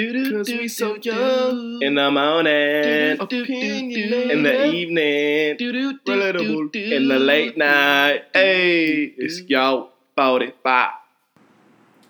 Cause 0.00 0.48
we 0.48 0.66
so 0.68 0.96
young. 0.96 1.82
In 1.82 1.96
the 1.96 2.10
morning, 2.10 3.20
Opinion. 3.20 4.30
in 4.30 4.42
the 4.42 4.72
evening, 4.72 5.58
relatable. 5.58 6.74
In 6.74 7.06
the 7.06 7.18
late 7.18 7.58
night, 7.58 8.22
hey, 8.32 9.12
it's 9.18 9.42
y'all 9.42 9.90
45. 10.16 10.92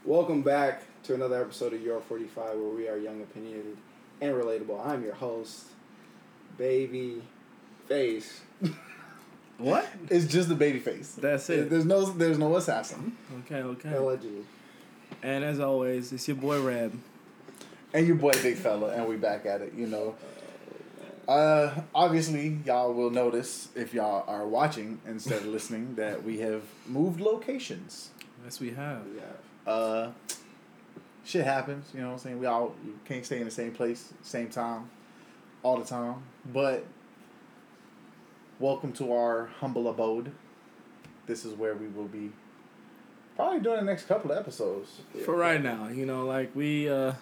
Welcome 0.05 0.43
back 0.43 0.85
to 1.03 1.15
another 1.15 1.43
episode 1.43 1.73
of 1.73 1.83
Your 1.83 2.01
45, 2.01 2.59
where 2.59 2.69
we 2.69 2.89
are 2.89 2.97
young, 2.97 3.23
opinionated, 3.23 3.77
and 4.21 4.35
relatable. 4.35 4.87
I'm 4.87 5.03
your 5.03 5.15
host, 5.15 5.65
Baby 6.57 7.23
Face. 7.89 8.43
What? 9.59 9.87
It's 10.09 10.25
just 10.25 10.49
the 10.49 10.55
baby 10.55 10.79
face. 10.79 11.19
That's 11.21 11.51
it. 11.51 11.69
There's 11.69 11.85
no 11.85 12.07
there's 12.07 12.39
no 12.39 12.57
assassin. 12.57 13.15
Okay, 13.41 13.61
okay. 13.61 13.93
Allegedly. 13.93 14.47
And 15.23 15.45
as 15.45 15.61
always, 15.61 16.15
it's 16.15 16.27
your 16.27 16.39
boy 16.39 16.63
Reb. 16.63 16.99
And 17.93 18.07
your 18.07 18.17
boy 18.17 18.33
Big 18.43 18.57
Fella, 18.57 18.89
and 18.95 19.09
we 19.09 19.17
back 19.17 19.47
at 19.47 19.63
it, 19.63 19.75
you 19.75 19.87
know. 19.87 20.15
Uh 21.27 21.83
obviously 21.95 22.59
y'all 22.65 22.93
will 22.93 23.11
notice 23.11 23.69
if 23.77 23.95
y'all 23.95 24.25
are 24.29 24.47
watching 24.47 25.01
instead 25.07 25.39
of 25.39 25.47
listening 25.47 25.95
that 25.95 26.25
we 26.25 26.39
have 26.41 26.63
moved 26.87 27.21
locations. 27.21 28.11
Yes, 28.45 28.59
we 28.59 28.71
have. 28.71 29.03
Yeah. 29.15 29.73
Uh 29.73 30.13
shit 31.25 31.45
happens, 31.45 31.91
you 31.95 32.01
know 32.01 32.07
what 32.07 32.13
I'm 32.15 32.19
saying? 32.19 32.39
We 32.41 32.47
all 32.47 32.75
can't 33.05 33.25
stay 33.25 33.39
in 33.39 33.45
the 33.45 33.51
same 33.51 33.73
place, 33.73 34.13
same 34.23 34.49
time, 34.49 34.91
all 35.63 35.77
the 35.77 35.85
time. 35.85 36.23
But 36.53 36.85
welcome 38.59 38.93
to 38.95 39.13
our 39.13 39.47
humble 39.61 39.89
abode. 39.89 40.33
This 41.27 41.45
is 41.45 41.55
where 41.55 41.75
we 41.75 41.87
will 41.89 42.09
be 42.09 42.33
probably 43.37 43.61
doing 43.61 43.77
the 43.77 43.85
next 43.85 44.07
couple 44.07 44.33
of 44.33 44.39
episodes. 44.39 45.03
For 45.25 45.37
right 45.37 45.63
now, 45.63 45.89
you 45.89 46.07
know, 46.07 46.25
like 46.25 46.55
we 46.57 46.89
uh 46.89 47.13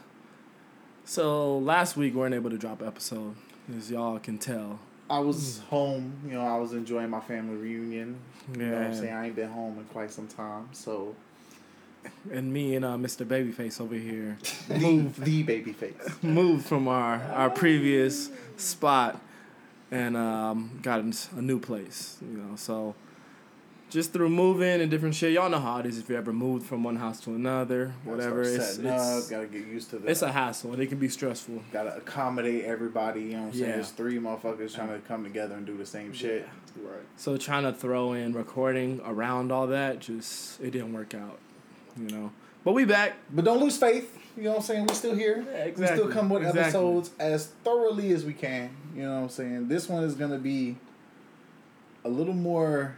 so 1.09 1.57
last 1.59 1.97
week 1.97 2.13
we 2.15 2.21
weren't 2.21 2.35
able 2.35 2.51
to 2.51 2.59
drop 2.59 2.83
an 2.83 2.87
episode, 2.87 3.35
as 3.75 3.91
y'all 3.91 4.19
can 4.19 4.37
tell. 4.37 4.79
I 5.09 5.21
was 5.21 5.61
home, 5.71 6.13
you 6.27 6.35
know, 6.35 6.43
I 6.43 6.59
was 6.59 6.75
enjoying 6.75 7.09
my 7.09 7.21
family 7.21 7.57
reunion. 7.57 8.19
You 8.53 8.67
know 8.67 8.75
what 8.77 8.83
I'm 8.89 8.95
saying? 8.95 9.15
I 9.15 9.27
ain't 9.27 9.37
been 9.37 9.49
home 9.49 9.79
in 9.79 9.85
quite 9.87 10.11
some 10.11 10.27
time. 10.27 10.69
So 10.73 11.15
And 12.31 12.53
me 12.53 12.75
and 12.75 12.85
uh 12.85 12.97
Mr. 12.97 13.25
Babyface 13.25 13.81
over 13.81 13.95
here 13.95 14.37
the, 14.69 15.11
the 15.19 15.43
baby 15.45 15.73
face. 15.73 15.95
moved 16.23 16.67
from 16.67 16.89
our 16.89 17.23
our 17.33 17.49
previous 17.49 18.31
spot 18.59 19.19
and 19.91 20.15
um 20.15 20.79
got 20.83 21.01
a 21.01 21.41
new 21.41 21.59
place, 21.59 22.19
you 22.21 22.37
know. 22.37 22.57
So 22.57 22.95
just 23.91 24.13
through 24.13 24.29
moving 24.29 24.81
and 24.81 24.91
different 24.91 25.15
shit, 25.15 25.33
y'all 25.33 25.49
know 25.49 25.59
how 25.59 25.79
it 25.79 25.87
is 25.87 25.99
if 25.99 26.09
you 26.09 26.17
ever 26.17 26.33
moved 26.33 26.67
from 26.67 26.83
one 26.83 26.97
house 26.97 27.21
to 27.21 27.31
another, 27.35 27.95
whatever. 28.05 28.45
Start 28.45 28.61
It's 28.61 28.75
setting 28.77 28.91
it's, 28.91 29.25
up, 29.25 29.31
gotta 29.31 29.47
get 29.47 29.67
used 29.67 29.91
to 29.91 29.99
the 29.99 30.09
it's 30.11 30.23
a 30.23 30.31
hassle 30.33 30.73
and 30.73 30.83
it 30.83 30.87
can 30.89 30.99
be 30.99 31.09
stressful. 31.09 31.63
gotta 31.73 31.97
accommodate 31.97 32.65
everybody, 32.65 33.23
you 33.23 33.31
know 33.33 33.39
what 33.39 33.47
I'm 33.47 33.53
saying? 33.53 33.65
Yeah. 33.65 33.75
There's 33.77 33.91
three 33.91 34.19
motherfuckers 34.19 34.75
trying 34.75 34.89
to 34.89 34.99
come 35.07 35.25
together 35.25 35.55
and 35.55 35.65
do 35.65 35.77
the 35.77 35.87
same 35.87 36.13
shit. 36.13 36.49
Right. 36.77 37.01
So 37.17 37.37
trying 37.37 37.65
to 37.65 37.73
throw 37.73 38.13
in 38.13 38.33
recording 38.33 39.01
around 39.05 39.51
all 39.51 39.67
that, 39.69 40.01
just 40.01 40.61
it 40.61 40.71
didn't 40.71 40.93
work 40.93 41.15
out, 41.15 41.39
you 41.97 42.09
know. 42.09 42.33
But 42.65 42.73
we 42.73 42.85
back. 42.85 43.17
But 43.33 43.45
don't 43.45 43.61
lose 43.61 43.79
faith. 43.79 44.15
You 44.37 44.45
know 44.45 44.51
what 44.51 44.57
I'm 44.59 44.63
saying? 44.63 44.87
We're 44.87 44.95
still 44.95 45.15
here. 45.17 45.45
Yeah, 45.51 45.71
We 45.77 45.87
still 45.87 46.09
come 46.09 46.29
with 46.29 46.43
exactly. 46.43 46.61
episodes 46.63 47.11
as 47.19 47.47
thoroughly 47.65 48.13
as 48.13 48.25
we 48.25 48.35
can. 48.35 48.71
You 48.95 49.03
know 49.03 49.15
what 49.17 49.23
I'm 49.23 49.29
saying? 49.31 49.69
This 49.69 49.89
one 49.89 50.05
is 50.05 50.15
gonna 50.15 50.39
be 50.39 50.77
a 52.05 52.09
little 52.09 52.35
more 52.35 52.97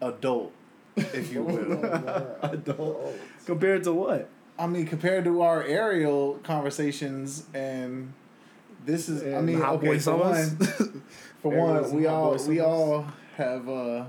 adult, 0.00 0.52
if 0.96 1.32
you 1.32 1.42
will. 1.42 1.84
Adult. 2.42 3.14
Compared 3.46 3.84
to 3.84 3.92
what? 3.92 4.28
I 4.58 4.66
mean, 4.66 4.86
compared 4.86 5.24
to 5.24 5.42
our 5.42 5.62
aerial 5.62 6.34
conversations 6.42 7.44
and 7.54 8.12
this 8.84 9.08
is 9.08 9.22
I 9.22 9.40
mean, 9.40 9.60
Hot 9.60 9.74
okay, 9.76 9.86
Boy 9.88 9.94
for 9.96 10.00
Summers? 10.02 10.52
one, 10.54 11.02
for 11.42 11.52
one, 11.56 11.90
we 11.94 12.06
all 12.06 12.32
we 12.32 12.38
Summers? 12.38 12.60
all 12.60 13.06
have 13.36 13.68
uh 13.68 14.04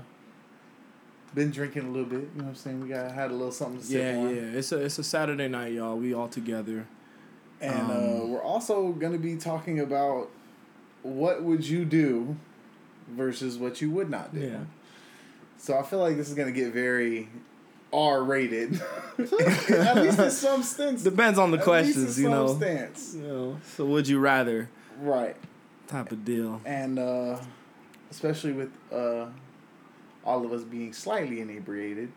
been 1.34 1.50
drinking 1.50 1.84
a 1.86 1.90
little 1.90 2.08
bit, 2.08 2.20
you 2.20 2.28
know 2.38 2.44
what 2.44 2.48
I'm 2.50 2.54
saying? 2.56 2.80
We 2.80 2.88
got 2.88 3.12
had 3.12 3.30
a 3.30 3.34
little 3.34 3.52
something 3.52 3.78
to 3.80 3.86
sip 3.86 4.00
Yeah, 4.00 4.18
on. 4.18 4.34
yeah. 4.34 4.42
It's 4.58 4.72
a 4.72 4.78
it's 4.84 4.98
a 4.98 5.04
Saturday 5.04 5.46
night, 5.48 5.72
y'all. 5.74 5.96
We 5.96 6.12
all 6.14 6.28
together. 6.28 6.86
And 7.60 7.90
uh, 7.90 7.94
Um, 7.94 8.30
we're 8.30 8.42
also 8.42 8.88
going 8.92 9.12
to 9.12 9.18
be 9.18 9.36
talking 9.36 9.78
about 9.80 10.30
what 11.02 11.42
would 11.44 11.66
you 11.68 11.84
do 11.84 12.36
versus 13.08 13.58
what 13.58 13.80
you 13.80 13.90
would 13.90 14.08
not 14.10 14.34
do. 14.34 14.40
Yeah. 14.40 14.58
So 15.60 15.78
I 15.78 15.82
feel 15.82 15.98
like 15.98 16.16
this 16.16 16.28
is 16.30 16.34
going 16.34 16.52
to 16.52 16.58
get 16.58 16.72
very 16.72 17.28
R 17.92 18.22
rated. 18.24 18.80
At 19.18 19.96
least 19.96 20.18
in 20.18 20.30
some 20.30 20.62
stance. 20.62 21.02
Depends 21.02 21.38
on 21.38 21.50
the 21.50 21.58
At 21.58 21.66
least 21.66 21.88
in 21.98 22.02
questions, 22.04 22.18
you 22.18 22.24
some 22.24 22.32
know. 22.32 22.54
Stance. 22.56 23.14
You 23.14 23.22
know. 23.22 23.60
So 23.76 23.84
would 23.84 24.08
you 24.08 24.18
rather 24.20 24.70
Right. 24.98 25.36
type 25.86 26.12
of 26.12 26.24
deal? 26.24 26.62
And 26.64 26.98
uh, 26.98 27.36
especially 28.10 28.52
with 28.52 28.70
uh, 28.90 29.26
all 30.24 30.46
of 30.46 30.52
us 30.52 30.62
being 30.64 30.94
slightly 30.94 31.42
inebriated, 31.42 32.10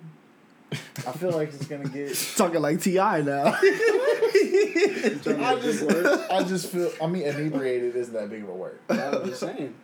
I 0.72 1.12
feel 1.12 1.32
like 1.32 1.50
it's 1.54 1.68
going 1.68 1.84
to 1.84 1.90
get. 1.90 2.16
Talking 2.38 2.62
like 2.62 2.80
Ti 2.82 2.96
now. 2.96 3.58
I 3.62 5.60
just, 5.62 5.84
I 6.32 6.44
just 6.48 6.72
feel. 6.72 6.92
I 7.02 7.08
mean, 7.08 7.24
inebriated 7.24 7.96
isn't 7.98 8.14
that 8.14 8.30
big 8.30 8.44
of 8.44 8.50
a 8.50 8.54
word. 8.54 8.80
I'm 8.90 9.26
just 9.26 9.42
saying. 9.42 9.76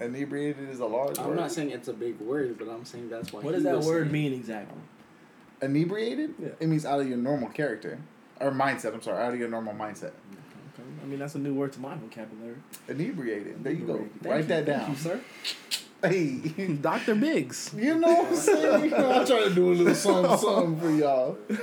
Inebriated 0.00 0.68
is 0.68 0.80
a 0.80 0.86
large 0.86 1.18
I'm 1.18 1.28
word. 1.28 1.36
not 1.36 1.52
saying 1.52 1.70
it's 1.70 1.88
a 1.88 1.92
big 1.92 2.18
word, 2.20 2.58
but 2.58 2.68
I'm 2.68 2.84
saying 2.84 3.08
that's 3.10 3.32
why. 3.32 3.40
what 3.40 3.50
he 3.50 3.56
does 3.56 3.64
that 3.64 3.76
was 3.78 3.86
word 3.86 4.02
saying. 4.04 4.12
mean 4.12 4.32
exactly? 4.32 4.78
inebriated. 5.62 6.34
Yeah. 6.38 6.48
It 6.60 6.66
means 6.68 6.84
out 6.84 7.00
of 7.00 7.08
your 7.08 7.16
normal 7.18 7.48
character 7.48 7.98
or 8.40 8.50
mindset. 8.50 8.92
I'm 8.94 9.00
sorry, 9.02 9.22
out 9.24 9.32
of 9.32 9.38
your 9.38 9.48
normal 9.48 9.72
mindset. 9.74 10.12
Okay. 10.74 10.82
I 11.02 11.06
mean 11.06 11.18
that's 11.18 11.34
a 11.34 11.38
new 11.38 11.54
word 11.54 11.72
to 11.74 11.80
my 11.80 11.94
vocabulary. 11.96 12.56
Inebriated. 12.88 13.64
There 13.64 13.72
you 13.72 13.86
go. 13.86 13.96
Thank 13.96 14.24
Write 14.24 14.36
you, 14.40 14.42
that 14.48 14.66
thank 14.66 14.80
down. 14.80 14.90
you, 14.90 14.96
sir. 14.96 15.20
Hey, 16.02 16.74
Dr. 16.82 17.14
Biggs. 17.14 17.70
you 17.74 17.94
know 17.94 18.08
what 18.12 18.26
I'm 18.28 18.36
saying? 18.36 18.84
You 18.84 18.90
know, 18.90 19.22
I 19.22 19.24
try 19.24 19.44
to 19.44 19.54
do 19.54 19.72
a 19.72 19.74
little 19.74 19.94
something, 19.94 20.36
something 20.38 20.80
for 20.80 20.90
y'all. 20.90 21.38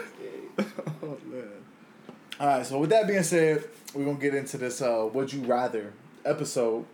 Oh 1.01 1.17
man. 1.25 1.43
All 2.39 2.47
right. 2.47 2.65
So 2.65 2.77
with 2.79 2.89
that 2.91 3.07
being 3.07 3.23
said, 3.23 3.63
we're 3.93 4.05
gonna 4.05 4.17
get 4.19 4.33
into 4.35 4.57
this. 4.57 4.81
Uh, 4.81 5.09
Would 5.13 5.33
you 5.33 5.41
rather 5.43 5.93
episode? 6.25 6.85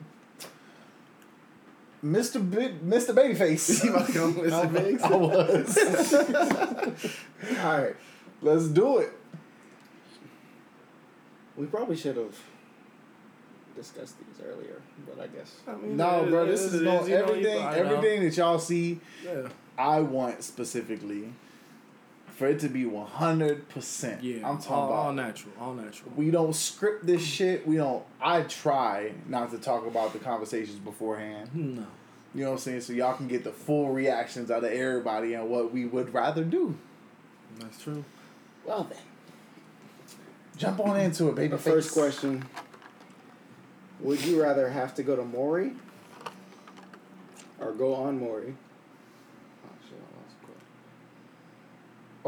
Mr. 2.03 2.39
Big, 2.49 2.81
Mr. 2.81 3.13
Babyface. 3.13 3.83
You 3.83 3.93
about 3.93 4.07
to 4.07 4.13
go 4.13 4.27
with 4.29 4.51
Mr. 4.51 4.73
Biggs? 4.73 5.03
I 5.03 5.15
was. 5.15 7.03
All 7.63 7.81
right, 7.81 7.95
let's 8.41 8.65
do 8.67 8.99
it. 8.99 9.11
We 11.57 11.65
probably 11.65 11.97
should 11.97 12.15
have 12.15 12.37
discussed 13.75 14.15
these 14.19 14.45
earlier, 14.45 14.81
but 15.05 15.21
I 15.21 15.27
guess. 15.27 15.57
I 15.67 15.73
mean, 15.75 15.97
No, 15.97 16.23
it 16.23 16.29
bro, 16.29 16.45
is- 16.45 16.61
this 16.63 16.73
it 16.73 16.77
is 16.77 16.81
no 16.83 17.05
you 17.05 17.15
everything. 17.15 17.61
Know. 17.61 17.69
Everything 17.69 18.23
that 18.23 18.37
y'all 18.37 18.59
see, 18.59 18.99
Yeah. 19.25 19.49
I 19.77 19.99
want 20.01 20.43
specifically 20.43 21.33
for 22.39 22.47
it 22.47 22.59
to 22.61 22.69
be 22.69 22.85
one 22.85 23.05
hundred 23.05 23.67
percent. 23.67 24.23
Yeah. 24.23 24.49
I'm 24.49 24.57
talking 24.57 24.73
all, 24.73 24.85
about. 24.87 24.95
all 25.07 25.13
natural. 25.13 25.53
All 25.59 25.73
natural. 25.73 26.13
we 26.15 26.31
don't 26.31 26.55
script 26.55 27.05
this 27.05 27.21
shit. 27.21 27.67
We 27.67 27.75
don't. 27.75 28.03
I 28.21 28.43
try 28.43 29.11
not 29.27 29.51
to 29.51 29.57
talk 29.57 29.85
about 29.85 30.13
the 30.13 30.19
conversations 30.19 30.79
beforehand. 30.79 31.49
Hmm, 31.49 31.75
no. 31.75 31.87
You 32.33 32.43
know 32.43 32.51
what 32.51 32.55
I'm 32.57 32.59
saying? 32.59 32.81
So 32.81 32.93
y'all 32.93 33.13
can 33.15 33.27
get 33.27 33.43
the 33.43 33.51
full 33.51 33.89
reactions 33.89 34.49
out 34.49 34.63
of 34.63 34.71
everybody 34.71 35.33
and 35.33 35.49
what 35.49 35.73
we 35.73 35.85
would 35.85 36.13
rather 36.13 36.45
do. 36.45 36.77
That's 37.59 37.83
true. 37.83 38.05
Well 38.65 38.85
then, 38.89 38.99
Jump 40.55 40.79
on 40.79 40.97
into 40.97 41.27
it, 41.27 41.35
baby. 41.35 41.49
the 41.49 41.57
first 41.57 41.91
question: 41.91 42.45
Would 43.99 44.23
you 44.23 44.41
rather 44.41 44.69
have 44.69 44.95
to 44.95 45.03
go 45.03 45.17
to 45.17 45.23
Maury 45.25 45.73
or 47.59 47.73
go 47.73 47.95
on 47.95 48.19
Maury? 48.19 48.53
Oh 49.65 49.75
shit! 49.89 49.97
I 49.97 50.21
lost 50.21 50.39
the 50.39 50.45
question. 50.47 50.65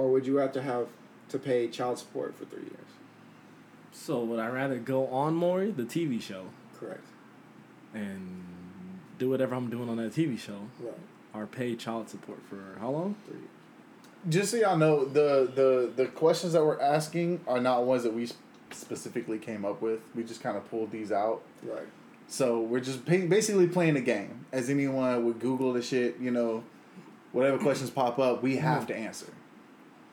Or 0.02 0.10
would 0.10 0.26
you 0.26 0.36
rather 0.40 0.64
have 0.64 0.88
to 1.30 1.38
pay 1.38 1.68
child 1.68 2.00
support 2.00 2.36
for 2.36 2.46
three 2.46 2.64
years? 2.64 2.92
So 3.92 4.24
would 4.24 4.40
I 4.40 4.48
rather 4.48 4.80
go 4.80 5.06
on 5.08 5.36
Maury, 5.36 5.70
the 5.70 5.84
TV 5.84 6.20
show, 6.20 6.46
Correct. 6.80 7.06
and 7.94 8.44
do 9.20 9.30
whatever 9.30 9.54
I'm 9.54 9.70
doing 9.70 9.90
on 9.90 9.98
that 9.98 10.12
TV 10.14 10.40
show, 10.40 10.70
Right. 10.80 10.96
or 11.36 11.46
pay 11.46 11.76
child 11.76 12.10
support 12.10 12.40
for 12.50 12.80
how 12.80 12.90
long? 12.90 13.16
Three. 13.28 13.38
years. 13.38 13.50
Just 14.28 14.52
so 14.52 14.58
y'all 14.58 14.76
know, 14.76 15.06
the 15.06 15.52
the 15.54 15.92
the 15.96 16.08
questions 16.08 16.54
that 16.54 16.66
we're 16.66 16.82
asking 16.82 17.42
are 17.46 17.62
not 17.62 17.86
ones 17.86 18.02
that 18.02 18.14
we 18.14 18.28
specifically 18.72 19.38
came 19.38 19.66
up 19.66 19.84
with. 19.84 20.00
We 20.16 20.24
just 20.24 20.42
kind 20.42 20.58
of 20.58 20.68
pulled 20.72 20.90
these 20.90 21.12
out. 21.12 21.44
Right. 21.62 21.88
So 22.28 22.60
we're 22.60 22.80
just 22.80 23.06
pa- 23.06 23.28
basically 23.28 23.68
playing 23.68 23.98
a 23.98 24.02
game. 24.02 24.46
As 24.52 24.68
anyone 24.68 25.26
would 25.26 25.40
Google 25.40 25.74
the 25.74 25.84
shit, 25.84 26.18
you 26.20 26.32
know, 26.32 26.64
whatever 27.34 27.60
questions 27.60 27.92
pop 27.92 28.18
up, 28.18 28.42
we 28.42 28.58
have 28.58 28.84
hmm. 28.84 28.88
to 28.88 28.96
answer. 28.96 29.28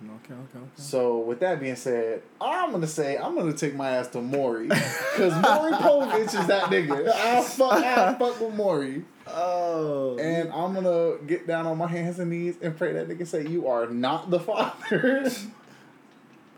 Okay, 0.00 0.33
okay, 0.35 0.59
okay. 0.59 0.67
So 0.77 1.19
with 1.19 1.41
that 1.41 1.59
being 1.59 1.75
said, 1.75 2.23
I'm 2.41 2.71
gonna 2.71 2.87
say 2.87 3.17
I'm 3.19 3.35
gonna 3.35 3.53
take 3.53 3.75
my 3.75 3.91
ass 3.91 4.06
to 4.09 4.21
Maury 4.23 4.69
because 4.69 5.33
Maury 5.43 5.73
Povich 5.73 6.39
is 6.41 6.47
that 6.47 6.65
nigga. 6.71 7.09
I 7.09 7.43
fuck, 7.43 7.73
I 7.73 8.15
fuck 8.15 8.41
with 8.41 8.55
Maury, 8.55 9.05
Oh. 9.27 10.17
and 10.19 10.53
I'm 10.53 10.73
gonna 10.75 11.17
get 11.27 11.47
down 11.49 11.67
on 11.67 11.79
my 11.79 11.89
hands 11.89 12.21
and 12.21 12.31
knees 12.31 12.56
and 12.62 12.77
pray 12.77 12.93
that 12.93 13.09
nigga 13.09 13.27
say 13.27 13.47
you 13.47 13.67
are 13.67 13.87
not 13.89 14.31
the 14.31 14.39
father. 14.41 15.31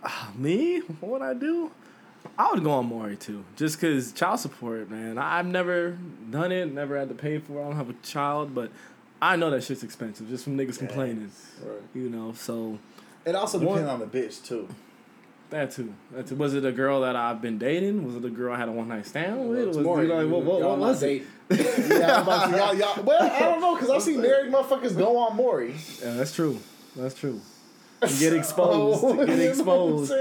Ah, 0.03 0.31
me? 0.37 0.81
What 1.01 1.13
would 1.13 1.23
I 1.23 1.35
do? 1.35 1.71
I 2.39 2.51
would 2.53 2.63
go 2.63 2.71
on 2.73 2.87
Maury 2.87 3.17
too, 3.17 3.45
just 3.57 3.81
cause 3.81 4.13
child 4.13 4.41
support, 4.41 4.91
man. 4.91 5.17
I, 5.19 5.39
I've 5.39 5.47
never 5.47 5.97
done 6.31 6.53
it, 6.53 6.73
never 6.73 6.99
had 6.99 7.09
to 7.09 7.15
pay 7.15 7.39
for 7.39 7.59
it. 7.59 7.61
I 7.63 7.65
don't 7.69 7.77
have 7.77 7.91
a 7.91 7.95
child, 8.03 8.55
but 8.55 8.71
I 9.23 9.37
know 9.37 9.51
that 9.51 9.63
shit's 9.63 9.83
expensive 9.83 10.29
just 10.29 10.45
from 10.45 10.57
niggas 10.57 10.79
complaining. 10.79 11.31
Right. 11.63 11.81
You 11.95 12.09
know, 12.11 12.33
so 12.33 12.79
It 13.25 13.34
also 13.34 13.58
depends 13.58 13.88
on 13.88 14.00
the 14.00 14.06
bitch 14.06 14.44
too. 14.44 14.69
that 15.50 15.70
too. 15.72 15.93
That 16.12 16.26
too. 16.26 16.37
Was 16.37 16.55
it 16.55 16.64
a 16.64 16.72
girl 16.72 17.02
that 17.02 17.17
I've 17.17 17.43
been 17.43 17.58
dating? 17.58 18.06
Was 18.06 18.17
it 18.17 18.25
a 18.25 18.31
girl 18.31 18.55
I 18.55 18.58
had 18.58 18.69
a 18.69 18.72
one 18.72 18.88
night 18.88 19.06
stand 19.06 19.49
with? 19.49 19.69
Was 19.69 19.76
it 19.76 19.82
like, 19.84 20.28
what, 20.28 20.43
what, 20.43 20.61
what 20.62 20.78
was 20.78 21.02
it? 21.02 21.22
Yeah, 21.50 22.22
about 22.22 22.50
to, 22.50 22.56
y'all, 22.56 22.75
y'all, 22.75 23.02
well, 23.02 23.22
I 23.22 23.40
don't 23.40 23.61
know 23.61 23.75
because 23.75 23.90
I've 23.90 24.02
seen 24.02 24.22
married 24.22 24.52
motherfuckers 24.52 24.96
go 24.96 25.19
on 25.19 25.37
Maury. 25.37 25.75
Yeah, 26.02 26.14
that's 26.14 26.34
true. 26.34 26.61
That's 26.96 27.14
true. 27.14 27.40
You 28.08 28.19
Get 28.19 28.32
exposed. 28.32 29.05
Oh, 29.05 29.14
get 29.14 29.20
you 29.28 29.37
know 29.37 29.43
I'm 29.43 29.49
exposed. 29.50 30.12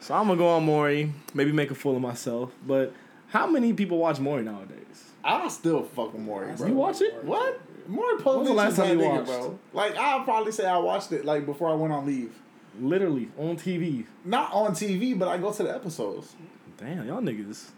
So 0.00 0.14
I'm 0.14 0.26
gonna 0.26 0.36
go 0.36 0.48
on 0.48 0.64
Maury, 0.64 1.12
maybe 1.32 1.50
make 1.50 1.70
a 1.70 1.74
fool 1.74 1.96
of 1.96 2.02
myself. 2.02 2.52
But 2.66 2.92
how 3.28 3.46
many 3.46 3.72
people 3.72 3.98
watch 3.98 4.20
Maury 4.20 4.42
nowadays? 4.42 5.10
I 5.24 5.48
still 5.48 5.82
fuck 5.82 6.12
with 6.12 6.22
Maury, 6.22 6.54
bro. 6.54 6.66
You 6.68 6.74
watch 6.74 7.00
it? 7.00 7.24
What? 7.24 7.60
Maury 7.86 8.16
Povich 8.18 8.36
When's 8.36 8.48
the 8.48 8.54
last 8.54 8.76
time 8.76 8.88
that 8.88 8.94
you 8.94 9.00
nigga, 9.10 9.16
watched? 9.16 9.26
bro. 9.26 9.58
Like 9.72 9.96
I'll 9.96 10.24
probably 10.24 10.52
say 10.52 10.66
I 10.66 10.78
watched 10.78 11.12
it 11.12 11.24
like 11.24 11.46
before 11.46 11.70
I 11.70 11.74
went 11.74 11.92
on 11.92 12.06
leave. 12.06 12.32
Literally 12.80 13.28
on 13.38 13.56
TV. 13.56 14.04
Not 14.24 14.52
on 14.52 14.72
TV, 14.72 15.16
but 15.18 15.28
I 15.28 15.38
go 15.38 15.52
to 15.52 15.62
the 15.62 15.74
episodes. 15.74 16.34
Damn, 16.76 17.06
y'all 17.06 17.20
niggas. 17.22 17.70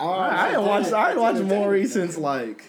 I, 0.00 0.04
I, 0.04 0.28
I 0.28 0.52
ain't 0.54 0.62
watched. 0.62 0.92
I 0.92 1.10
ain't 1.10 1.20
watched 1.20 1.42
Maury 1.42 1.86
since 1.86 2.18
like 2.18 2.64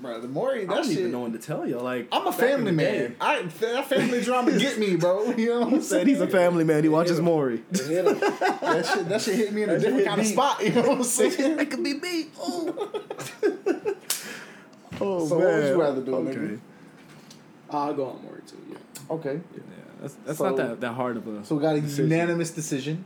Bro, 0.00 0.20
the 0.20 0.28
Maury. 0.28 0.64
I 0.64 0.66
don't 0.66 0.84
shit. 0.84 0.98
even 0.98 1.12
know 1.12 1.20
what 1.20 1.32
to 1.32 1.38
tell 1.38 1.66
you. 1.66 1.78
Like 1.78 2.08
I'm 2.12 2.26
a 2.26 2.32
family 2.32 2.72
man. 2.72 3.16
I 3.20 3.40
that 3.42 3.86
family 3.86 4.20
drama 4.20 4.52
get 4.58 4.78
me, 4.78 4.96
bro. 4.96 5.30
You 5.32 5.46
know 5.48 5.60
what 5.60 5.72
I'm 5.74 5.80
Said 5.80 5.88
saying? 5.88 6.06
he's 6.08 6.20
a 6.20 6.26
family 6.26 6.64
man. 6.64 6.82
He 6.82 6.90
watches 6.90 7.20
Maury. 7.20 7.62
That 7.70 8.86
shit. 8.92 9.08
That 9.08 9.20
shit 9.22 9.36
hit 9.36 9.52
me 9.52 9.62
in 9.62 9.70
a 9.70 9.74
That 9.74 9.82
shit 9.82 9.94
different 9.96 9.98
hit 10.00 10.08
kind 10.08 10.20
of 10.20 10.26
spot. 10.26 10.62
You 10.64 10.72
know 10.72 10.82
what 10.82 10.98
I'm 10.98 11.04
saying? 11.04 11.58
It 11.60 11.70
could 11.70 11.82
be 11.84 11.94
me. 11.94 12.26
Oh, 12.38 12.90
oh 15.04 15.26
So 15.26 15.36
what 15.38 15.46
would 15.46 15.64
you 15.68 15.80
rather 15.80 16.00
do, 16.02 16.14
okay. 16.16 16.34
nigga? 16.38 16.60
I'll 17.70 17.94
go 17.94 18.06
on 18.06 18.22
Maury 18.24 18.40
too. 18.46 18.56
Yeah. 18.70 18.76
Okay. 19.10 19.40
Yeah, 19.54 19.60
that's 20.00 20.14
that's 20.26 20.38
So- 20.38 20.44
not 20.48 20.56
that, 20.56 20.80
that 20.80 20.92
hard 20.92 21.16
of 21.16 21.26
a. 21.26 21.44
So 21.44 21.56
we 21.56 21.62
got 21.62 21.76
a 21.76 21.80
Decision. 21.80 22.10
unanimous 22.10 22.50
decision. 22.50 23.04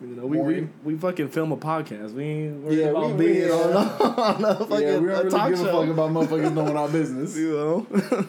you 0.00 0.08
know, 0.08 0.26
we, 0.26 0.36
we 0.38 0.42
Maury. 0.42 0.68
we 0.84 0.96
fucking 0.96 1.28
film 1.28 1.52
a 1.52 1.56
podcast. 1.56 2.12
We 2.14 2.24
ain't 2.24 2.62
worried 2.62 2.78
Yeah, 2.78 2.84
about 2.86 3.10
we- 3.16 3.26
being 3.26 3.44
we- 3.46 3.50
on, 3.52 3.76
on 3.76 4.44
a 4.44 4.54
fucking 4.66 4.70
yeah, 4.70 4.78
we 4.78 4.84
a 4.84 4.90
don't 4.90 5.02
really 5.02 5.30
talk 5.30 5.48
give 5.50 5.58
show. 5.58 5.80
a 5.80 5.86
fuck 5.86 5.90
about 5.94 6.10
motherfuckers 6.10 6.52
knowing 6.54 6.76
our 6.76 6.88
business. 7.00 7.36
you 7.36 7.52
know. 7.56 7.86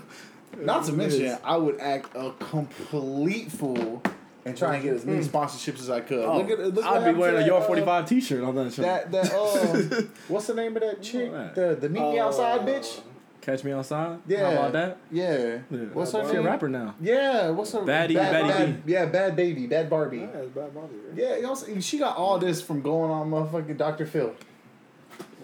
Not 0.60 0.86
to 0.86 0.94
mention, 0.94 1.22
is. 1.26 1.38
I 1.44 1.56
would 1.56 1.80
act 1.80 2.16
a 2.16 2.32
complete 2.40 3.52
fool 3.52 4.02
and 4.44 4.58
try 4.58 4.76
and 4.76 4.84
get 4.84 4.94
as 4.96 5.06
many 5.06 5.20
sponsorships 5.24 5.80
as 5.82 5.90
I 5.92 6.00
could. 6.02 6.26
Oh, 6.26 6.38
look 6.40 6.50
at 6.50 6.60
look 6.60 6.76
what 6.78 6.86
I'd 7.04 7.14
be 7.14 7.20
wearing 7.20 7.36
to 7.36 7.38
a 7.38 7.42
that, 7.42 7.46
Your 7.48 7.62
uh, 7.62 7.68
Forty 7.68 7.84
Five 7.84 8.08
T-shirt 8.10 8.44
on 8.44 8.56
that 8.56 8.74
show. 8.74 8.82
That 8.82 9.12
that 9.12 9.32
uh, 9.34 10.02
what's 10.30 10.48
the 10.48 10.56
name 10.56 10.76
of 10.76 10.82
that 10.82 11.04
chick? 11.04 11.32
that? 11.32 11.54
The 11.54 11.78
the 11.80 11.90
meet 11.90 12.00
me 12.02 12.18
outside 12.18 12.62
Uh, 12.62 12.66
bitch. 12.66 13.02
Catch 13.48 13.64
me 13.64 13.72
outside. 13.72 14.20
Yeah. 14.28 14.44
How 14.44 14.52
about 14.58 14.74
that? 14.74 14.98
Yeah. 15.10 15.60
Yeah. 15.72 15.80
What's 15.94 16.12
her 16.12 16.30
She 16.30 16.36
a 16.36 16.42
rapper 16.42 16.68
now. 16.68 16.96
Yeah. 17.00 17.52
What's 17.52 17.72
her? 17.72 17.80
Baddie- 17.80 18.16
bad, 18.16 18.44
Baddie 18.44 18.48
bad, 18.50 18.84
Yeah, 18.86 19.06
bad 19.06 19.38
baby, 19.38 19.68
bad 19.68 19.90
Barbie. 19.90 20.18
Yeah, 20.18 20.26
bad 20.54 20.76
Bobby, 20.76 20.96
right? 21.08 21.16
Yeah, 21.16 21.38
you 21.38 21.44
know, 21.44 21.56
what 21.56 21.82
she 21.82 21.98
got 21.98 22.18
all 22.18 22.40
this 22.40 22.62
from 22.62 22.82
going 22.82 23.10
on 23.10 23.32
motherfucking 23.32 23.78
Dr. 23.78 24.06
Phil. 24.06 24.36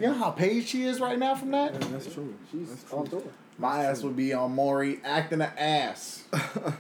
You 0.02 0.08
know 0.08 0.14
how 0.16 0.32
paid 0.32 0.68
she 0.68 0.84
is 0.84 1.00
right 1.00 1.18
now 1.18 1.34
from 1.34 1.52
that? 1.52 1.80
That's 1.80 2.14
true. 2.14 2.36
She's 2.52 2.84
on 2.92 3.08
tour. 3.08 3.24
My 3.58 3.86
ass 3.86 4.04
would 4.04 4.18
be 4.18 4.34
on 4.34 4.54
Maury 4.54 5.00
acting 5.06 5.40
an 5.40 5.52
ass. 5.58 6.26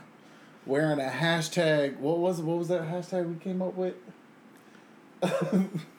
Wearing 0.65 0.99
a 0.99 1.09
hashtag. 1.09 1.99
What 1.99 2.17
was 2.17 2.41
what 2.41 2.57
was 2.57 2.67
that 2.67 2.81
hashtag 2.81 3.29
we 3.29 3.39
came 3.39 3.61
up 3.61 3.75
with? 3.77 3.95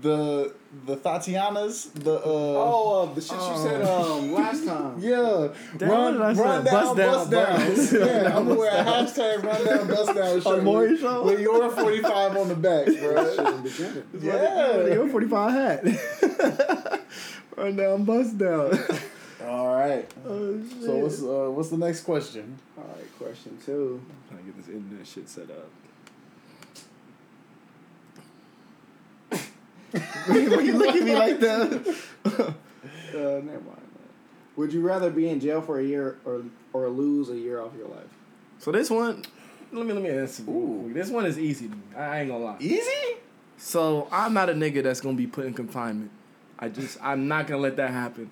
the 0.00 0.52
the 0.86 0.96
Tatianas. 0.96 1.92
The 1.92 2.14
uh 2.16 2.20
Oh, 2.24 3.02
uh, 3.02 3.14
the 3.14 3.20
shit 3.20 3.36
you 3.38 3.56
said 3.62 3.82
um 3.82 4.32
last 4.38 4.64
time. 4.66 4.98
yeah. 4.98 5.48
Damn, 5.76 5.90
run, 5.90 6.00
what 6.04 6.12
did 6.12 6.22
I 6.22 6.34
say? 6.34 6.42
run 6.42 6.64
down, 6.64 6.74
Bust 6.74 6.96
down, 6.96 7.12
bust 7.14 7.30
down. 7.30 7.74
bust. 7.76 7.92
yeah, 7.92 8.36
I'm 8.36 8.48
gonna 8.48 8.54
wear 8.60 8.70
a 8.70 8.84
hashtag 8.84 9.42
run 9.42 9.64
down, 9.64 9.86
bust 9.88 10.14
down 10.14 10.40
shirt. 10.42 10.64
Maury 10.64 10.96
show? 10.98 11.22
With 11.24 11.40
your 11.40 11.70
45 11.70 12.36
on 12.36 12.48
the 12.48 12.54
back, 12.56 12.86
bro. 12.86 13.68
Shit 13.70 13.96
in 13.96 14.20
the. 14.20 14.26
Yeah. 14.26 14.86
Your 14.94 15.08
Forty 15.08 15.28
Five 15.28 15.52
hat. 15.52 17.00
Run 17.56 17.76
down, 17.76 18.04
bust 18.04 18.36
down. 18.38 18.76
All 19.46 19.76
right. 19.76 20.10
oh, 20.26 20.60
So 20.80 20.96
what's 20.96 21.22
uh, 21.22 21.50
what's 21.52 21.68
the 21.68 21.76
next 21.76 22.00
question? 22.00 22.58
All 22.76 22.84
right, 22.96 23.18
question 23.18 23.56
two. 23.64 24.00
I'm 24.02 24.28
trying 24.36 24.44
to 24.46 24.52
get 24.52 24.56
this 24.66 24.74
internet 24.74 25.06
shit 25.06 25.28
set 25.28 25.50
up. 25.50 25.68
Why 30.26 30.36
you 30.36 30.76
look 30.78 30.94
at 30.96 31.02
me 31.02 31.14
like 31.14 31.40
that? 31.40 32.04
Uh, 33.14 33.18
never 33.18 33.44
mind. 33.44 33.64
Man. 33.66 34.08
Would 34.56 34.72
you 34.72 34.80
rather 34.80 35.08
be 35.08 35.28
in 35.28 35.38
jail 35.38 35.62
for 35.62 35.78
a 35.78 35.84
year 35.84 36.18
or 36.24 36.42
or 36.72 36.88
lose 36.88 37.30
a 37.30 37.38
year 37.38 37.60
off 37.60 37.70
your 37.78 37.86
life? 37.86 38.08
So 38.58 38.72
this 38.72 38.90
one, 38.90 39.24
let 39.70 39.86
me 39.86 39.92
let 39.92 40.02
me 40.02 40.10
answer. 40.10 40.42
Ooh. 40.48 40.90
This 40.92 41.10
one 41.10 41.24
is 41.24 41.38
easy. 41.38 41.70
I 41.96 42.20
ain't 42.20 42.30
gonna 42.30 42.44
lie. 42.44 42.56
Easy? 42.58 43.18
So 43.56 44.08
I'm 44.10 44.34
not 44.34 44.50
a 44.50 44.52
nigga 44.52 44.82
that's 44.82 45.00
gonna 45.00 45.16
be 45.16 45.28
put 45.28 45.46
in 45.46 45.54
confinement. 45.54 46.10
I 46.58 46.68
just 46.70 46.98
I'm 47.00 47.28
not 47.28 47.46
gonna 47.46 47.62
let 47.62 47.76
that 47.76 47.90
happen. 47.90 48.30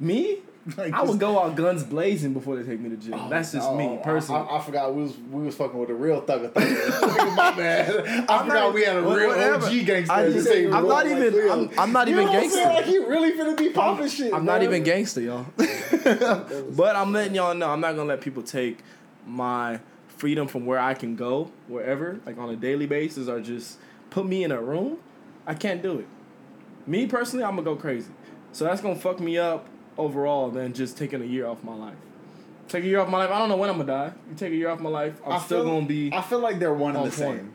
Me, 0.00 0.38
Like, 0.76 0.92
I 0.92 1.02
would 1.04 1.20
go 1.20 1.38
out 1.38 1.54
guns 1.54 1.84
blazing 1.84 2.32
before 2.32 2.56
they 2.56 2.68
take 2.68 2.80
me 2.80 2.90
to 2.90 2.96
jail. 2.96 3.14
Oh, 3.22 3.28
that's 3.30 3.52
just 3.52 3.68
Oh, 3.68 3.76
me 3.76 4.00
personally. 4.02 4.48
I, 4.50 4.56
I 4.56 4.60
forgot 4.60 4.92
we 4.92 5.02
was 5.02 5.16
we 5.30 5.44
was 5.44 5.54
fucking 5.54 5.78
with 5.78 5.90
a 5.90 5.94
real 5.94 6.20
thugger 6.22 6.50
thugger. 6.52 7.36
My 7.36 7.52
bad. 7.52 7.90
I 8.28 8.36
I'm 8.38 8.46
forgot 8.46 8.48
not- 8.48 8.74
we 8.74 8.82
had 8.84 8.96
a 8.96 9.02
real 9.02 9.28
whatever. 9.28 9.66
OG 9.66 9.86
gangster. 9.86 10.12
I 10.12 10.32
just, 10.32 10.50
I'm, 10.50 10.70
not 10.70 10.84
Like 10.84 11.06
even. 11.06 11.50
I'm, 11.50 11.70
I'm 11.78 11.92
not 11.92 12.08
You 12.08 12.14
even 12.20 12.26
I'm 12.28 12.32
saying? 12.32 12.50
gangster. 12.50 12.68
Like 12.74 12.84
he 12.86 12.98
really 12.98 13.32
finna 13.32 13.56
be 13.56 13.68
popping 13.68 14.08
shit. 14.08 14.32
I'm 14.34 14.44
not 14.44 14.64
even 14.64 14.82
gangster, 14.82 15.20
y'all. 15.20 15.46
but 16.74 16.96
I'm 16.96 17.12
letting 17.12 17.34
y'all 17.36 17.54
know 17.54 17.70
I'm 17.70 17.80
not 17.80 17.94
gonna 17.94 18.08
let 18.08 18.20
people 18.20 18.42
take 18.42 18.80
my 19.24 19.78
freedom 20.08 20.48
from 20.48 20.66
where 20.66 20.78
I 20.80 20.94
can 20.94 21.14
go 21.14 21.50
wherever, 21.68 22.18
like 22.26 22.38
on 22.38 22.50
a 22.50 22.56
daily 22.56 22.86
basis, 22.86 23.28
or 23.28 23.40
just 23.40 23.78
put 24.10 24.26
me 24.26 24.42
in 24.44 24.50
a 24.50 24.60
room. 24.60 24.98
I 25.46 25.54
can't 25.54 25.80
do 25.82 26.00
it. 26.00 26.06
Me 26.88 27.06
personally, 27.06 27.44
I'm 27.44 27.52
gonna 27.52 27.62
go 27.62 27.76
crazy. 27.76 28.10
So 28.52 28.64
that's 28.64 28.80
gonna 28.80 28.96
fuck 28.96 29.20
me 29.20 29.38
up 29.38 29.68
overall 29.98 30.50
than 30.50 30.72
just 30.72 30.96
taking 30.96 31.22
a 31.22 31.26
year 31.26 31.46
off 31.46 31.62
my 31.64 31.74
life. 31.74 31.96
Take 32.68 32.84
a 32.84 32.86
year 32.88 33.00
off 33.00 33.08
my 33.08 33.18
life. 33.18 33.30
I 33.30 33.38
don't 33.38 33.48
know 33.48 33.56
when 33.56 33.70
I'm 33.70 33.76
gonna 33.78 33.86
die. 33.92 34.12
You 34.28 34.36
take 34.36 34.52
a 34.52 34.56
year 34.56 34.68
off 34.70 34.80
my 34.80 34.90
life, 34.90 35.14
I'm 35.24 35.32
I 35.34 35.38
still 35.38 35.62
feel- 35.62 35.72
gonna 35.74 35.86
be. 35.86 36.12
I 36.12 36.20
feel 36.22 36.40
like 36.40 36.58
they're 36.58 36.74
one 36.74 36.90
and 36.90 36.98
on 36.98 37.04
the 37.06 37.12
same. 37.12 37.52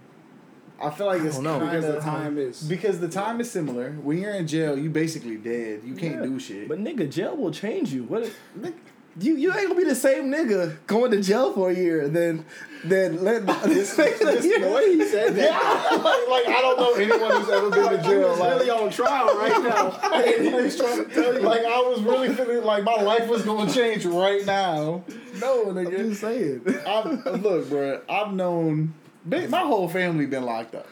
I 0.81 0.89
feel 0.89 1.05
like 1.05 1.21
it's 1.21 1.38
don't 1.38 1.59
kinda, 1.59 1.65
Because 1.65 1.85
the 1.93 1.99
time 2.01 2.38
is. 2.39 2.61
because 2.63 2.99
the 2.99 3.07
time 3.07 3.39
is 3.39 3.51
similar. 3.51 3.91
When 4.01 4.17
you're 4.17 4.33
in 4.33 4.47
jail, 4.47 4.80
you 4.80 4.89
basically 4.89 5.37
dead. 5.37 5.81
You 5.85 5.94
can't 5.94 6.16
Yeah. 6.16 6.25
do 6.25 6.39
shit. 6.39 6.68
But 6.68 6.80
nigga, 6.80 7.07
jail 7.11 7.35
will 7.37 7.51
change 7.51 7.94
you. 7.94 8.04
What? 8.06 8.23
If, 8.23 8.39
nigga, 8.59 8.73
you 9.19 9.35
you 9.35 9.51
ain't 9.53 9.68
gonna 9.68 9.75
be 9.75 9.83
the 9.83 9.95
same 9.95 10.31
nigga 10.31 10.77
going 10.87 11.11
to 11.11 11.21
jail 11.21 11.53
for 11.53 11.69
a 11.69 11.75
year 11.75 12.01
and 12.03 12.15
then 12.15 12.45
then 12.83 13.23
let 13.23 13.45
this, 13.65 13.95
the 13.95 14.71
way 14.73 14.95
he 14.95 15.06
said 15.06 15.35
yeah, 15.35 15.51
like, 15.91 16.27
like 16.30 16.47
I 16.47 16.61
don't 16.61 16.80
know 16.80 16.94
anyone 16.94 17.41
who's 17.41 17.49
ever 17.49 17.69
been 17.69 17.89
to 17.89 18.03
jail. 18.03 18.35
Like, 18.37 18.53
really 18.59 18.69
on 18.69 18.89
trial 18.89 19.37
right 19.37 19.63
now. 19.63 19.91
and 20.13 20.45
he 20.45 20.53
was 20.53 20.75
trying 20.77 21.06
to 21.06 21.13
tell 21.13 21.33
you. 21.35 21.41
like 21.41 21.59
I 21.61 21.80
was 21.81 22.01
really 22.01 22.33
feeling 22.33 22.63
like 22.63 22.83
my 22.83 22.95
life 22.95 23.27
was 23.27 23.44
gonna 23.44 23.71
change 23.71 24.06
right 24.06 24.45
now. 24.45 25.03
No, 25.39 25.69
I'm 25.69 25.75
nigga. 25.75 25.97
just 26.09 26.21
saying. 26.21 26.61
I've, 26.87 27.41
look, 27.41 27.69
bro. 27.69 28.01
I've 28.09 28.33
known 28.33 28.94
my 29.25 29.59
whole 29.59 29.87
family 29.87 30.25
been 30.25 30.44
locked 30.44 30.73
up. 30.73 30.87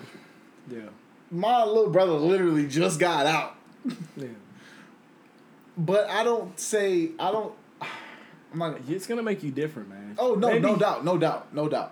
Yeah. 0.69 0.81
My 1.31 1.63
little 1.63 1.89
brother 1.89 2.13
literally 2.13 2.67
just 2.67 2.99
got 2.99 3.25
out, 3.25 3.55
Yeah. 4.15 4.27
but 5.77 6.07
I 6.09 6.23
don't 6.23 6.59
say 6.59 7.11
I 7.19 7.31
don't. 7.31 7.53
I'm 8.53 8.59
like, 8.59 8.89
It's 8.89 9.05
gonna 9.07 9.23
make 9.23 9.43
you 9.43 9.51
different, 9.51 9.89
man. 9.89 10.15
oh 10.17 10.35
no, 10.35 10.47
Maybe- 10.47 10.59
no 10.61 10.75
doubt, 10.75 11.05
no 11.05 11.17
doubt, 11.17 11.53
no 11.53 11.69
doubt. 11.69 11.91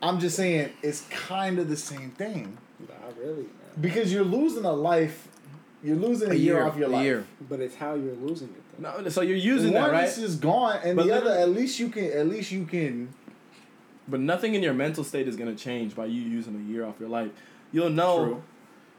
I'm 0.00 0.20
just 0.20 0.36
saying 0.36 0.70
it's 0.82 1.02
kind 1.10 1.58
of 1.58 1.68
the 1.68 1.76
same 1.76 2.10
thing 2.12 2.56
Not 2.88 3.18
really, 3.18 3.42
man. 3.42 3.50
because 3.80 4.12
you're 4.12 4.24
losing 4.24 4.64
a 4.64 4.72
life. 4.72 5.26
You're 5.82 5.96
losing 5.96 6.30
a, 6.30 6.34
year, 6.34 6.64
off 6.64 6.76
your 6.76 6.88
a 6.88 6.92
life. 6.92 7.04
year. 7.04 7.24
But 7.48 7.60
it's 7.60 7.76
how 7.76 7.94
you're 7.94 8.14
losing 8.16 8.48
it, 8.48 8.82
though. 8.82 9.00
No, 9.00 9.08
so 9.08 9.20
you're 9.20 9.36
using 9.36 9.72
One 9.72 9.84
that, 9.84 9.92
right? 9.92 10.08
is 10.08 10.16
just 10.16 10.40
gone, 10.40 10.78
and 10.84 10.96
But 10.96 11.06
the 11.06 11.12
other, 11.16 11.30
at 11.30 11.50
least 11.50 11.78
you 11.78 11.88
can, 11.88 12.04
at 12.12 12.28
least 12.28 12.50
you 12.50 12.64
can. 12.64 13.14
But 14.08 14.18
nothing 14.20 14.54
in 14.54 14.62
your 14.62 14.74
mental 14.74 15.04
state 15.04 15.28
is 15.28 15.36
gonna 15.36 15.54
change 15.54 15.94
by 15.94 16.06
you 16.06 16.20
using 16.22 16.56
a 16.56 16.72
year 16.72 16.84
off 16.84 16.94
your 16.98 17.08
life. 17.08 17.30
You'll 17.72 17.90
know. 17.90 18.24
True. 18.24 18.42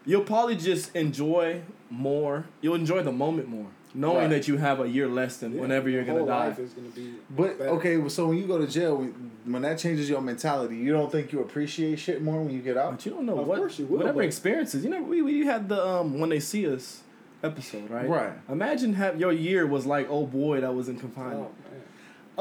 You'll 0.06 0.24
probably 0.24 0.56
just 0.56 0.96
enjoy 0.96 1.62
more. 1.90 2.46
You'll 2.62 2.76
enjoy 2.76 3.04
the 3.04 3.12
moment 3.12 3.48
more, 3.50 3.68
knowing 3.94 4.18
Right. 4.18 4.30
that 4.30 4.48
you 4.48 4.58
have 4.58 4.80
a 4.80 4.88
year 4.88 5.08
less 5.08 5.38
than 5.38 5.58
whenever 5.58 5.90
you're 5.90 6.04
gonna 6.04 6.26
die. 6.26 6.52
gonna 6.52 6.68
be. 6.96 7.14
But 7.30 7.58
better. 7.58 7.70
okay, 7.72 8.10
so 8.10 8.28
when 8.28 8.38
you 8.38 8.46
go 8.48 8.58
to 8.58 8.68
jail, 8.68 8.98
when, 8.98 9.32
when 9.46 9.62
that 9.64 9.78
changes 9.80 10.10
your 10.10 10.22
mentality, 10.22 10.76
you 10.78 10.92
don't 10.92 11.12
think 11.12 11.32
you 11.32 11.40
appreciate 11.42 11.98
shit 12.00 12.22
more 12.22 12.42
when 12.42 12.54
you 12.54 12.62
get 12.62 12.78
out. 12.78 12.92
But 12.92 13.06
you 13.06 13.12
don't 13.14 13.26
know 13.26 13.40
Of 13.40 13.48
what 13.48 13.58
course 13.58 13.80
you 13.80 13.86
will, 13.86 13.98
whatever 14.00 14.22
experiences. 14.22 14.84
You 14.84 14.90
know, 14.92 15.02
we 15.02 15.22
we 15.22 15.46
had 15.46 15.70
the 15.70 15.86
um 15.86 16.20
when 16.20 16.30
they 16.30 16.40
see 16.40 16.68
us 16.72 17.02
episode, 17.44 17.90
right? 17.90 18.08
Right. 18.08 18.34
Imagine 18.50 18.94
have 18.94 19.20
your 19.20 19.32
year 19.32 19.66
was 19.66 19.86
like 19.86 20.08
oh 20.10 20.26
boy 20.26 20.62
that 20.62 20.74
was 20.76 20.90
in 20.90 20.98
Oh 20.98 21.00
confinement. 21.00 21.40
man. 21.42 21.50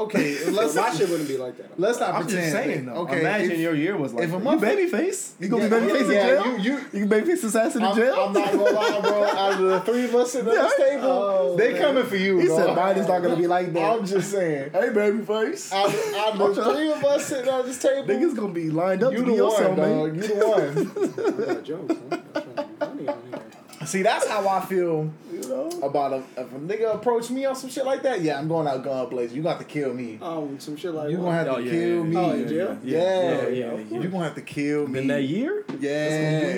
Okay, 0.04 0.50
let's 0.50 0.74
my 0.74 0.92
shit 0.94 1.08
wouldn't 1.08 1.28
be 1.28 1.36
like 1.36 1.56
that. 1.58 1.78
let's 1.78 2.00
not 2.00 2.14
I'm 2.14 2.22
pretend. 2.24 2.40
just 2.42 2.52
saying 2.52 2.86
though. 2.86 2.94
Okay, 3.02 3.20
Imagine 3.20 3.50
if- 3.52 3.58
your 3.58 3.74
year 3.74 3.96
was 3.96 4.12
like 4.14 4.24
if 4.24 4.30
a 4.30 4.32
that. 4.32 4.38
you 4.38 4.44
motherfucker- 4.50 4.60
baby 4.60 4.86
face. 4.88 5.34
You 5.40 5.48
gonna 5.48 5.64
Yeah, 5.64 5.68
be 5.68 5.86
baby 5.86 5.98
face 5.98 6.10
yeah, 6.10 6.20
in 6.20 6.42
jail? 6.42 6.46
you- 6.58 6.62
you- 6.72 6.78
you 6.92 7.00
can 7.00 7.08
baby 7.08 7.26
face 7.26 7.42
his 7.42 7.56
ass 7.56 7.74
in 7.76 7.82
the 7.82 7.88
I'm, 7.88 7.96
jail. 7.96 8.14
I'm 8.14 8.32
not 8.32 8.52
gonna 8.52 8.62
lie, 8.70 9.00
bro. 9.00 9.24
Out 9.38 9.52
of 9.52 9.58
the 9.60 9.80
three 9.80 10.04
of 10.04 10.14
us 10.14 10.32
sitting 10.32 10.48
at 10.48 10.54
this 10.54 10.72
Yeah. 10.78 10.84
table, 10.86 11.06
Oh, 11.08 11.56
they 11.56 11.72
man. 11.72 11.82
coming 11.82 12.04
for 12.04 12.16
you. 12.16 12.38
he 12.38 12.46
bro. 12.46 12.56
said 12.56 12.76
mine 12.76 12.96
is 12.96 13.06
not 13.08 13.22
gonna 13.22 13.36
be 13.36 13.46
like 13.46 13.72
that. 13.72 13.92
I'm 13.98 14.06
just 14.06 14.30
saying. 14.30 14.70
hey 14.72 14.90
baby 14.90 15.24
face. 15.24 15.72
Out 15.72 15.86
of, 15.86 16.54
the 16.56 16.64
three 16.74 16.92
of 16.92 17.04
us 17.04 17.26
sitting 17.26 17.48
at 17.50 17.64
this 17.66 17.78
table, 17.80 18.06
Niggas 18.08 18.34
gonna 18.36 18.52
be 18.52 18.70
lined 18.70 19.02
up 19.02 19.12
you 19.12 19.18
to 19.18 19.24
the 19.24 19.32
be 19.32 19.40
one, 19.40 19.76
dog. 19.76 20.16
You 20.16 20.22
the 20.22 20.46
one. 20.46 21.44
I 21.48 21.54
got 21.54 21.64
jokes. 21.64 21.94
Huh? 22.10 22.18
I'm 22.34 22.42
trying 22.42 22.56
to 22.56 22.64
be 22.64 22.72
funny 22.78 23.08
on 23.08 23.22
here. 23.30 23.32
one. 23.32 23.42
See, 23.88 24.02
that's 24.02 24.26
how 24.28 24.46
I 24.46 24.60
feel 24.66 25.10
You 25.32 25.40
know. 25.48 25.68
about 25.82 26.12
a, 26.12 26.16
if 26.36 26.52
a 26.52 26.58
nigga 26.58 26.94
approach 26.94 27.30
me 27.30 27.46
on 27.46 27.56
some 27.56 27.70
shit 27.70 27.86
like 27.86 28.02
that. 28.02 28.20
Yeah, 28.20 28.38
I'm 28.38 28.46
going 28.48 28.66
out 28.66 28.84
gun 28.84 29.08
blazing. 29.08 29.36
You 29.36 29.42
got 29.42 29.58
to 29.60 29.64
kill 29.64 29.94
me. 29.94 30.18
Oh, 30.20 30.50
some 30.58 30.76
shit 30.76 30.92
like 30.92 31.06
that. 31.06 31.10
You 31.12 31.18
what? 31.18 31.24
gonna 31.24 31.36
have 31.36 31.46
to 31.46 31.52
Oh, 31.54 31.58
yeah, 31.58 31.70
kill 31.70 32.04
me. 32.04 32.16
Oh, 32.16 32.30
in 32.32 32.48
jail? 32.48 32.78
Yeah, 32.84 32.98
Yeah, 32.98 33.48
yeah, 33.48 33.66
oh, 33.72 33.76
yeah. 33.78 33.98
You 34.00 34.08
gonna 34.08 34.24
have 34.24 34.34
to 34.34 34.42
kill 34.42 34.86
me. 34.86 34.98
In 35.00 35.06
that 35.06 35.22
year, 35.22 35.64
Yeah. 35.80 35.90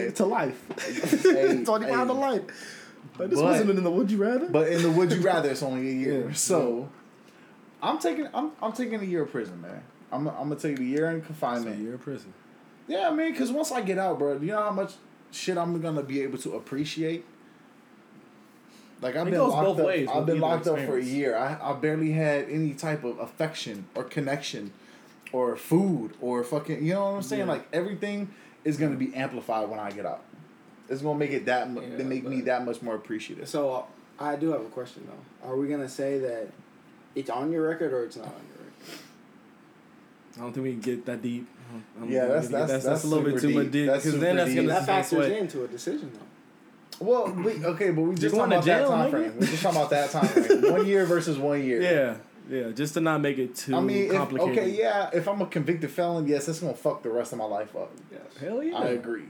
it's 0.08 0.16
to 0.18 0.26
life. 0.26 0.60
Hey, 1.22 1.62
Twenty 1.64 1.86
hey. 1.86 1.92
pound 1.92 2.08
to 2.10 2.14
life. 2.14 2.42
Like, 3.18 3.30
this 3.30 3.38
But- 3.38 3.44
wasn't 3.44 3.70
in 3.70 3.84
the 3.84 3.90
Would 3.90 4.10
You 4.10 4.18
Rather. 4.18 4.48
But 4.48 4.68
in 4.68 4.82
the 4.82 4.90
would 4.90 5.12
you 5.12 5.20
rather, 5.20 5.50
it's 5.50 5.62
only 5.62 5.88
a 5.88 5.92
year. 5.92 6.26
Yeah. 6.28 6.32
So, 6.34 6.88
I'm 7.82 7.98
taking 7.98 8.28
I'm 8.34 8.50
I'm 8.60 8.72
taking 8.72 9.00
a 9.00 9.04
year 9.04 9.22
of 9.22 9.30
prison, 9.30 9.60
man. 9.60 9.82
I'm 10.10 10.26
I'm 10.28 10.48
gonna 10.48 10.56
take 10.56 10.76
the 10.78 10.84
year 10.84 11.08
in 11.10 11.16
It's 11.18 11.24
a 11.24 11.26
confinement. 11.28 11.78
year 11.80 11.94
of 11.94 12.00
prison. 12.00 12.32
Yeah, 12.88 13.08
I 13.08 13.14
mean, 13.14 13.30
because 13.32 13.52
once 13.52 13.70
I 13.70 13.82
get 13.82 13.98
out, 13.98 14.18
bro, 14.18 14.32
you 14.38 14.48
know 14.48 14.62
how 14.62 14.72
much 14.72 14.94
shit 15.30 15.56
I'm 15.58 15.80
gonna 15.80 16.02
be 16.02 16.20
able 16.22 16.38
to 16.38 16.54
appreciate. 16.54 17.24
Like 19.02 19.16
I've 19.16 19.28
It 19.28 19.30
been 19.30 19.40
locked 19.40 19.80
up. 19.80 19.86
ways 19.86 20.08
I've 20.12 20.26
been 20.26 20.40
locked 20.40 20.66
up 20.66 20.78
for 20.80 20.98
a 20.98 21.02
year. 21.02 21.36
I 21.36 21.58
I 21.62 21.72
barely 21.74 22.12
had 22.12 22.48
any 22.50 22.74
type 22.74 23.02
of 23.04 23.18
affection 23.18 23.86
or 23.94 24.04
connection, 24.04 24.72
or 25.32 25.56
food 25.56 26.12
or 26.20 26.44
fucking. 26.44 26.84
You 26.84 26.94
know 26.94 27.04
what 27.04 27.16
I'm 27.16 27.22
saying? 27.22 27.46
Yeah. 27.46 27.52
Like 27.52 27.66
everything 27.72 28.28
is 28.64 28.76
gonna 28.76 28.96
be 28.96 29.14
amplified 29.14 29.68
when 29.70 29.78
I 29.80 29.90
get 29.90 30.04
out. 30.04 30.22
It's 30.88 31.00
gonna 31.02 31.18
make 31.18 31.30
it 31.30 31.46
that 31.46 31.70
mu- 31.70 31.80
Yeah, 31.80 32.02
make 32.02 32.24
me 32.24 32.42
that 32.42 32.64
much 32.66 32.82
more 32.82 32.94
appreciative. 32.94 33.48
So 33.48 33.86
I 34.18 34.36
do 34.36 34.50
have 34.52 34.60
a 34.60 34.64
question 34.68 35.08
though. 35.08 35.48
Are 35.48 35.56
we 35.56 35.66
gonna 35.68 35.88
say 35.88 36.18
that 36.18 36.48
it's 37.14 37.30
on 37.30 37.50
your 37.52 37.66
record 37.66 37.92
or 37.94 38.04
it's 38.04 38.16
not 38.16 38.26
on 38.26 38.32
your 38.32 38.40
record? 38.42 38.59
I 40.40 40.44
don't 40.44 40.52
think 40.54 40.64
we 40.64 40.72
can 40.72 40.80
get 40.80 41.04
that 41.06 41.20
deep. 41.20 41.46
Uh-huh. 41.46 42.06
Yeah, 42.08 42.20
think 42.22 42.28
that's- 42.32 42.48
that's- 42.48 42.70
that's, 42.70 42.84
that's 42.86 43.04
a 43.04 43.06
little 43.08 43.24
bit 43.24 43.34
super 43.40 43.52
too 43.52 43.54
much 43.58 43.64
deep. 43.64 43.72
deep. 43.72 43.86
That's 43.86 44.04
Because 44.04 44.20
then 44.20 44.30
super 44.30 44.36
that's 44.38 44.48
deep. 44.50 44.56
gonna 44.56 44.68
That 44.68 44.86
factors 44.86 45.18
what- 45.18 45.30
into 45.32 45.64
a 45.64 45.68
decision 45.68 46.10
though. 46.14 47.04
Well, 47.04 47.32
we, 47.32 47.64
okay, 47.64 47.90
but 47.90 48.02
we 48.02 48.14
just 48.14 48.34
going 48.34 48.50
talking 48.50 48.50
to 48.50 48.56
about 48.56 48.64
that 48.64 48.78
jail, 48.80 48.88
time 48.90 49.06
nigga? 49.06 49.10
frame. 49.10 49.32
We're 49.40 49.46
just 49.46 49.62
talking 49.62 49.78
about 49.78 49.90
that 49.90 50.10
time 50.10 50.26
frame. 50.28 50.72
one 50.72 50.86
year 50.86 51.06
versus 51.06 51.38
one 51.38 51.62
year. 51.64 51.80
Yeah, 51.80 52.16
yeah. 52.66 52.72
Just 52.72 52.94
to 52.94 53.00
not 53.00 53.20
make 53.22 53.38
it 53.38 53.54
too 53.54 53.74
I 53.76 53.80
mean, 53.80 54.04
if, 54.06 54.12
complicated. 54.12 54.58
okay, 54.58 54.70
yeah. 54.70 55.08
If 55.14 55.26
I'm 55.28 55.40
a 55.40 55.46
convicted 55.46 55.90
felon, 55.90 56.26
yes, 56.26 56.46
that's 56.46 56.60
gonna 56.60 56.74
fuck 56.74 57.02
the 57.02 57.08
rest 57.10 57.32
of 57.32 57.38
my 57.38 57.44
life 57.44 57.74
up. 57.76 57.90
Yes. 58.10 58.20
Hell 58.40 58.62
yeah. 58.62 58.76
I 58.76 58.86
agree. 58.88 59.26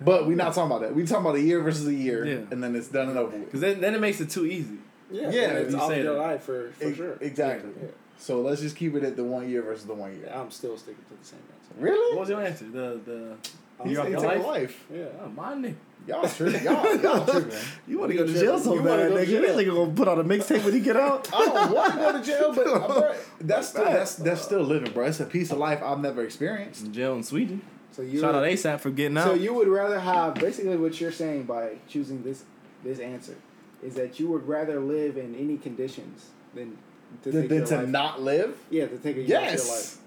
But 0.00 0.28
we're 0.28 0.36
not 0.36 0.54
talking 0.54 0.70
about 0.70 0.82
that. 0.82 0.94
We're 0.94 1.06
talking 1.06 1.24
about 1.26 1.34
a 1.36 1.40
year 1.40 1.60
versus 1.60 1.88
a 1.88 1.94
year, 1.94 2.24
Yeah. 2.24 2.34
and 2.52 2.62
then 2.62 2.76
it's 2.76 2.86
done 2.86 3.08
and 3.08 3.18
over 3.18 3.36
with. 3.36 3.46
Because 3.46 3.62
then, 3.62 3.80
then 3.80 3.94
it 3.96 4.00
makes 4.00 4.20
it 4.20 4.30
too 4.30 4.46
easy. 4.46 4.76
Yeah, 5.10 5.22
Yeah, 5.22 5.30
yeah, 5.30 5.48
it's 5.54 5.72
you 5.72 5.80
off 5.80 5.88
say 5.88 6.02
your 6.04 6.14
that. 6.14 6.20
life 6.20 6.42
for, 6.44 6.70
for 6.78 6.84
Ex- 6.86 6.96
sure. 6.96 7.16
exactly. 7.20 7.70
Yeah, 7.82 7.88
So 8.18 8.40
let's 8.40 8.60
just 8.60 8.76
keep 8.76 8.94
it 8.94 9.04
at 9.04 9.16
the 9.16 9.24
one 9.24 9.48
year 9.48 9.62
versus 9.62 9.86
the 9.86 9.94
one 9.94 10.12
year. 10.12 10.24
yeah. 10.26 10.40
I'm 10.40 10.50
still 10.50 10.76
sticking 10.76 11.04
to 11.08 11.14
the 11.20 11.24
same 11.24 11.38
answer. 11.54 11.74
Really? 11.78 12.16
What 12.16 12.20
was 12.20 12.28
your 12.30 12.42
answer? 12.44 12.64
The 12.64 13.00
the 13.04 13.36
I'm 13.80 13.88
year 13.88 14.00
off 14.00 14.06
They 14.06 14.10
your 14.12 14.20
life? 14.20 14.44
life. 14.46 14.86
Yeah. 14.92 15.04
Oh, 15.22 15.28
my 15.28 15.54
nigga. 15.54 15.74
Y'all 16.06 16.28
tripping. 16.28 16.64
Y'all, 16.64 16.96
y'all 16.96 17.26
tripping. 17.30 17.58
You 17.86 17.98
want 17.98 18.10
to 18.12 18.18
go 18.18 18.26
to 18.26 18.32
jail 18.32 18.58
so 18.58 18.82
bad, 18.82 19.12
nigga. 19.12 19.26
This 19.26 19.56
nigga 19.56 19.74
gonna 19.74 19.92
put 19.92 20.08
out 20.08 20.18
a 20.18 20.24
mixtape 20.24 20.64
when 20.64 20.72
he 20.74 20.80
get 20.80 20.96
out. 20.96 21.28
I 21.32 21.44
don't 21.44 21.72
want 21.72 21.92
to 21.92 21.98
go 21.98 22.12
to 22.12 22.24
jail, 22.24 22.52
but 22.54 22.66
uh, 22.66 22.86
bro, 23.00 23.14
that's 23.40 23.68
still 23.68 23.84
that's 23.84 24.14
that's 24.16 24.42
still 24.42 24.62
living, 24.62 24.92
bro. 24.92 25.06
It's 25.06 25.20
a 25.20 25.26
piece 25.26 25.52
of 25.52 25.58
life 25.58 25.80
I've 25.82 26.00
never 26.00 26.24
experienced. 26.24 26.84
In 26.86 26.92
jail 26.92 27.14
in 27.14 27.22
Sweden. 27.22 27.62
So 27.92 28.02
you 28.02 28.20
Shout 28.20 28.34
out 28.34 28.42
would, 28.42 28.50
ASAP 28.52 28.80
for 28.80 28.90
getting 28.90 29.18
out. 29.18 29.24
so 29.24 29.34
you 29.34 29.52
would 29.54 29.68
rather 29.68 29.98
have 30.00 30.34
basically 30.34 30.76
what 30.76 31.00
you're 31.00 31.12
saying 31.12 31.44
by 31.44 31.76
choosing 31.88 32.22
this 32.22 32.44
this 32.84 32.98
answer 33.00 33.36
is 33.82 33.94
that 33.94 34.18
you 34.18 34.28
would 34.28 34.46
rather 34.48 34.80
live 34.80 35.16
in 35.16 35.34
any 35.34 35.56
conditions 35.56 36.26
than 36.54 36.78
to 37.22 37.30
than 37.32 37.48
your 37.48 37.66
to 37.66 37.76
life. 37.76 37.88
not 37.88 38.22
live. 38.22 38.56
yeah, 38.70 38.86
to 38.86 38.96
take 38.98 39.16
a 39.16 39.22
year 39.22 39.36
off 39.38 39.42
your 39.44 39.50
Yes. 39.52 39.68
life. 39.68 40.04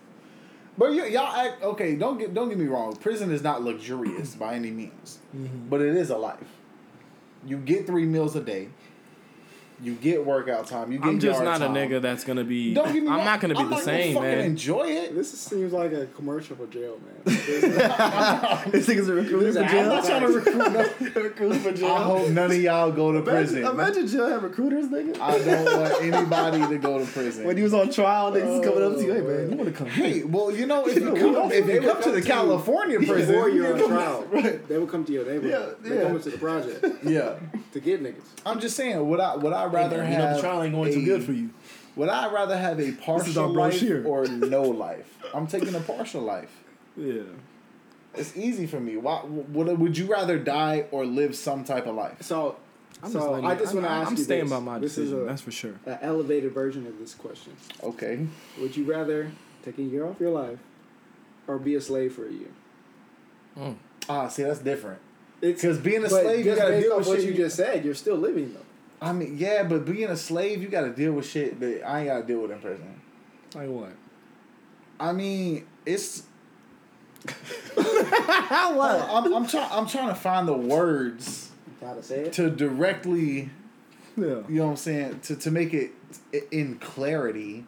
But 0.77 0.93
you, 0.93 1.05
y'all 1.05 1.35
act 1.35 1.61
okay. 1.63 1.95
Don't 1.95 2.17
get 2.17 2.33
don't 2.33 2.49
get 2.49 2.57
me 2.57 2.65
wrong. 2.67 2.95
Prison 2.95 3.31
is 3.31 3.43
not 3.43 3.61
luxurious 3.63 4.35
by 4.35 4.55
any 4.55 4.71
means, 4.71 5.19
Mhm. 5.35 5.69
but 5.69 5.81
it 5.81 5.95
is 5.95 6.09
a 6.09 6.17
life. 6.17 6.37
You 7.45 7.57
get 7.57 7.85
three 7.87 8.05
meals 8.05 8.35
a 8.35 8.41
day. 8.41 8.69
You 9.83 9.95
get 9.95 10.23
workout 10.25 10.67
time. 10.67 10.91
You 10.91 10.99
get 10.99 11.07
I'm 11.07 11.19
just 11.19 11.41
yard 11.41 11.45
not 11.59 11.65
time. 11.65 11.75
a 11.75 11.79
nigga 11.79 12.01
that's 12.01 12.23
gonna 12.23 12.43
be. 12.43 12.73
Don't 12.73 12.93
get 12.93 13.01
me 13.01 13.09
I'm 13.09 13.15
wrong. 13.17 13.25
not 13.25 13.41
gonna 13.41 13.55
be 13.55 13.59
I'm 13.61 13.69
the 13.69 13.75
not 13.77 13.83
same, 13.83 14.13
fucking 14.13 14.29
man. 14.29 14.39
Enjoy 14.45 14.83
it. 14.87 15.15
This 15.15 15.31
seems 15.31 15.73
like 15.73 15.91
a 15.93 16.05
commercial 16.07 16.55
for 16.55 16.67
jail, 16.67 16.99
man. 16.99 17.21
this 17.25 18.87
nigga's 18.87 19.09
a 19.09 19.13
recruiter 19.15 19.53
for 19.53 19.67
jail. 19.67 19.81
I'm 19.81 19.87
not 19.89 20.05
trying 20.05 20.21
to 20.21 20.27
recruit 20.27 20.71
no. 20.71 21.21
recruiter 21.23 21.59
for 21.59 21.71
jail. 21.71 21.91
I 21.91 22.03
hope 22.03 22.29
none 22.29 22.51
of 22.51 22.57
y'all 22.61 22.91
go 22.91 23.11
to 23.11 23.21
prison. 23.21 23.59
Imagine, 23.59 23.79
imagine 23.79 24.07
jail 24.07 24.27
have 24.29 24.43
recruiters, 24.43 24.85
nigga. 24.87 25.19
I 25.19 25.37
don't 25.39 25.79
want 25.79 26.01
anybody 26.03 26.59
to 26.67 26.77
go 26.77 26.99
to 27.03 27.05
prison. 27.11 27.45
when 27.45 27.57
he 27.57 27.63
was 27.63 27.73
on 27.73 27.91
trial, 27.91 28.31
niggas 28.31 28.59
was 28.59 28.65
coming 28.65 28.83
up 28.83 28.93
to 28.95 29.01
you, 29.03 29.13
hey 29.13 29.21
Oh, 29.21 29.27
man, 29.27 29.49
you 29.49 29.55
want 29.57 29.69
to 29.69 29.75
come 29.75 29.87
oh, 29.87 29.89
here? 29.91 30.05
Hey, 30.07 30.23
well, 30.23 30.51
you 30.51 30.65
know, 30.67 30.87
if 30.87 30.95
you 30.95 31.13
Yeah, 31.13 31.19
come, 31.21 31.33
well, 31.33 31.51
if 31.51 31.65
they 31.65 31.73
you 31.75 31.81
would 31.81 31.91
come 31.93 32.03
to 32.03 32.11
the 32.11 32.21
to 32.21 32.27
you 32.27 32.33
California 32.33 32.97
prison, 32.99 33.17
Before 33.27 33.49
you're 33.49 33.73
on 33.83 33.89
trial, 33.89 34.25
right? 34.31 34.67
they 34.67 34.77
would 34.77 34.89
come 34.89 35.05
to 35.05 35.11
your 35.11 35.25
neighborhood. 35.25 35.77
Yeah, 35.83 35.89
They 35.89 36.01
come 36.03 36.15
into 36.15 36.29
the 36.29 36.37
project 36.37 36.85
Yeah, 37.03 37.35
to 37.73 37.79
get 37.79 38.03
niggas. 38.03 38.21
I'm 38.45 38.59
just 38.59 38.75
saying. 38.75 39.07
what 39.07 39.19
I 39.19 39.35
what 39.35 39.53
I 39.53 39.65
rather 39.73 39.97
you 40.03 40.17
know 40.17 40.35
the 40.35 40.41
trial 40.41 40.63
ain't 40.63 40.73
going 40.73 40.89
a- 40.89 40.93
too 40.93 41.05
good 41.05 41.23
for 41.23 41.33
you. 41.33 41.49
Would 41.95 42.09
I 42.09 42.31
rather 42.31 42.57
have 42.57 42.79
a 42.79 42.91
partial 42.93 43.47
life 43.49 43.79
brochure. 43.79 44.05
or 44.05 44.25
no 44.27 44.63
life? 44.63 45.17
I'm 45.33 45.47
taking 45.47 45.75
a 45.75 45.79
partial 45.81 46.21
life. 46.21 46.51
Yeah. 46.95 47.23
It's 48.13 48.35
easy 48.35 48.65
for 48.67 48.79
me. 48.79 48.97
Why 48.97 49.23
would 49.23 49.79
would 49.79 49.97
you 49.97 50.05
rather 50.05 50.37
die 50.39 50.85
or 50.91 51.05
live 51.05 51.35
some 51.35 51.63
type 51.63 51.87
of 51.87 51.95
life? 51.95 52.21
So, 52.21 52.57
I'm 53.03 53.11
so 53.11 53.31
letting 53.31 53.45
I 53.45 53.55
just 53.55 53.73
want 53.73 53.85
to 53.85 53.91
I'm, 53.91 54.01
ask 54.01 54.11
I'm 54.11 54.17
you 54.17 54.23
staying 54.23 54.43
this. 54.43 54.51
by 54.51 54.59
my 54.59 54.79
this 54.79 54.95
decision. 54.95 55.17
is 55.17 55.23
a, 55.23 55.25
that's 55.25 55.41
for 55.41 55.51
sure. 55.51 55.73
an 55.85 55.97
elevated 56.01 56.51
version 56.53 56.85
of 56.87 56.99
this 56.99 57.13
question. 57.13 57.53
Okay. 57.83 58.25
Would 58.59 58.75
you 58.75 58.83
rather 58.85 59.31
take 59.63 59.77
a 59.77 59.83
year 59.83 60.05
off 60.05 60.19
your 60.19 60.31
life 60.31 60.59
or 61.47 61.57
be 61.57 61.75
a 61.75 61.81
slave 61.81 62.13
for 62.13 62.27
a 62.27 62.31
year? 62.31 62.49
Mm. 63.57 63.75
Ah, 64.09 64.27
see, 64.27 64.43
that's 64.43 64.59
different. 64.59 64.99
Because 65.39 65.77
being 65.77 66.03
a 66.03 66.09
slave, 66.09 66.39
you 66.39 66.43
just 66.45 66.57
gotta 66.57 66.71
based 66.71 66.87
deal 66.87 66.97
with 66.97 67.07
what 67.07 67.19
shit. 67.19 67.29
you 67.29 67.33
just 67.33 67.55
said. 67.55 67.83
You're 67.85 67.95
still 67.95 68.17
living 68.17 68.53
though. 68.53 68.59
I 69.01 69.13
mean, 69.13 69.37
yeah, 69.37 69.63
but 69.63 69.83
being 69.85 70.09
a 70.09 70.15
slave, 70.17 70.61
you 70.61 70.67
got 70.69 70.81
to 70.81 70.91
deal 70.91 71.13
with 71.13 71.27
shit 71.27 71.59
that 71.59 71.83
I 71.87 71.99
ain't 72.01 72.07
got 72.09 72.17
to 72.21 72.23
deal 72.27 72.41
with 72.41 72.51
in 72.51 72.59
prison. 72.59 73.01
Like 73.55 73.69
what? 73.69 73.93
I 74.99 75.11
mean, 75.11 75.65
it's. 75.85 76.23
How 77.77 78.75
what? 78.77 79.01
I'm, 79.09 79.33
I'm 79.33 79.47
trying. 79.47 79.69
I'm 79.71 79.87
trying 79.87 80.09
to 80.09 80.15
find 80.15 80.47
the 80.47 80.53
words 80.57 81.51
Gotta 81.79 82.03
say 82.03 82.21
it. 82.25 82.33
to 82.33 82.49
directly, 82.49 83.49
Yeah. 84.17 84.25
you 84.25 84.43
know, 84.49 84.65
what 84.65 84.71
I'm 84.71 84.77
saying, 84.77 85.19
to 85.21 85.35
to 85.35 85.51
make 85.51 85.73
it 85.73 85.91
in 86.51 86.77
clarity 86.79 87.65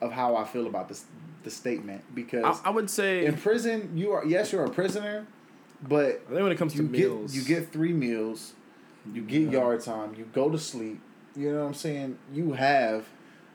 of 0.00 0.12
how 0.12 0.36
I 0.36 0.44
feel 0.44 0.66
about 0.66 0.88
this 0.88 1.04
the 1.42 1.50
statement 1.50 2.02
because 2.14 2.60
I, 2.64 2.68
I 2.68 2.70
would 2.70 2.90
say. 2.90 3.24
in 3.24 3.34
prison 3.36 3.92
you 3.96 4.12
are 4.12 4.24
yes 4.26 4.52
you're 4.52 4.64
a 4.64 4.70
prisoner, 4.70 5.26
but 5.82 6.22
I 6.26 6.30
think 6.30 6.42
when 6.42 6.52
it 6.52 6.58
comes 6.58 6.72
to 6.74 6.82
you 6.82 6.88
get 6.88 6.92
meals, 6.92 7.34
you 7.34 7.42
get 7.42 7.72
three 7.72 7.92
meals, 7.94 8.52
you 9.12 9.22
get 9.22 9.50
yard 9.50 9.82
time, 9.82 10.14
you 10.16 10.28
go 10.32 10.50
to 10.50 10.58
sleep. 10.58 11.00
You 11.36 11.52
know 11.52 11.60
what 11.60 11.66
I'm 11.68 11.74
saying? 11.74 12.18
You 12.32 12.52
have 12.52 13.06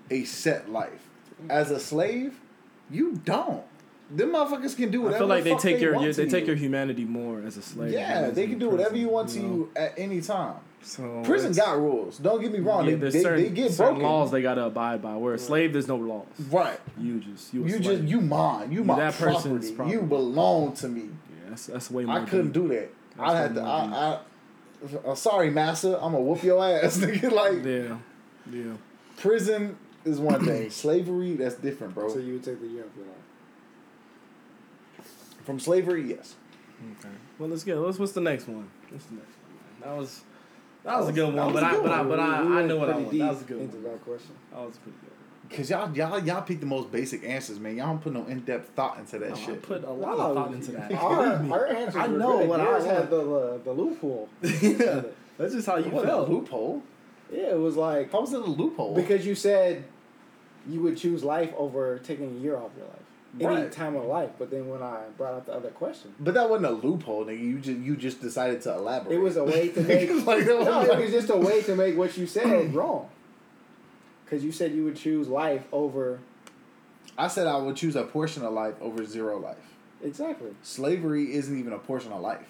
a 0.10 0.24
set 0.24 0.70
life. 0.70 1.10
As 1.50 1.72
a 1.72 1.80
slave, 1.80 2.40
you 2.90 3.14
don't. 3.26 3.64
Them 4.10 4.34
motherfuckers 4.34 4.78
can 4.78 4.92
do 4.92 5.02
whatever. 5.02 5.16
I 5.16 5.20
feel 5.20 5.28
like 5.28 5.44
the 5.44 5.56
they 5.56 5.58
take 5.58 5.82
your, 5.82 5.94
your 5.96 6.14
they 6.14 6.26
to 6.26 6.30
take 6.30 6.42
you. 6.42 6.48
your 6.48 6.56
humanity 6.56 7.06
more 7.06 7.42
as 7.42 7.58
a 7.58 7.62
slave. 7.62 7.92
Yeah, 7.92 8.30
they 8.30 8.48
can 8.48 8.60
do 8.60 8.70
whatever 8.70 8.96
you 8.96 9.10
want 9.10 9.30
to 9.30 9.40
know? 9.40 9.48
you 9.48 9.72
at 9.76 9.98
any 9.98 10.22
time. 10.22 10.58
So 10.86 11.24
Prison 11.26 11.52
got 11.54 11.80
rules. 11.80 12.20
Don't 12.20 12.40
get 12.40 12.52
me 12.52 12.60
wrong. 12.60 12.88
yeah, 12.88 12.96
they, 12.96 13.10
they, 13.10 13.22
certain, 13.24 13.44
they 13.44 13.50
get 13.50 13.72
certain 13.72 13.96
broken. 13.96 14.04
laws 14.04 14.32
they 14.32 14.44
gotta 14.44 14.66
abide 14.66 15.02
by. 15.02 15.16
Where 15.16 15.34
a 15.34 15.40
slave, 15.40 15.74
there's 15.74 15.88
no 15.88 15.96
laws. 15.96 16.28
Right. 16.52 16.80
You 17.00 17.20
just 17.20 17.52
you, 17.52 17.66
You 17.66 17.80
just 17.80 18.04
you 18.04 18.22
mine. 18.22 18.72
You 18.72 18.80
You 18.80 18.84
my 18.86 19.00
that 19.00 19.16
person's 19.16 19.72
property. 19.72 19.98
You 19.98 20.04
belong 20.04 20.74
to 20.74 20.88
me. 20.88 21.02
yeah, 21.02 21.50
that's 21.50 21.66
that's 21.66 21.90
way 21.90 22.06
more. 22.06 22.20
I 22.20 22.26
couldn't 22.26 22.52
do 22.52 22.68
that. 22.68 22.94
I 23.18 23.36
had 23.36 23.56
to. 23.56 23.62
I, 23.62 23.66
I, 23.66 24.20
uh, 25.06 25.16
sorry, 25.16 25.50
massa. 25.50 25.96
I'm 25.98 26.12
gonna 26.14 26.22
whoop 26.22 26.44
your 26.44 26.64
ass, 26.64 26.98
nigga. 27.00 27.32
Like 27.32 27.64
Yeah, 27.64 27.98
yeah. 28.52 28.74
prison 29.18 29.78
is 30.04 30.20
one 30.20 30.44
thing. 30.46 30.70
Slavery, 30.70 31.34
that's 31.36 31.56
different, 31.56 31.94
bro. 31.96 32.10
So 32.10 32.20
you 32.20 32.34
would 32.34 32.44
take 32.44 32.60
the 32.62 32.68
year 32.68 32.84
off 32.84 32.92
your 32.98 33.06
life. 33.08 33.16
From 35.46 35.60
slavery, 35.60 36.10
yes. 36.10 36.36
Okay. 37.00 37.14
Well, 37.38 37.50
let's 37.50 37.64
get. 37.64 37.78
Let's. 37.78 38.00
What's 38.00 38.14
the 38.14 38.22
next 38.22 38.48
one? 38.48 38.70
What's 38.90 39.06
the 39.06 39.16
next 39.16 39.28
one? 39.28 39.82
That 39.82 39.98
was. 40.00 40.22
That 40.84 41.00
was 41.00 41.10
a 41.10 41.14
good 41.14 41.26
one, 41.26 41.36
that 41.36 41.46
but 41.46 41.54
was 41.54 41.64
a 41.64 41.66
I, 41.66 41.72
good 41.72 41.84
but 41.84 41.92
I, 41.92 42.04
but 42.04 42.20
I, 42.20 42.38
I 42.38 42.42
went 42.44 42.68
know 42.68 42.78
what 42.78 42.90
I 42.90 42.94
pretty 42.94 43.20
want. 43.20 43.20
That 43.20 43.30
was 43.34 43.42
a 43.42 43.46
good 43.46 43.58
one. 43.74 43.84
that 43.84 44.06
question. 44.06 44.36
That 44.52 44.60
was 44.66 44.78
pretty 44.78 44.98
good. 45.02 45.12
Cause 45.50 45.70
y'all 45.70 45.96
y'all 45.96 46.20
y'all 46.24 46.42
pick 46.42 46.60
the 46.60 46.66
most 46.66 46.92
basic 46.92 47.24
answers, 47.24 47.60
man. 47.60 47.78
Y'all 47.78 47.88
don't 47.88 48.02
put 48.02 48.14
no 48.14 48.26
in 48.26 48.40
depth 48.42 48.70
thought 48.76 48.98
into 49.00 49.20
that 49.20 49.30
No, 49.30 49.36
I 49.36 49.40
shit. 49.40 49.62
put 49.62 49.84
a 49.84 49.92
lot 49.92 50.18
No, 50.18 50.24
of 50.32 50.36
thought 50.36 50.54
into 50.54 50.72
that. 50.74 50.92
Our, 50.94 51.16
Believe 51.38 51.42
me. 51.42 51.52
our 51.52 51.68
answers 51.68 51.96
I 51.96 52.08
know 52.08 52.38
good. 52.40 52.50
what 52.50 52.60
I 52.60 52.64
Yours 52.64 52.84
want. 52.86 52.98
had 52.98 53.10
the, 53.10 53.20
uh, 53.36 53.58
the 53.64 53.72
loophole. 53.72 54.30
yeah, 54.42 55.02
that's 55.38 55.54
just 55.54 55.68
how 55.68 55.78
you 55.78 55.90
What 55.92 56.06
a 56.06 56.08
felt. 56.08 56.30
loophole? 56.30 56.82
Yeah, 57.32 57.52
it 57.52 57.60
was 57.60 57.76
like 57.76 58.12
How 58.12 58.22
was 58.22 58.34
it 58.34 58.42
a 58.42 58.46
loophole? 58.46 58.96
because 58.96 59.26
you 59.26 59.36
said 59.36 59.84
you 60.68 60.82
would 60.82 60.98
choose 60.98 61.24
life 61.24 61.52
over 61.58 62.00
taking 62.00 62.38
a 62.38 62.40
year 62.40 62.56
off 62.56 62.72
your 62.78 62.88
life. 62.88 63.62
Any 63.62 63.70
time 63.70 63.96
of 63.98 64.06
life. 64.06 64.30
But 64.40 64.50
then 64.50 64.70
when 64.70 64.82
I 64.82 65.02
brought 65.18 65.34
up 65.34 65.46
the 65.46 65.54
other 65.54 65.70
question, 65.70 66.16
But 66.22 66.36
that 66.36 66.50
wasn't 66.50 66.68
a 66.68 66.88
loophole, 66.88 67.26
nigga. 67.26 67.40
You 67.40 67.60
just 67.60 67.80
you 67.80 67.96
just 67.98 68.22
decided 68.22 68.62
to 68.62 68.74
elaborate. 68.74 69.14
it 69.16 69.20
was 69.20 69.36
a 69.38 69.44
way 69.44 69.68
to 69.70 69.82
make. 69.88 70.10
Like, 70.26 70.46
no, 70.46 70.60
like- 70.60 70.90
it 70.90 70.98
was 71.00 71.12
just 71.12 71.30
a 71.30 71.36
way 71.38 71.62
to 71.64 71.76
make 71.76 71.98
what 71.98 72.18
you 72.18 72.26
said 72.28 72.74
wrong. 72.74 73.10
Because 74.26 74.44
you 74.44 74.52
said 74.52 74.74
you 74.74 74.84
would 74.84 74.96
choose 74.98 75.28
life 75.28 75.66
over. 75.72 76.20
I 77.18 77.28
said 77.28 77.48
I 77.48 77.58
would 77.58 77.76
choose 77.76 77.96
a 77.96 78.04
portion 78.04 78.44
of 78.44 78.52
life 78.54 78.74
over 78.82 79.06
zero 79.06 79.38
life. 79.40 79.58
Exactly. 80.04 80.50
Slavery 80.64 81.34
isn't 81.34 81.58
even 81.58 81.72
a 81.74 81.80
portion 81.80 82.12
of 82.12 82.22
life. 82.22 82.46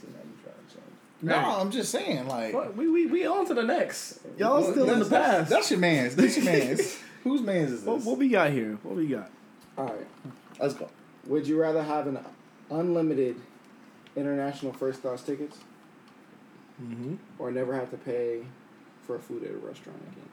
See, 0.00 0.06
now 0.08 0.18
you 0.24 0.42
trying 0.42 0.54
to 0.66 0.74
change. 0.74 0.84
No, 1.22 1.34
Right. 1.36 1.60
I'm 1.60 1.70
just 1.70 1.90
saying, 1.90 2.26
like 2.28 2.52
Fuck, 2.52 2.76
we, 2.76 2.88
we, 2.88 3.06
we 3.06 3.26
on 3.26 3.46
to 3.46 3.54
the 3.54 3.62
next. 3.62 4.20
Y'all 4.38 4.60
Well, 4.62 4.70
still 4.72 4.90
in 4.90 4.98
the 5.00 5.04
that's- 5.04 5.38
past. 5.38 5.50
That's 5.50 5.70
your 5.70 5.80
man's. 5.80 6.16
That's 6.16 6.36
your 6.36 6.44
man's. 6.52 6.98
Whose 7.24 7.42
man's 7.42 7.72
is 7.72 7.80
this? 7.80 7.88
what, 7.88 8.00
what 8.02 8.18
we 8.18 8.28
got 8.28 8.50
here? 8.52 8.78
What 8.82 8.94
we 8.96 9.08
got? 9.08 9.30
All 9.76 9.86
right. 9.86 10.06
Let's 10.60 10.74
go. 10.74 10.88
Would 11.26 11.46
you 11.46 11.60
rather 11.60 11.82
have 11.82 12.06
an 12.06 12.18
unlimited 12.70 13.36
international 14.14 14.72
first 14.72 15.02
class 15.02 15.22
tickets 15.22 15.58
Mm-hmm. 16.82 17.14
or 17.38 17.50
never 17.50 17.74
have 17.74 17.90
to 17.90 17.96
pay 17.96 18.42
for 19.06 19.18
food 19.18 19.42
at 19.44 19.50
a 19.50 19.56
restaurant 19.56 19.98
again? 20.12 20.28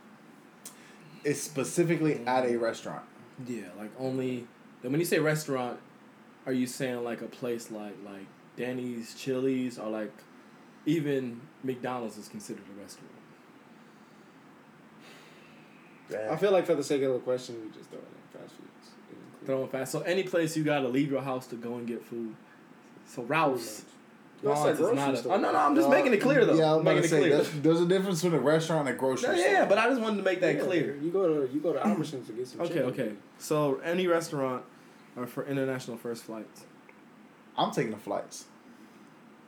It's 1.23 1.41
specifically 1.41 2.21
at 2.25 2.45
a 2.45 2.57
restaurant. 2.57 3.03
Yeah, 3.47 3.67
like 3.77 3.91
only. 3.99 4.47
Then 4.81 4.91
when 4.91 4.99
you 4.99 5.05
say 5.05 5.19
restaurant, 5.19 5.79
are 6.45 6.53
you 6.53 6.67
saying 6.67 7.03
like 7.03 7.21
a 7.21 7.27
place 7.27 7.71
like 7.71 7.95
like 8.05 8.27
Denny's, 8.57 9.15
Chili's, 9.15 9.79
or 9.79 9.89
like 9.89 10.11
even 10.85 11.41
McDonald's 11.63 12.17
is 12.17 12.27
considered 12.27 12.63
a 12.75 12.81
restaurant? 12.81 13.09
I 16.29 16.35
feel 16.35 16.51
like 16.51 16.65
for 16.65 16.75
the 16.75 16.83
sake 16.83 17.01
of 17.01 17.13
the 17.13 17.19
question, 17.19 17.55
we 17.63 17.75
just 17.75 17.89
throw 17.89 17.99
it 17.99 18.05
in 18.05 18.39
fast 18.39 18.55
foods. 18.55 18.91
Throwing 19.45 19.69
fast. 19.69 19.91
So 19.91 20.01
any 20.01 20.23
place 20.23 20.55
you 20.55 20.63
gotta 20.63 20.87
leave 20.87 21.09
your 21.09 21.21
house 21.21 21.47
to 21.47 21.55
go 21.55 21.75
and 21.75 21.87
get 21.87 22.05
food. 22.05 22.35
So 23.07 23.23
Ralph's. 23.23 23.85
That's 24.43 24.59
Ron's 24.59 24.65
like 24.65 24.73
is 24.73 24.79
grocery 24.79 24.95
not 24.97 25.13
a- 25.13 25.17
store. 25.17 25.33
Oh 25.33 25.37
no 25.39 25.51
no! 25.51 25.57
I'm 25.57 25.75
just 25.75 25.89
making 25.89 26.13
it 26.13 26.17
clear 26.21 26.45
though. 26.45 26.53
Yeah, 26.55 26.65
I 26.65 26.75
was 26.75 26.75
I'm 26.75 26.81
about 26.81 26.95
making 26.95 27.01
to 27.01 27.05
it 27.05 27.09
say 27.09 27.19
clear. 27.19 27.35
there's, 27.37 27.51
there's 27.61 27.81
a 27.81 27.85
difference 27.85 28.21
between 28.21 28.39
a 28.39 28.43
restaurant 28.43 28.87
and 28.87 28.95
a 28.95 28.99
grocery 28.99 29.29
Yeah, 29.37 29.41
store. 29.41 29.51
yeah, 29.53 29.65
but 29.65 29.77
I 29.77 29.87
just 29.89 30.01
wanted 30.01 30.17
to 30.17 30.23
make 30.23 30.41
that 30.41 30.55
Yeah, 30.55 30.61
clear. 30.63 30.97
You 31.01 31.11
go 31.11 31.45
to 31.47 31.53
you 31.53 31.59
go 31.61 31.71
to 31.73 31.79
Albertsons 31.79 32.27
to 32.27 32.33
get 32.33 32.47
some. 32.47 32.61
Okay, 32.61 32.73
chicken. 32.73 32.89
okay. 32.89 33.11
So 33.39 33.79
any 33.83 34.05
restaurant 34.07 34.63
are 35.17 35.25
for 35.27 35.45
international 35.45 35.97
first 35.97 36.23
flights. 36.23 36.65
I'm 37.57 37.71
taking 37.71 37.91
the 37.91 37.97
flights. 37.97 38.45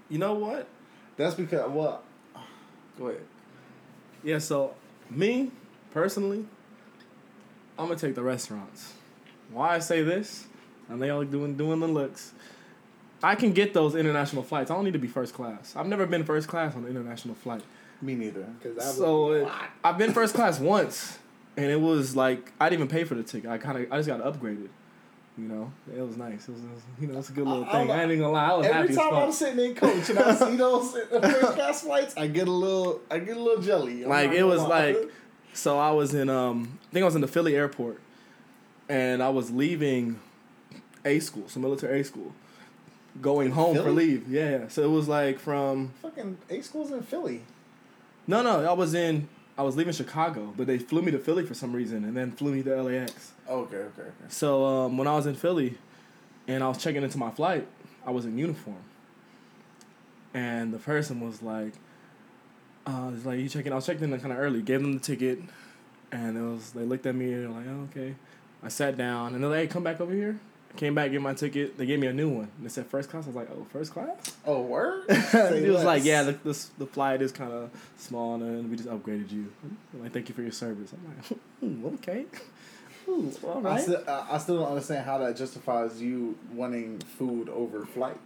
You 0.09 0.17
know 0.19 0.33
what? 0.35 0.67
That's 1.17 1.35
because 1.35 1.69
well, 1.71 2.01
go 2.97 3.07
ahead. 3.09 3.21
Yeah, 4.23 4.37
so 4.39 4.75
me 5.09 5.51
personally, 5.91 6.45
I'm 7.77 7.87
gonna 7.87 7.99
take 7.99 8.15
the 8.15 8.23
restaurants. 8.23 8.93
Why 9.51 9.75
I 9.75 9.79
say 9.79 10.01
this? 10.03 10.47
I 10.89 10.95
know 10.95 11.05
y'all 11.05 11.23
doing 11.25 11.55
doing 11.57 11.79
the 11.79 11.87
looks. 11.87 12.31
I 13.25 13.35
can 13.35 13.53
get 13.53 13.73
those 13.73 13.95
international 13.95 14.43
flights. 14.43 14.69
I 14.69 14.75
don't 14.75 14.83
need 14.85 14.93
to 14.93 14.99
be 14.99 15.07
first 15.07 15.33
class. 15.33 15.75
I've 15.75 15.87
never 15.87 16.05
been 16.05 16.23
first 16.23 16.47
class 16.47 16.75
on 16.75 16.83
an 16.83 16.89
international 16.89 17.33
flight. 17.35 17.63
Me 18.01 18.13
neither. 18.13 18.45
'Cause 18.61 18.75
that 18.75 18.83
So 18.83 19.25
would- 19.27 19.43
uh, 19.43 19.51
I've 19.83 19.97
been 19.97 20.13
first 20.13 20.35
class 20.35 20.59
once, 20.59 21.17
and 21.57 21.65
it 21.71 21.79
was 21.81 22.15
like 22.15 22.51
I 22.59 22.69
didn't 22.69 22.81
even 22.81 22.87
pay 22.95 23.03
for 23.03 23.15
the 23.15 23.23
ticket. 23.23 23.49
I 23.49 23.57
kind 23.57 23.77
of 23.79 23.91
I 23.91 23.97
just 23.97 24.07
got 24.07 24.21
upgraded. 24.21 24.69
You 25.37 25.47
know, 25.49 25.71
it 25.93 26.01
was 26.01 26.15
nice. 26.17 26.47
It 26.47 26.51
was, 26.51 26.61
it 26.61 26.69
was 26.73 26.81
you 27.01 27.07
know 27.07 27.19
it's 27.19 27.29
a 27.29 27.33
good 27.33 27.45
little 27.47 27.65
I- 27.65 27.67
I 27.67 27.71
thing. 27.71 27.87
don't 27.87 27.97
I 27.97 28.03
ain't 28.03 28.11
even 28.11 28.21
gonna 28.23 28.33
lie. 28.33 28.49
I 28.51 28.53
was 28.53 28.65
happy 28.67 28.77
Every 28.79 28.89
as 28.91 28.95
time 28.97 29.09
fuck. 29.11 29.23
I'm 29.23 29.31
sitting 29.31 29.65
in 29.65 29.75
coach 29.75 30.09
and 30.09 30.19
I 30.19 30.35
see 30.35 30.55
those 30.55 30.91
first 31.09 31.53
class 31.55 31.81
flights, 31.83 32.13
I 32.17 32.27
get 32.27 32.47
a 32.47 32.51
little, 32.51 33.01
I 33.11 33.19
get 33.19 33.35
a 33.35 33.39
little 33.41 33.61
jelly. 33.63 34.03
I'm 34.03 34.09
like 34.09 34.31
it 34.31 34.43
was 34.43 34.61
lie. 34.61 34.91
like 34.91 34.97
so 35.53 35.79
i 35.79 35.89
was 35.91 36.13
in 36.13 36.29
um 36.29 36.77
i 36.89 36.93
think 36.93 37.01
i 37.03 37.05
was 37.05 37.15
in 37.15 37.21
the 37.21 37.27
philly 37.29 37.55
airport 37.55 37.97
and 38.89 39.23
i 39.23 39.29
was 39.29 39.51
leaving 39.51 40.19
a 41.05 41.19
school 41.19 41.45
so 41.47 41.59
military 41.61 42.01
a 42.01 42.03
school 42.03 42.33
going 43.21 43.51
home 43.51 43.75
for 43.77 43.91
leave 43.91 44.27
yeah 44.29 44.67
so 44.67 44.83
it 44.83 44.89
was 44.89 45.07
like 45.07 45.39
from 45.39 45.91
fucking 46.01 46.37
A 46.49 46.61
schools 46.61 46.91
in 46.91 47.01
Philly. 47.01 47.41
no 48.27 48.41
no 48.41 48.65
i 48.69 48.73
was 48.73 48.93
in 48.93 49.27
i 49.57 49.63
was 49.63 49.77
leaving 49.77 49.93
chicago 49.93 50.53
but 50.57 50.67
they 50.67 50.77
flew 50.77 51.01
me 51.01 51.11
to 51.11 51.19
philly 51.19 51.45
for 51.45 51.53
some 51.53 51.71
reason 51.71 52.03
and 52.03 52.15
then 52.17 52.31
flew 52.31 52.51
me 52.51 52.61
to 52.63 52.81
lax 52.83 53.31
Okay, 53.47 53.77
okay, 53.77 54.01
okay. 54.01 54.11
so 54.27 54.65
um, 54.65 54.97
when 54.97 55.07
i 55.07 55.15
was 55.15 55.25
in 55.27 55.35
philly 55.35 55.77
and 56.47 56.63
i 56.63 56.67
was 56.67 56.77
checking 56.77 57.03
into 57.03 57.17
my 57.17 57.31
flight 57.31 57.65
i 58.05 58.11
was 58.11 58.25
in 58.25 58.37
uniform 58.37 58.83
and 60.33 60.73
the 60.73 60.77
person 60.79 61.21
was 61.21 61.41
like 61.41 61.73
uh, 62.87 63.11
it's 63.15 63.25
like 63.25 63.39
you 63.39 63.49
checking. 63.49 63.71
I 63.71 63.75
was 63.75 63.85
checking 63.87 64.03
in 64.13 64.19
kind 64.19 64.31
of 64.31 64.37
early. 64.37 64.61
Gave 64.61 64.79
them 64.79 64.93
the 64.93 64.99
ticket, 64.99 65.39
and 66.11 66.37
it 66.37 66.41
was 66.41 66.69
they 66.69 66.83
looked 66.83 67.07
at 67.07 67.15
me 67.15 67.33
and 67.33 67.43
they're 67.45 67.49
like, 67.49 67.65
oh, 67.67 67.87
okay. 67.89 68.13
I 68.61 68.67
sat 68.67 68.95
down 68.95 69.33
and 69.33 69.43
they're 69.43 69.49
like, 69.49 69.59
hey, 69.61 69.67
come 69.67 69.81
back 69.83 69.99
over 69.99 70.13
here. 70.13 70.37
Came 70.75 70.93
back, 70.95 71.11
gave 71.11 71.21
my 71.21 71.33
ticket. 71.33 71.77
They 71.77 71.85
gave 71.85 71.99
me 71.99 72.07
a 72.07 72.13
new 72.13 72.29
one. 72.29 72.49
They 72.61 72.69
said 72.69 72.87
first 72.87 73.09
class. 73.09 73.23
I 73.23 73.27
was 73.27 73.35
like, 73.35 73.49
oh, 73.51 73.65
first 73.71 73.91
class. 73.93 74.35
Oh, 74.45 74.61
word? 74.61 75.05
he 75.09 75.69
was 75.69 75.83
like, 75.83 76.03
yeah, 76.03 76.23
the, 76.23 76.33
the 76.33 76.65
the 76.79 76.85
flight 76.85 77.21
is 77.21 77.31
kind 77.31 77.51
of 77.51 77.69
small 77.97 78.35
and 78.35 78.69
we 78.69 78.75
just 78.75 78.89
upgraded 78.89 79.31
you. 79.31 79.51
I'm 79.93 80.01
like, 80.03 80.11
thank 80.13 80.29
you 80.29 80.35
for 80.35 80.41
your 80.41 80.51
service. 80.51 80.91
I'm 80.93 81.15
like, 81.15 81.39
"Ooh, 81.63 81.93
okay. 81.95 82.25
Ooh, 83.07 83.31
all 83.43 83.59
I 83.65 83.71
right. 83.71 83.81
still, 83.81 84.03
I 84.07 84.27
I 84.31 84.37
still 84.39 84.59
don't 84.59 84.69
understand 84.69 85.05
how 85.05 85.17
that 85.19 85.37
justifies 85.37 86.01
you 86.01 86.37
wanting 86.53 86.99
food 86.99 87.49
over 87.49 87.85
flight. 87.85 88.17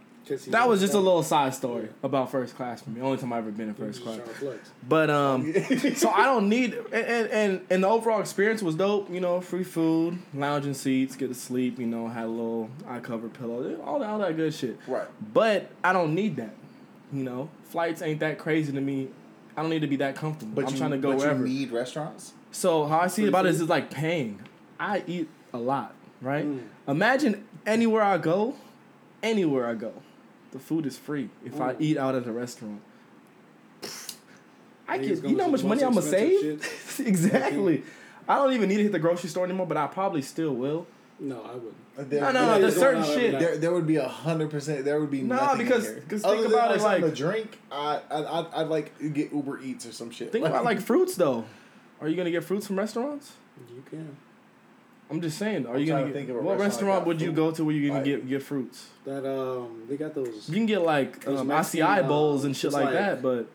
That 0.48 0.68
was 0.68 0.80
just 0.80 0.94
a 0.94 1.00
little 1.00 1.24
side 1.24 1.54
story 1.54 1.90
about 2.04 2.32
first 2.32 2.56
class 2.56 2.82
for 2.82 2.90
me. 2.90 3.02
Only 3.02 3.18
time 3.18 3.34
I 3.34 3.38
ever 3.40 3.52
been 3.52 3.70
in 3.70 3.74
first 3.74 4.04
class. 4.04 4.18
trying 4.18 4.28
to 4.28 4.34
flex. 4.36 4.72
But 4.88 5.10
um, 5.10 5.54
so 5.96 6.10
I 6.10 6.26
don't 6.26 6.50
need 6.50 6.74
and, 6.92 7.30
and 7.30 7.62
and 7.70 7.84
the 7.84 7.88
overall 7.88 8.20
experience 8.22 8.62
was 8.62 8.76
dope. 8.76 9.10
You 9.12 9.20
know, 9.20 9.42
free 9.42 9.64
food, 9.64 10.20
lounging 10.34 10.74
seats, 10.74 11.16
get 11.16 11.28
to 11.28 11.34
sleep. 11.34 11.80
You 11.80 11.88
know, 11.88 12.08
had 12.08 12.26
a 12.26 12.28
little 12.28 12.70
eye 12.88 13.00
cover 13.00 13.28
pillow, 13.30 13.80
all 13.84 14.00
that, 14.00 14.10
all 14.10 14.20
that 14.20 14.36
good 14.36 14.54
shit. 14.54 14.80
Right. 14.88 15.08
But 15.34 15.70
I 15.84 15.94
don't 15.94 16.14
need 16.16 16.36
that. 16.38 16.54
You 17.12 17.24
know, 17.24 17.50
flights 17.66 18.02
ain't 18.02 18.20
that 18.20 18.38
crazy 18.38 18.72
to 18.72 18.82
me. 18.82 19.10
I 19.58 19.62
don't 19.62 19.72
need 19.72 19.82
to 19.82 19.88
be 19.88 19.98
that 19.98 20.16
comfortable. 20.16 20.54
But 20.56 20.66
I'm 20.68 20.72
you, 20.74 20.78
trying 20.78 20.92
to 20.92 20.98
go 20.98 21.10
but 21.12 21.18
wherever. 21.20 21.46
you 21.46 21.60
need 21.60 21.72
restaurants. 21.72 22.34
so 22.52 22.86
how 22.86 23.00
I 23.00 23.08
see 23.08 23.24
Free 23.24 23.30
about 23.30 23.46
it 23.46 23.50
food? 23.50 23.56
is 23.56 23.62
it's 23.62 23.70
like 23.70 23.90
paying. 23.92 24.42
I 24.80 25.04
eat 25.08 25.28
a 25.54 25.58
lot, 25.58 25.94
right? 26.22 26.46
Mm. 26.46 26.62
Imagine 26.88 27.44
anywhere 27.66 28.04
I 28.04 28.18
go, 28.18 28.56
anywhere 29.22 29.68
I 29.68 29.74
go, 29.74 29.92
the 30.52 30.60
food 30.60 30.86
is 30.86 30.98
free 30.98 31.30
if 31.46 31.60
I 31.62 31.74
Mm. 31.74 31.82
eat 31.82 31.98
out 31.98 32.16
at 32.16 32.26
a 32.28 32.32
restaurant. 32.32 32.82
I 34.88 34.98
can, 34.98 35.08
going 35.20 35.30
you 35.30 35.36
know 35.38 35.44
how 35.46 35.50
much 35.52 35.64
money 35.64 35.84
I'm 35.84 35.94
gonna 35.94 36.02
save? 36.02 37.00
exactly. 37.06 37.84
I 38.28 38.36
don't 38.36 38.54
even 38.54 38.70
need 38.70 38.78
to 38.78 38.84
hit 38.84 38.92
the 38.92 39.00
grocery 39.00 39.30
store 39.30 39.46
anymore, 39.46 39.68
but 39.68 39.78
I 39.78 39.88
probably 39.88 40.22
still 40.22 40.54
will. 40.56 40.88
No, 41.20 41.42
I 41.44 41.54
wouldn't. 41.56 42.10
There, 42.10 42.22
No, 42.22 42.32
no, 42.32 42.40
Yeah, 42.40 42.46
no. 42.46 42.52
you're 42.54 42.62
There's 42.62 42.76
certain 42.78 43.04
shit. 43.04 43.38
There, 43.40 43.58
there 43.58 43.72
would 43.74 43.86
be 43.86 43.98
a 43.98 44.08
hundred 44.08 44.50
percent. 44.50 44.86
There 44.86 45.00
would 45.00 45.12
be 45.12 45.22
Nah, 45.22 45.36
nothing 45.36 45.62
in 45.62 45.68
because- 45.68 45.86
here. 45.86 46.04
'cause 46.08 46.24
Other 46.24 46.36
think 46.38 46.50
than, 46.50 46.54
about 46.60 46.76
it, 46.76 46.82
like- 46.82 47.02
to 47.04 47.12
drink. 47.12 47.60
I 47.72 48.00
I 48.10 48.40
I'd, 48.40 48.46
I'd 48.54 48.68
like 48.68 48.98
get 49.14 49.32
Uber 49.34 49.60
Eats 49.62 49.86
or 49.86 49.92
some 49.92 50.10
shit. 50.12 50.32
Think 50.32 50.46
about 50.46 50.64
like 50.64 50.80
fruits 50.90 51.16
though. 51.16 51.46
Are 52.02 52.08
you 52.08 52.16
gonna 52.16 52.32
get 52.32 52.44
fruits 52.44 52.66
from 52.68 52.78
restaurants? 52.80 53.34
You 53.76 53.84
can. 53.90 54.16
I'm 55.12 55.22
just 55.22 55.38
saying. 55.40 55.66
Are 55.66 55.74
I'm 55.76 55.80
you 55.80 55.88
gonna 55.88 56.02
to 56.02 56.08
get 56.10 56.14
think 56.16 56.30
of 56.30 56.36
a 56.36 56.40
what 56.40 56.60
restaurant 56.60 56.72
restaurant 56.72 57.00
that 57.02 57.08
would 57.08 57.22
you 57.22 57.32
go 57.32 57.52
to 57.52 57.64
where 57.66 57.74
you 57.76 57.88
can 57.88 57.96
Like- 57.98 58.06
get 58.06 58.28
get 58.30 58.44
fruits? 58.44 58.90
That 59.06 59.26
um, 59.26 59.84
they 59.90 59.98
got 59.98 60.14
those. 60.14 60.48
You 60.48 60.56
can 60.56 60.66
get 60.68 60.82
like 60.84 61.24
Those 61.26 61.40
um, 61.40 61.48
Mexican, 61.48 61.88
acai 61.88 62.04
uh, 62.04 62.08
bowls 62.08 62.46
and 62.46 62.56
shit 62.56 62.72
like, 62.72 62.86
like- 62.86 62.94
that, 62.94 63.22
but 63.22 63.48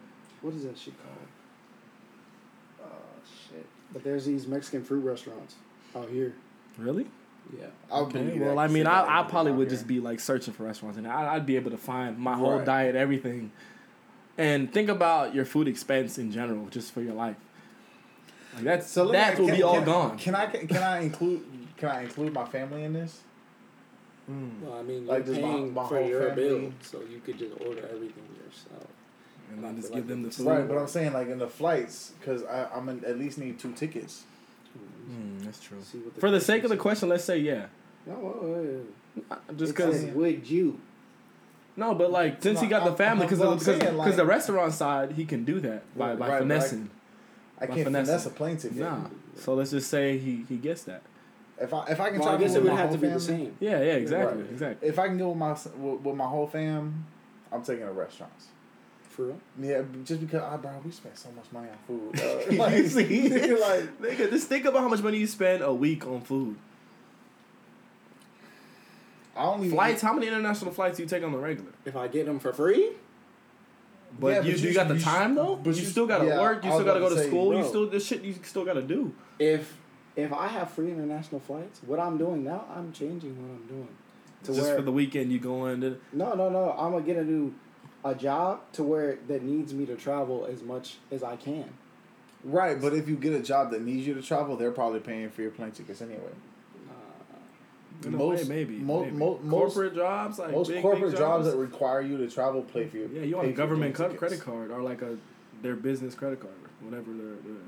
What 0.42 0.54
is 0.54 0.64
that 0.64 0.76
shit 0.76 0.94
called? 1.02 1.14
Oh 2.82 2.86
shit! 3.50 3.66
But 3.92 4.02
there's 4.04 4.24
these 4.26 4.46
Mexican 4.46 4.82
fruit 4.84 5.04
restaurants 5.04 5.54
out 5.96 6.08
here. 6.08 6.34
really. 6.78 7.06
Yeah. 7.56 7.66
I'll 7.92 8.04
Okay. 8.06 8.38
Well. 8.38 8.58
I 8.58 8.66
mean, 8.68 8.86
I, 8.86 9.20
I 9.20 9.22
probably 9.24 9.52
would 9.52 9.68
here. 9.68 9.76
just 9.76 9.86
be 9.86 10.00
like 10.00 10.18
searching 10.18 10.54
for 10.54 10.64
restaurants, 10.64 10.96
and 10.98 11.06
I, 11.06 11.34
I'd 11.34 11.44
be 11.46 11.56
able 11.56 11.70
to 11.72 11.76
find 11.76 12.18
my 12.18 12.34
whole 12.34 12.56
Right. 12.56 12.64
diet, 12.64 12.96
everything. 12.96 13.52
And 14.38 14.72
think 14.72 14.88
about 14.88 15.34
your 15.34 15.44
food 15.44 15.68
expense 15.68 16.18
in 16.18 16.32
general, 16.32 16.66
just 16.68 16.92
for 16.92 17.00
your 17.02 17.12
life. 17.14 17.36
Like 18.54 18.64
that's 18.64 18.90
So 18.90 19.04
let 19.04 19.12
me 19.12 19.18
that 19.18 19.38
will 19.40 19.46
can- 19.48 19.56
be 19.56 19.62
all 19.62 19.74
can- 19.76 19.84
gone. 19.84 20.18
Can 20.18 20.34
I 20.34 20.46
can 20.46 20.76
I 20.82 20.98
include 21.00 21.44
can 21.76 21.88
I 21.88 22.02
include 22.02 22.32
my 22.32 22.44
family 22.46 22.84
in 22.84 22.92
this? 22.92 23.20
Mm. 24.30 24.60
Well, 24.62 24.78
I 24.78 24.82
mean, 24.82 25.06
Like, 25.06 25.26
you're 25.26 25.34
just 25.34 25.40
my- 25.46 25.52
paying 25.52 25.74
my 25.74 25.88
for 25.88 25.98
whole 25.98 26.08
your 26.08 26.28
family. 26.30 26.48
bill, 26.60 26.72
so 26.82 27.00
you 27.10 27.20
could 27.24 27.38
just 27.38 27.52
order 27.60 27.82
everything 27.92 28.24
yourself. 28.46 28.86
And 29.52 29.60
not 29.62 29.76
just 29.76 29.90
Like 29.90 30.00
give 30.00 30.08
them 30.08 30.22
the 30.22 30.28
the 30.28 30.34
food. 30.34 30.46
Right, 30.46 30.66
but 30.68 30.78
I'm 30.78 30.88
saying 30.88 31.12
like 31.12 31.28
in 31.28 31.38
the 31.38 31.48
flights 31.48 32.12
because 32.18 32.42
I'm 32.74 32.88
in, 32.88 33.04
at 33.04 33.18
least 33.18 33.36
need 33.38 33.58
two 33.58 33.72
tickets. 33.72 34.24
Mm, 35.10 35.44
that's 35.44 35.60
true. 35.60 35.76
See 35.82 35.98
what 35.98 36.18
For 36.18 36.30
the 36.30 36.40
sake 36.40 36.64
of 36.64 36.70
the 36.70 36.76
question. 36.76 37.08
question, 37.08 37.08
let's 37.10 37.24
say 37.24 37.38
yeah. 37.38 37.66
No, 38.06 38.14
well, 38.14 38.38
well, 39.30 39.38
Just 39.56 39.74
because 39.74 40.00
says, 40.00 40.14
would 40.14 40.48
you? 40.48 40.80
no, 41.76 41.94
but 41.94 42.10
like 42.10 42.42
since 42.42 42.60
he 42.60 42.66
got 42.66 42.84
the 42.84 42.90
I'm- 42.90 42.96
family, 42.96 43.20
I'm- 43.24 43.28
because 43.28 43.38
well, 43.40 43.56
because 43.56 43.78
saying, 43.78 43.96
like- 43.98 44.16
the 44.16 44.24
restaurant 44.24 44.72
side 44.72 45.12
he 45.12 45.24
can 45.26 45.44
do 45.44 45.60
that 45.60 45.82
by 45.98 46.10
Right, 46.10 46.18
by 46.18 46.28
right, 46.28 46.38
finessing. 46.40 46.88
I 47.60 47.66
can't 47.66 47.84
finessing. 47.84 48.06
finesse 48.06 48.26
a 48.26 48.30
plane 48.30 48.56
ticket. 48.56 48.78
Nah, 48.78 49.06
so 49.36 49.54
let's 49.54 49.70
just 49.70 49.88
say 49.90 50.18
he 50.18 50.44
he 50.48 50.56
gets 50.56 50.82
that. 50.84 51.02
If 51.60 51.72
I 51.72 51.84
if 51.86 52.00
I 52.00 52.10
can 52.10 52.18
Well, 52.18 52.28
I 52.28 52.32
travel 52.32 52.38
guess 52.46 52.56
it 52.56 52.58
with 52.62 52.64
would 52.64 52.72
my 52.72 52.80
have 52.80 52.90
to 52.90 52.96
whole 52.98 53.08
be 53.08 53.14
the 53.14 53.20
same. 53.20 53.56
Yeah, 53.60 53.70
yeah, 53.78 53.92
exactly, 53.94 54.42
Right. 54.42 54.50
exactly. 54.50 54.88
If 54.88 54.98
I 54.98 55.06
can 55.06 55.18
go 55.18 55.28
with 55.28 55.38
my 55.38 55.52
with, 55.52 56.00
with 56.00 56.16
my 56.16 56.24
whole 56.26 56.46
fam, 56.48 57.06
I'm 57.52 57.62
taking 57.62 57.86
the 57.86 57.92
restaurants. 57.92 58.46
For 59.08 59.26
real? 59.26 59.40
Yeah, 59.60 59.82
just 60.04 60.20
because 60.20 60.42
I 60.42 60.56
bro, 60.56 60.72
we 60.84 60.90
spent 60.90 61.16
so 61.16 61.28
much 61.30 61.44
money 61.52 61.68
on 61.68 61.78
food. 61.86 62.20
Uh, 62.20 62.56
like, 62.56 62.84
See? 62.86 63.28
like 63.56 64.00
Nigga, 64.00 64.30
just 64.30 64.48
think 64.48 64.64
about 64.64 64.80
how 64.80 64.88
much 64.88 65.00
money 65.02 65.18
you 65.18 65.28
spend 65.28 65.62
a 65.62 65.72
week 65.72 66.04
on 66.06 66.20
food. 66.22 66.56
I 69.36 69.44
only 69.46 69.68
Flights, 69.68 70.02
how 70.02 70.12
many 70.12 70.26
international 70.28 70.72
flights 70.72 70.96
do 70.96 71.02
you 71.04 71.08
take 71.08 71.22
on 71.24 71.32
the 71.32 71.38
regular? 71.38 71.70
If 71.84 71.96
I 71.96 72.06
get 72.08 72.26
them 72.26 72.38
for 72.38 72.52
free, 72.52 72.90
But 74.18 74.28
Yeah, 74.28 74.42
you, 74.42 74.52
but 74.52 74.60
you, 74.60 74.68
you- 74.68 74.74
got 74.74 74.88
the 74.88 74.94
you- 74.94 75.00
time 75.00 75.34
though. 75.34 75.56
but 75.56 75.74
you, 75.74 75.82
you- 75.82 75.88
still 75.88 76.06
gotta 76.06 76.26
yeah, 76.26 76.40
work. 76.40 76.64
You 76.64 76.70
still 76.70 76.84
gotta 76.84 77.00
go 77.00 77.08
to 77.08 77.14
to 77.16 77.20
say, 77.22 77.28
school. 77.28 77.56
You 77.56 77.64
still 77.64 77.88
this 77.88 78.06
shit 78.06 78.22
you 78.22 78.34
still 78.42 78.64
gotta 78.64 78.82
do. 78.82 79.12
if 79.38 79.76
if 80.16 80.32
I 80.32 80.46
have 80.46 80.70
free 80.70 80.90
international 80.92 81.40
flights, 81.40 81.80
what 81.84 81.98
I'm 81.98 82.16
doing 82.18 82.44
now, 82.44 82.64
I'm 82.74 82.92
changing 82.92 83.34
what 83.42 83.50
I'm 83.60 83.66
doing. 83.66 83.88
To 84.44 84.52
Just 84.52 84.62
where 84.66 84.76
for 84.76 84.82
the 84.82 84.92
weekend, 84.92 85.32
you 85.32 85.40
going. 85.40 85.80
To, 85.80 85.98
no, 86.12 86.34
no, 86.34 86.48
no, 86.50 86.70
I'm 86.78 86.92
gonna 86.92 87.04
get 87.04 87.16
a 87.16 87.24
new 87.24 87.52
a 88.04 88.14
job 88.14 88.60
to 88.74 88.84
where 88.84 89.18
that 89.28 89.42
needs 89.42 89.72
me 89.74 89.86
to 89.86 89.96
travel 89.96 90.46
as 90.50 90.62
much 90.62 90.96
as 91.10 91.22
I 91.22 91.36
can. 91.36 91.64
Right, 92.44 92.78
but 92.80 92.92
if 92.92 93.08
you 93.08 93.16
get 93.16 93.32
a 93.32 93.40
job 93.40 93.70
that 93.70 93.80
needs 93.82 94.06
you 94.06 94.12
to 94.14 94.20
travel, 94.22 94.56
they're 94.56 94.70
probably 94.70 95.00
paying 95.00 95.30
for 95.30 95.40
your 95.40 95.50
plane 95.50 95.70
tickets 95.72 96.02
anyway. 96.02 96.20
In 98.04 98.14
a 98.14 98.16
Most- 98.16 98.42
way, 98.44 98.48
maybe. 98.56 98.76
mo- 98.78 99.04
maybe. 99.04 99.16
mo- 99.16 99.38
most- 99.42 99.74
corporate 99.74 99.94
jobs, 99.94 100.38
like 100.38 100.50
Most 100.50 100.68
big, 100.68 100.82
corporate 100.82 101.10
big 101.12 101.18
jobs 101.18 101.46
that 101.46 101.56
require 101.56 102.00
you 102.02 102.16
to 102.18 102.28
travel 102.28 102.62
pay 102.62 102.86
for 102.86 102.96
your 102.98 103.08
yeah, 103.08 103.22
you 103.22 103.36
want 103.36 103.46
pay 103.48 103.52
a 103.52 103.56
government 103.56 103.94
plane 103.94 104.10
cut 104.10 104.18
credit 104.18 104.36
tickets. 104.36 104.50
card 104.50 104.70
or 104.70 104.82
like 104.82 105.00
a 105.02 105.16
their 105.62 105.76
business 105.76 106.14
credit 106.14 106.40
card, 106.40 106.52
whatever 106.80 107.10
their 107.12 107.36
their, 107.46 107.62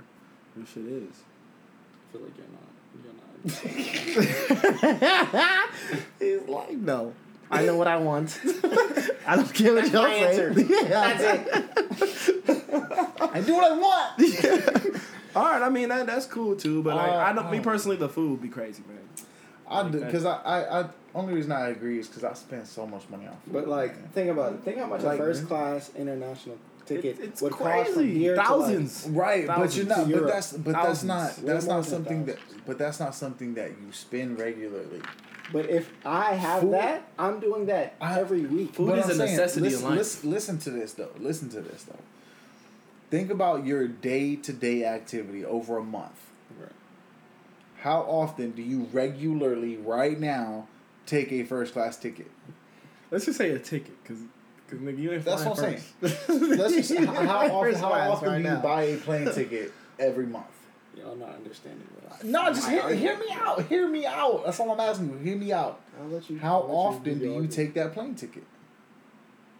their 0.56 0.66
shit 0.66 0.84
is. 0.86 1.22
I 2.08 2.12
feel 2.12 2.22
like 2.22 2.36
you're 2.36 2.52
not. 2.52 2.68
You're 3.04 3.14
not. 3.14 3.26
He's 6.18 6.42
like, 6.48 6.72
no. 6.76 7.12
I 7.50 7.64
know 7.64 7.76
what 7.76 7.86
I 7.86 7.96
want. 7.96 8.38
I 9.26 9.36
don't 9.36 9.52
care 9.54 9.74
what 9.74 9.90
y'all 9.92 10.04
say. 10.04 10.52
Yeah. 10.68 10.88
That's 10.88 11.22
it. 12.28 12.38
I 13.20 13.40
do 13.40 13.54
what 13.54 13.72
I 13.72 13.78
want. 13.78 15.00
All 15.36 15.44
right, 15.44 15.62
I 15.62 15.68
mean 15.68 15.88
that 15.90 16.06
that's 16.06 16.26
cool 16.26 16.56
too, 16.56 16.82
but 16.82 16.96
like, 16.96 17.10
Uh, 17.10 17.16
I 17.16 17.32
don't. 17.32 17.50
Me 17.50 17.58
uh. 17.58 17.62
personally, 17.62 17.96
the 17.96 18.08
food 18.08 18.30
would 18.32 18.42
be 18.42 18.48
crazy, 18.48 18.82
man. 18.88 18.98
I 19.68 19.82
Like 19.82 19.92
do 19.92 20.00
because 20.04 20.24
I, 20.24 20.36
I, 20.36 20.80
I 20.82 20.88
only 21.14 21.34
reason 21.34 21.52
I 21.52 21.68
agree 21.68 21.98
is 21.98 22.08
because 22.08 22.24
I 22.24 22.34
spend 22.34 22.66
so 22.66 22.86
much 22.86 23.08
money 23.08 23.26
on 23.26 23.36
food. 23.44 23.52
But 23.52 23.68
like, 23.68 23.98
man. 23.98 24.08
think 24.10 24.30
about 24.30 24.52
it. 24.54 24.60
Think 24.62 24.78
how 24.78 24.86
much 24.86 25.02
Like, 25.02 25.18
a 25.18 25.22
first 25.22 25.46
class 25.48 25.90
international 25.96 26.56
ticket 26.84 27.18
It- 27.18 27.24
it's 27.24 27.42
would 27.42 27.52
cost 27.52 27.86
from 27.90 27.94
crazy. 27.94 28.18
here 28.18 28.36
Thousands. 28.36 29.06
right, 29.10 29.46
but 29.46 29.74
you're 29.76 29.86
not. 29.86 30.08
But 30.10 30.26
that's 30.26 30.52
but 30.52 30.72
that's 30.72 31.02
not 31.02 31.38
Way 31.38 31.44
that's 31.52 31.66
more 31.66 31.76
not 31.76 31.84
something 31.86 32.26
that. 32.26 32.38
But 32.66 32.78
that's 32.78 33.00
not 33.00 33.14
something 33.14 33.54
that 33.54 33.70
you 33.70 33.92
spend 33.92 34.38
regularly. 34.38 35.00
But 35.52 35.68
if 35.70 35.92
I 36.04 36.34
have 36.34 36.62
Food- 36.62 36.74
that, 36.74 37.08
I'm 37.18 37.38
doing 37.40 37.66
that 37.66 37.94
I- 38.00 38.18
every 38.20 38.42
week. 38.42 38.74
Food 38.74 38.88
But 38.88 38.98
is 38.98 39.04
I'm 39.06 39.10
a 39.12 39.14
saying, 39.14 39.30
necessity 39.36 39.66
in 39.66 39.72
listen, 39.72 39.88
life. 39.88 39.98
Listen, 39.98 40.30
listen 40.30 40.58
to 40.58 40.70
this 40.70 40.92
though. 40.92 41.10
Listen 41.18 41.48
to 41.50 41.60
this 41.60 41.84
though. 41.84 41.98
Think 43.10 43.30
about 43.30 43.64
your 43.64 43.86
day 43.88 44.36
to 44.36 44.52
day 44.52 44.84
activity 44.84 45.44
over 45.44 45.78
a 45.78 45.82
month. 45.84 46.12
Right. 46.60 46.70
How 47.80 48.00
often 48.02 48.52
do 48.52 48.62
you 48.62 48.88
regularly, 48.92 49.76
right 49.76 50.18
now, 50.18 50.66
take 51.06 51.30
a 51.32 51.44
first 51.44 51.72
class 51.72 51.96
ticket? 51.96 52.30
Let's 53.10 53.26
just 53.26 53.38
say 53.38 53.50
a 53.50 53.58
ticket, 53.58 54.02
cause, 54.04 54.18
cause 54.68 54.78
nigga, 54.80 54.98
you 54.98 55.12
ain't 55.12 55.24
That's 55.24 55.42
flying 55.44 55.56
what 55.56 56.02
I'm 56.02 56.10
first. 56.10 56.28
Let's 56.58 56.88
just 56.88 57.04
how, 57.04 57.14
how 57.14 57.46
often, 57.56 57.74
how 57.76 57.92
often 57.92 58.28
right 58.28 58.36
do 58.38 58.42
you 58.48 58.54
now. 58.54 58.60
buy 58.60 58.82
a 58.82 58.96
plane 59.06 59.30
ticket 59.32 59.72
every 59.98 60.26
month? 60.26 60.46
Y'all 60.96 61.14
not 61.14 61.34
understanding 61.34 61.86
what 61.94 62.12
I. 62.12 62.26
No, 62.26 62.46
just 62.52 62.68
hear, 62.68 62.88
hear 62.94 63.18
me 63.18 63.26
out. 63.30 63.66
Hear 63.66 63.86
me 63.86 64.06
out. 64.06 64.44
That's 64.46 64.58
all 64.58 64.72
I'm 64.72 64.80
asking 64.80 65.10
you. 65.10 65.18
Hear 65.18 65.36
me 65.36 65.52
out. 65.52 65.78
I'll 66.00 66.08
let 66.08 66.28
you. 66.30 66.38
How 66.38 66.54
I'll 66.54 66.60
let 66.62 66.68
you 66.70 66.74
often 66.74 67.02
do 67.04 67.18
do 67.20 67.24
you 67.26 67.30
argument. 67.32 67.52
take 67.52 67.74
that 67.74 67.92
plane 67.92 68.14
ticket? 68.14 68.44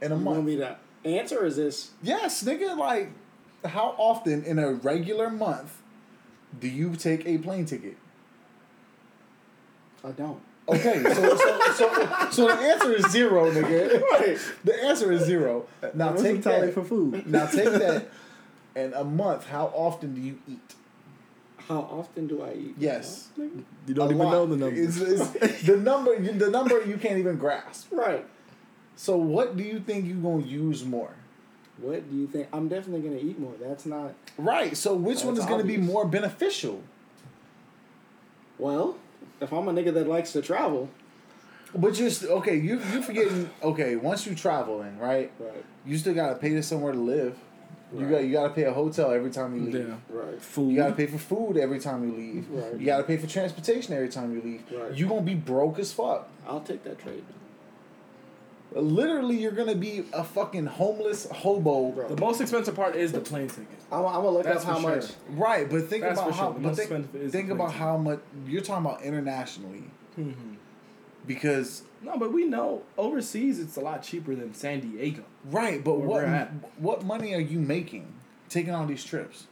In 0.01 0.13
a 0.13 0.17
You 0.17 0.25
want 0.25 0.39
month? 0.39 0.47
me 0.49 0.57
to 0.57 0.77
answer? 1.05 1.45
Is 1.45 1.57
this? 1.57 1.91
Yes, 2.03 2.43
nigga. 2.43 2.77
Like, 2.77 3.11
how 3.67 3.95
often 3.99 4.45
in 4.45 4.59
a 4.59 4.73
regular 4.73 5.29
month 5.31 5.77
do 6.59 6.69
you 6.69 6.97
take 6.97 7.27
a 7.27 7.37
plane 7.39 7.67
ticket? 7.67 7.97
I 10.07 10.11
don't. 10.13 10.41
Okay, 10.69 11.03
so 11.03 11.37
so 11.37 11.61
so, 11.75 12.29
so 12.31 12.47
the 12.49 12.55
answer 12.55 12.93
is 12.93 13.07
zero, 13.11 13.51
nigga. 13.51 14.03
Right. 14.13 14.39
The 14.65 14.85
answer 14.85 15.13
is 15.13 15.23
zero. 15.25 15.67
Now 15.95 16.11
What's 16.11 16.23
take 16.23 16.43
the 16.43 16.51
tally 16.51 16.67
that. 16.67 16.75
for 16.75 16.85
food. 16.85 17.27
Now 17.27 17.47
take 17.47 17.71
that. 17.71 18.09
And 18.77 18.93
a 18.93 19.05
month, 19.05 19.47
how 19.47 19.73
often 19.75 20.15
do 20.15 20.21
you 20.21 20.39
eat? 20.47 20.75
How 21.57 21.79
often 21.79 22.27
do 22.27 22.43
I 22.43 22.53
eat? 22.53 22.75
Yes. 22.77 23.29
Nigga? 23.39 23.65
You 23.87 23.95
don't 23.95 24.09
A 24.09 24.15
even 24.15 24.19
lot. 24.27 24.33
know 24.33 24.45
the 24.47 24.57
numbers. 24.59 25.01
It's, 25.01 25.35
it's, 25.35 25.63
the 25.63 25.79
number, 25.79 26.21
the 26.21 26.51
number 26.51 26.85
you 26.85 26.99
can't 26.99 27.17
even 27.19 27.39
grasp. 27.39 27.87
Right. 27.91 28.27
So 28.95 29.17
what 29.17 29.57
do 29.57 29.63
you 29.65 29.81
think 29.81 30.05
you're 30.07 30.17
gonna 30.17 30.45
use 30.45 30.85
more? 30.85 31.15
What 31.79 32.11
do 32.11 32.17
you 32.19 32.27
think? 32.27 32.49
I'm 32.53 32.69
definitely 32.69 33.01
gonna 33.09 33.23
eat 33.23 33.39
more. 33.39 33.55
That's 33.59 33.87
not. 33.87 34.13
Right. 34.37 34.77
So 34.77 34.93
which 34.95 35.25
one 35.25 35.33
is 35.33 35.41
That's 35.41 35.51
gonna 35.51 35.65
be 35.65 35.79
more 35.79 36.05
beneficial? 36.05 36.83
Well, 38.59 38.97
if 39.41 39.53
I'm 39.53 39.69
a 39.69 39.73
nigga 39.73 39.93
that 39.95 40.09
likes 40.09 40.33
to 40.33 40.43
travel. 40.43 40.89
But 41.75 41.99
you're 41.99 42.11
okay. 42.39 42.57
You 42.57 42.81
you 42.93 43.03
forgetting? 43.03 43.51
Okay, 43.63 43.97
once 43.97 44.27
you 44.27 44.35
traveling, 44.35 44.99
right? 44.99 45.31
Right. 45.39 45.65
You 45.85 45.99
still 45.99 46.15
gotta 46.15 46.37
pay 46.37 46.51
to 46.51 46.63
somewhere 46.63 46.93
to 46.93 46.99
live. 46.99 47.37
You 47.95 48.09
got 48.09 48.25
you 48.25 48.33
gotta 48.33 48.51
pay 48.51 48.65
a 48.65 48.73
hotel 48.73 49.11
every 49.11 49.31
time 49.31 49.55
you 49.55 49.71
leave. 49.71 49.89
Yeah. 49.89 49.95
Right. 50.09 50.41
Food. 50.41 50.71
You 50.71 50.77
gotta 50.77 50.95
pay 50.95 51.07
for 51.07 51.19
food 51.19 51.57
every 51.57 51.79
time 51.79 52.09
you 52.09 52.17
leave. 52.17 52.51
Right. 52.51 52.81
You 52.81 52.87
gotta 52.87 53.05
pay 53.05 53.17
for 53.17 53.27
transportation 53.27 53.95
every 53.95 54.09
time 54.09 54.35
you 54.35 54.43
leave. 54.43 54.63
Right. 54.73 54.95
You 54.95 55.07
gonna 55.07 55.23
be 55.23 55.35
broke 55.35 55.79
as 55.79 55.93
fuck. 55.93 56.29
I'll 56.47 56.61
take 56.61 56.83
that 56.85 56.99
trade. 56.99 57.25
Literally, 58.73 59.37
you're 59.37 59.53
gonna 59.53 59.75
be 59.77 60.05
a 60.13 60.23
fucking 60.25 60.67
homeless 60.67 61.27
hobo. 61.31 61.93
Bro. 61.93 62.09
The 62.09 62.21
most 62.21 62.41
expensive 62.41 62.75
part 62.75 62.97
is 62.97 63.13
the 63.13 63.21
plane 63.21 63.49
ticket. 63.49 63.67
I'm, 63.93 64.05
I'm 64.05 64.15
gonna 64.15 64.31
look 64.31 64.45
That's 64.45 64.65
up 64.65 64.73
how 64.75 64.81
sure. 64.81 64.97
much. 64.97 65.05
Right, 65.31 65.71
but 65.71 65.87
think 65.89 66.03
That's 66.03 66.19
about 66.19 66.31
for 66.31 66.37
how. 66.37 66.45
sure. 66.47 66.53
But 66.55 66.63
most 66.63 66.77
think, 66.77 66.91
expensive 66.91 67.17
is 67.23 67.33
think 67.33 67.51
about 67.51 67.69
plane 67.69 67.79
how 67.79 67.97
much 67.97 68.21
you're 68.47 68.63
talking 68.63 68.85
about 68.87 69.03
internationally, 69.03 69.85
Mm-hmm. 70.19 70.55
because 71.27 71.83
No, 72.03 72.19
but 72.19 72.33
we 72.33 72.45
know 72.45 72.83
overseas 72.99 73.61
it's 73.61 73.77
a 73.77 73.81
lot 73.81 74.03
cheaper 74.03 74.35
than 74.35 74.53
San 74.55 74.81
Diego. 74.81 75.23
right. 75.45 75.83
But 75.85 75.99
what 76.01 76.25
what 76.79 77.05
money 77.05 77.35
are 77.35 77.41
you 77.41 77.61
making 77.61 78.13
taking 78.49 78.75
on 78.75 78.89
these 78.89 79.05
trips? 79.05 79.47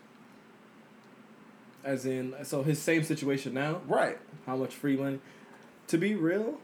As 1.85 2.07
in, 2.07 2.35
so 2.45 2.63
his 2.63 2.81
same 2.81 3.05
situation 3.05 3.53
now. 3.55 3.81
Right. 3.87 4.19
How 4.47 4.57
much 4.57 4.75
free 4.75 4.97
money? 4.97 5.21
To 5.89 5.99
be 5.99 6.15
real, 6.15 6.59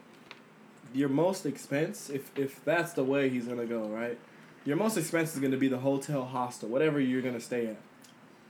your 0.95 1.09
most 1.09 1.47
expense, 1.47 2.11
if 2.11 2.31
if 2.37 2.65
that's 2.65 2.93
the 2.95 3.05
way 3.05 3.29
he's 3.29 3.47
gonna 3.47 3.67
go, 3.67 3.83
right? 3.89 4.19
Your 4.65 4.77
most 4.77 4.97
expense 4.97 5.35
is 5.35 5.41
gonna 5.41 5.57
be 5.57 5.69
the 5.69 5.79
hotel, 5.79 6.25
hostel, 6.25 6.69
whatever 6.69 7.01
you're 7.01 7.23
gonna 7.23 7.41
stay 7.41 7.67
at. 7.69 7.77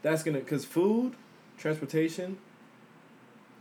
That's 0.03 0.23
gonna, 0.23 0.41
cause 0.41 0.65
food, 0.65 1.15
transportation. 1.59 2.39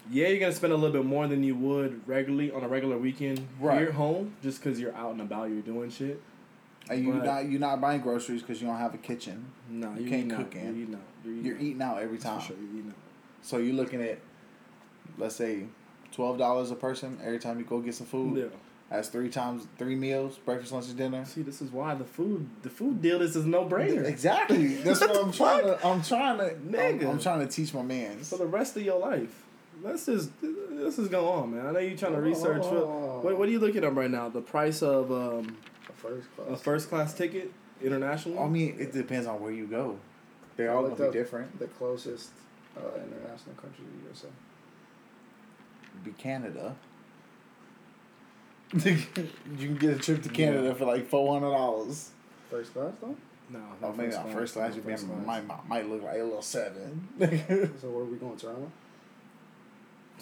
Yeah, 0.09 0.29
you're 0.29 0.39
gonna 0.39 0.53
spend 0.53 0.73
a 0.73 0.75
little 0.75 0.93
bit 0.93 1.05
more 1.05 1.27
than 1.27 1.43
you 1.43 1.55
would 1.55 2.07
regularly 2.07 2.51
on 2.51 2.63
a 2.63 2.67
regular 2.67 2.97
weekend 2.97 3.47
Right. 3.59 3.79
here 3.79 3.91
home, 3.91 4.33
just 4.41 4.61
cause 4.61 4.79
you're 4.79 4.95
out 4.95 5.11
and 5.11 5.21
about, 5.21 5.49
you're 5.49 5.61
doing 5.61 5.89
shit. 5.91 6.21
And 6.89 7.03
you 7.03 7.13
not 7.13 7.47
you're 7.49 7.59
not 7.59 7.79
buying 7.81 8.01
groceries 8.01 8.41
because 8.41 8.61
you 8.61 8.67
don't 8.67 8.77
have 8.77 8.95
a 8.95 8.97
kitchen. 8.97 9.45
No, 9.69 9.93
You 9.93 10.01
you're 10.01 10.09
can't 10.09 10.29
cook 10.31 10.55
out. 10.55 10.63
in. 10.63 10.63
You're 10.75 10.75
eating 10.83 10.95
out. 10.95 11.01
You're 11.23 11.33
eating 11.33 11.45
You're 11.45 11.55
out. 11.55 11.61
eating 11.61 11.81
out 11.83 11.97
every 12.01 12.17
time. 12.17 12.41
Sure, 12.41 12.55
you're 12.59 12.79
eating 12.79 12.89
out. 12.89 12.95
So 13.43 13.57
you're 13.57 13.75
looking 13.75 14.01
at, 14.01 14.17
let's 15.19 15.35
say, 15.35 15.65
twelve 16.11 16.39
dollars 16.39 16.71
a 16.71 16.75
person 16.75 17.19
every 17.23 17.37
time 17.37 17.59
you 17.59 17.65
go 17.65 17.79
get 17.79 17.93
some 17.93 18.07
food. 18.07 18.37
Yeah. 18.37 18.45
That's 18.89 19.07
three 19.09 19.29
times 19.29 19.67
three 19.77 19.95
meals: 19.95 20.37
breakfast, 20.37 20.71
lunch, 20.71 20.87
and 20.87 20.97
dinner. 20.97 21.23
See, 21.25 21.43
this 21.43 21.61
is 21.61 21.71
why 21.71 21.93
the 21.93 22.05
food, 22.05 22.49
the 22.63 22.69
food 22.69 23.01
deal 23.01 23.21
is 23.21 23.35
a 23.35 23.45
no 23.47 23.65
brainer. 23.65 24.03
Exactly. 24.05 24.67
That's 24.83 25.01
what 25.01 25.15
I'm 25.15 25.31
trying 25.31 25.63
to. 25.65 25.87
I'm 25.87 26.01
trying 26.01 26.37
to. 26.39 26.51
I'm, 26.51 26.69
Nigga. 26.71 27.09
I'm 27.09 27.19
trying 27.19 27.39
to 27.41 27.47
teach 27.47 27.73
my 27.73 27.83
man. 27.83 28.17
for 28.19 28.37
the 28.37 28.47
rest 28.47 28.75
of 28.77 28.83
your 28.83 28.99
life. 28.99 29.43
Let's 29.83 30.07
just 30.07 30.31
let's 30.71 30.95
just 30.97 31.11
go 31.11 31.29
on, 31.29 31.55
man. 31.55 31.67
I 31.67 31.71
know 31.71 31.79
you're 31.79 31.97
trying 31.97 32.13
to 32.13 32.21
research. 32.21 32.63
Oh. 32.63 33.19
What 33.21 33.37
what 33.37 33.47
are 33.47 33.51
you 33.51 33.59
looking 33.59 33.83
at 33.83 33.93
right 33.95 34.09
now? 34.09 34.27
The 34.27 34.41
price 34.41 34.81
of 34.81 35.11
um, 35.11 35.55
A 35.87 35.93
first 35.93 36.35
class. 36.35 36.47
a 36.49 36.57
first 36.57 36.89
class 36.89 37.13
ticket 37.13 37.51
internationally. 37.81 38.39
I 38.39 38.47
mean, 38.47 38.75
it 38.79 38.91
depends 38.91 39.27
on 39.27 39.39
where 39.39 39.51
you 39.51 39.67
go. 39.67 39.97
They're 40.57 40.75
all 40.75 40.81
Looked 40.83 40.97
gonna 40.97 41.11
be 41.11 41.17
different. 41.17 41.59
The 41.59 41.67
closest 41.67 42.31
uh, 42.75 42.81
international 42.97 43.55
country 43.55 43.85
to 43.85 43.97
the 44.01 44.07
USA. 44.07 44.27
Be 46.03 46.11
Canada. 46.11 46.75
you 48.73 48.97
can 49.57 49.75
get 49.77 49.95
a 49.95 49.99
trip 49.99 50.21
to 50.23 50.29
Canada 50.29 50.67
Yeah. 50.67 50.73
for 50.75 50.85
like 50.85 51.07
four 51.07 51.33
hundred 51.33 51.51
dollars. 51.55 52.11
First 52.51 52.73
class 52.73 52.93
though. 53.01 53.15
no, 53.49 53.59
Oh, 53.81 53.87
not 53.87 53.97
maybe 53.97 54.11
not 54.11 54.31
first 54.31 54.53
class. 54.53 54.69
not 54.69 54.75
You 54.77 54.81
first 54.83 55.07
might, 55.07 55.23
class. 55.23 55.25
might, 55.25 55.47
might, 55.47 55.67
might 55.67 55.89
look 55.89 56.03
like 56.03 56.19
a 56.19 56.23
little 56.23 56.41
seven. 56.41 57.07
So 57.19 57.89
where 57.89 58.01
are 58.01 58.05
we 58.05 58.17
going, 58.17 58.37
Toronto? 58.37 58.71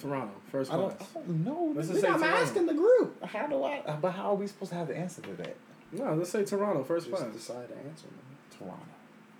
Toronto 0.00 0.32
first 0.52 0.72
I 0.72 0.76
class. 0.76 0.92
don't, 0.92 1.02
I 1.24 1.26
don't 1.26 1.44
know. 1.44 1.72
Let's 1.74 1.88
nigga. 1.88 1.90
just 1.92 2.00
say 2.02 2.08
I'm 2.08 2.20
Toronto. 2.20 2.36
asking 2.42 2.66
the 2.66 2.74
group. 2.74 3.24
How 3.24 3.46
do 3.48 3.64
I? 3.64 3.82
But 4.00 4.12
how 4.12 4.30
are 4.30 4.34
we 4.36 4.46
supposed 4.46 4.70
to 4.72 4.78
have 4.78 4.88
the 4.88 4.96
answer 4.96 5.20
to 5.22 5.32
that? 5.34 5.56
No, 5.92 6.14
let's 6.14 6.30
say 6.30 6.44
Toronto 6.44 6.84
first 6.84 7.08
Just 7.10 7.20
class. 7.22 7.32
decide 7.34 7.68
to 7.68 7.76
answer. 7.76 8.06
Man. 8.06 8.58
Toronto. 8.58 8.86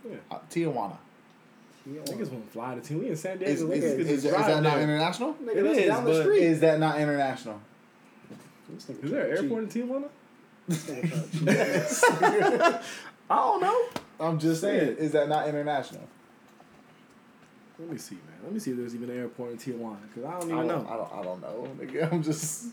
Yeah. 0.09 0.17
Uh, 0.31 0.39
Tijuana. 0.51 0.97
Niggas 1.89 2.31
won't 2.31 2.51
fly 2.51 2.75
to 2.75 2.81
T. 2.83 2.95
We 2.97 3.09
in 3.09 3.17
San 3.17 3.39
Diego. 3.39 3.51
Is, 3.53 3.63
is, 3.63 3.69
Niggas 3.69 3.99
is, 4.01 4.09
is, 4.09 4.23
that 4.25 4.31
drive 4.31 4.63
not 4.63 4.79
international? 4.81 5.35
Nigga, 5.35 5.57
It 5.57 5.63
that's 5.65 5.79
is, 5.79 5.87
down 5.87 6.05
the 6.05 6.21
street. 6.23 6.43
Is 6.43 6.61
that 6.61 6.79
not 6.81 7.01
international? 7.01 7.61
This 8.75 8.85
nigga 8.87 9.05
Is 9.05 9.11
there 9.11 9.21
an 9.23 9.37
trying 9.37 9.39
to 9.39 9.43
airport 9.43 9.63
in 9.77 9.89
Tijuana? 9.89 10.09
cheat. 10.71 11.03
This 11.47 12.05
nigga 12.05 12.19
trying 12.19 12.43
to 12.43 12.69
cheat. 12.79 12.81
I 13.31 13.37
don't 13.37 13.61
know. 13.61 13.85
I'm 14.21 14.39
just 14.39 14.61
saying, 14.61 14.81
Say 14.81 14.93
it. 14.93 14.99
is 14.99 15.13
that 15.13 15.29
not 15.29 15.49
international? 15.49 16.03
Let 17.79 17.91
me 17.91 17.99
see, 17.99 18.17
man. 18.17 18.23
Let 18.43 18.53
me 18.53 18.59
see 18.59 18.73
if 18.73 18.77
there's 18.77 18.95
even 18.95 19.09
an 19.11 19.19
airport 19.19 19.53
in 19.53 19.59
Tijuana 19.59 19.99
because 20.09 20.25
I 20.25 20.41
don't 20.41 20.51
I 20.51 20.55
even 20.57 20.67
don't, 20.69 20.85
know. 20.85 20.91
I 20.91 20.97
don't. 20.97 21.13
I 21.13 21.23
don't 21.23 21.41
know. 21.41 21.69
Nigga, 21.79 22.13
I'm 22.13 22.23
just. 22.23 22.67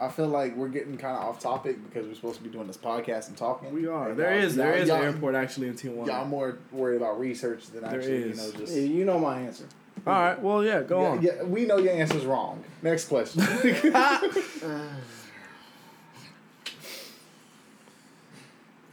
I 0.00 0.08
feel 0.08 0.28
like 0.28 0.54
we're 0.56 0.68
getting 0.68 0.96
kind 0.96 1.16
of 1.16 1.24
off 1.24 1.40
topic 1.40 1.76
because 1.84 2.06
we're 2.06 2.14
supposed 2.14 2.36
to 2.38 2.42
be 2.44 2.48
doing 2.50 2.68
this 2.68 2.76
podcast 2.76 3.28
and 3.28 3.36
talking. 3.36 3.72
We 3.72 3.86
are. 3.88 4.10
And 4.10 4.18
There 4.18 4.32
y'all- 4.34 4.44
is. 4.44 4.54
There 4.56 4.72
y'all- 4.74 4.82
is 4.82 4.88
an 4.90 5.02
airport 5.02 5.34
actually 5.34 5.66
in 5.68 5.74
Tijuana. 5.74 6.06
Y'all 6.06 6.24
more 6.24 6.58
worried 6.72 6.96
about 6.98 7.18
research 7.20 7.66
than 7.66 7.82
There 7.82 7.96
actually, 7.96 8.12
is. 8.30 8.38
you 8.38 8.52
know, 8.52 8.58
just. 8.60 8.72
Yeah, 8.76 8.82
you 8.82 9.04
know 9.04 9.18
my 9.18 9.40
answer. 9.40 9.64
All 10.06 10.12
right. 10.12 10.40
Well, 10.40 10.64
yeah. 10.64 10.82
Go 10.82 11.00
yeah, 11.02 11.08
on. 11.08 11.22
yeah, 11.22 11.42
we 11.44 11.66
know 11.66 11.78
your 11.78 11.92
answer's 11.92 12.24
wrong. 12.24 12.64
Next 12.82 13.06
question. 13.08 13.42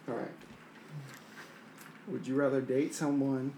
All 0.08 0.16
right. 0.16 0.32
Would 2.08 2.28
you 2.28 2.36
rather 2.36 2.62
date 2.62 2.94
someone 2.94 3.54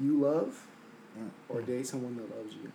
you 0.00 0.18
love 0.20 0.66
mm. 1.18 1.30
or 1.48 1.62
date 1.62 1.86
someone 1.86 2.16
that 2.16 2.36
loves 2.36 2.54
you? 2.54 2.72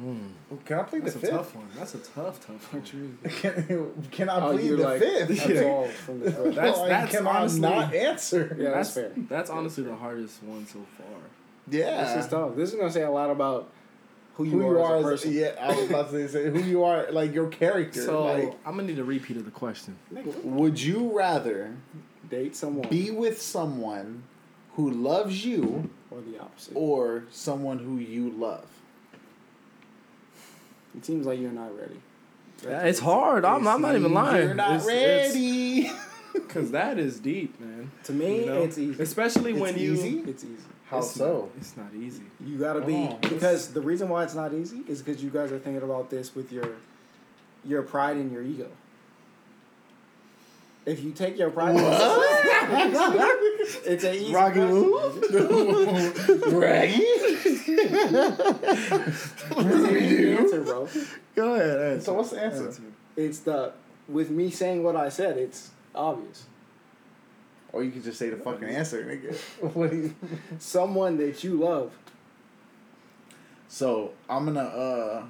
Hmm. 0.00 0.18
Can 0.64 0.78
I 0.78 0.82
plead 0.84 1.04
That's 1.04 1.14
the 1.16 1.26
a 1.26 1.30
tough 1.32 1.56
one. 1.56 1.66
That's 1.76 1.94
a 1.94 1.98
tough, 1.98 2.46
tough 2.46 2.72
one. 2.72 2.82
Can, 3.40 3.92
can 4.12 4.28
I 4.28 4.36
Oh, 4.46 4.52
plead 4.52 4.66
you're 4.66 4.76
the 4.76 4.82
like 4.84 5.00
fifth? 5.00 5.30
absolved 5.30 5.92
from 5.94 6.20
the 6.20 6.30
first. 6.32 6.54
That's- 6.54 6.78
Like, 6.78 6.88
that's 6.88 7.10
can 7.16 7.26
honestly- 7.26 7.66
I 7.66 7.70
not 7.84 7.94
answer? 7.94 8.56
Yeah, 8.58 8.70
that's 8.70 8.94
that's 8.94 9.14
fair. 9.14 9.24
That's 9.28 9.50
honestly 9.50 9.82
the 9.84 9.96
hardest 9.96 10.40
one 10.44 10.66
so 10.66 10.78
far. 10.96 11.06
Yeah. 11.70 12.14
This 12.14 12.24
is 12.24 12.30
tough. 12.30 12.54
This 12.54 12.70
is 12.72 12.76
gonna 12.78 12.92
say 12.92 13.02
a 13.02 13.10
lot 13.10 13.30
about 13.30 13.70
who 14.34 14.44
you, 14.44 14.50
who 14.52 14.60
you 14.60 14.78
are, 14.78 14.80
are, 14.84 14.96
as 14.98 15.04
a 15.04 15.06
as- 15.06 15.20
person. 15.22 15.32
yeah, 15.32 15.50
I 15.60 15.74
was 15.74 15.90
about 15.90 16.10
to 16.12 16.28
say 16.28 16.48
who 16.48 16.60
you 16.60 16.84
are, 16.84 17.10
like 17.10 17.34
your 17.34 17.48
character. 17.48 18.00
So 18.00 18.22
like, 18.24 18.54
I'm 18.64 18.76
gonna 18.76 18.84
need 18.86 19.00
a 19.00 19.04
repeat 19.04 19.36
of 19.36 19.44
the 19.46 19.50
question. 19.50 19.96
Would 20.44 20.80
you 20.80 21.10
rather 21.18 21.74
date 22.30 22.54
someone 22.54 22.88
be 22.88 23.10
with 23.10 23.42
someone 23.42 24.22
who 24.76 24.90
loves 24.92 25.44
you 25.44 25.90
or 26.12 26.20
the 26.20 26.38
opposite. 26.40 26.72
or 26.76 27.24
someone 27.32 27.80
who 27.80 27.96
you 27.96 28.30
love? 28.30 28.64
It 30.96 31.04
seems 31.04 31.26
like 31.26 31.38
you're 31.38 31.52
not 31.52 31.76
ready. 31.78 32.00
Yeah, 32.64 32.82
it's 32.82 32.98
hard. 33.00 33.44
I'm, 33.44 33.66
I'm 33.68 33.82
not 33.82 33.94
even 33.94 34.12
lying. 34.12 34.46
You're 34.46 34.54
not 34.54 34.76
It's- 34.76 34.88
it's- 34.88 35.34
ready. 35.34 35.90
Cause 36.48 36.70
that 36.70 36.98
is 36.98 37.18
deep, 37.20 37.58
man. 37.60 37.90
To 38.04 38.12
me, 38.12 38.40
You 38.40 38.46
know? 38.46 38.62
it's 38.62 38.78
easy. 38.78 39.02
Especially 39.02 39.52
It's 39.52 39.60
when 39.60 39.78
you. 39.78 39.94
easy? 39.94 40.18
It's 40.20 40.44
easy. 40.44 40.62
How 40.88 40.98
it's 40.98 41.10
so? 41.10 41.40
Not, 41.40 41.48
it's 41.58 41.76
not 41.76 41.94
easy. 41.94 42.22
You 42.44 42.58
gotta 42.58 42.80
be 42.80 43.08
Oh, 43.10 43.18
because 43.28 43.72
the 43.72 43.80
reason 43.80 44.08
why 44.08 44.24
it's 44.24 44.34
not 44.34 44.54
easy 44.54 44.82
is 44.88 45.02
because 45.02 45.22
you 45.22 45.30
guys 45.30 45.52
are 45.52 45.58
thinking 45.58 45.82
about 45.82 46.10
this 46.10 46.34
with 46.34 46.50
your 46.52 46.68
your 47.64 47.82
pride 47.82 48.16
and 48.16 48.32
your 48.32 48.42
ego. 48.42 48.68
If 50.86 51.02
you 51.02 51.12
take 51.12 51.36
your 51.38 51.50
pride, 51.50 51.74
it's 53.84 54.04
an 54.04 54.14
easy 54.14 54.32
Rocky 54.32 54.60
question. 54.60 56.58
Raggy? 56.58 57.04
It's 57.84 59.52
an 59.56 59.96
easy 59.96 60.32
answer, 60.36 60.62
bro. 60.62 60.88
Go 61.34 61.54
ahead. 61.54 62.02
So 62.02 62.14
what's 62.14 62.30
the 62.30 62.40
answer? 62.42 62.72
It's 63.16 63.40
the 63.40 63.72
with 64.08 64.30
me 64.30 64.50
saying 64.50 64.82
what 64.82 64.96
I 64.96 65.08
said. 65.08 65.36
It's 65.36 65.70
obvious. 65.94 66.44
Or 67.72 67.82
you 67.84 67.90
can 67.90 68.02
just 68.02 68.18
say 68.18 68.30
the 68.30 68.36
fucking 68.36 68.68
answer, 68.68 69.04
nigga. 69.04 69.36
What 69.74 69.92
you? 69.92 70.14
Someone 70.58 71.16
that 71.18 71.44
you 71.44 71.54
love. 71.58 71.92
So 73.68 74.12
I'm 74.28 74.44
gonna 74.46 74.60
uh. 74.60 75.22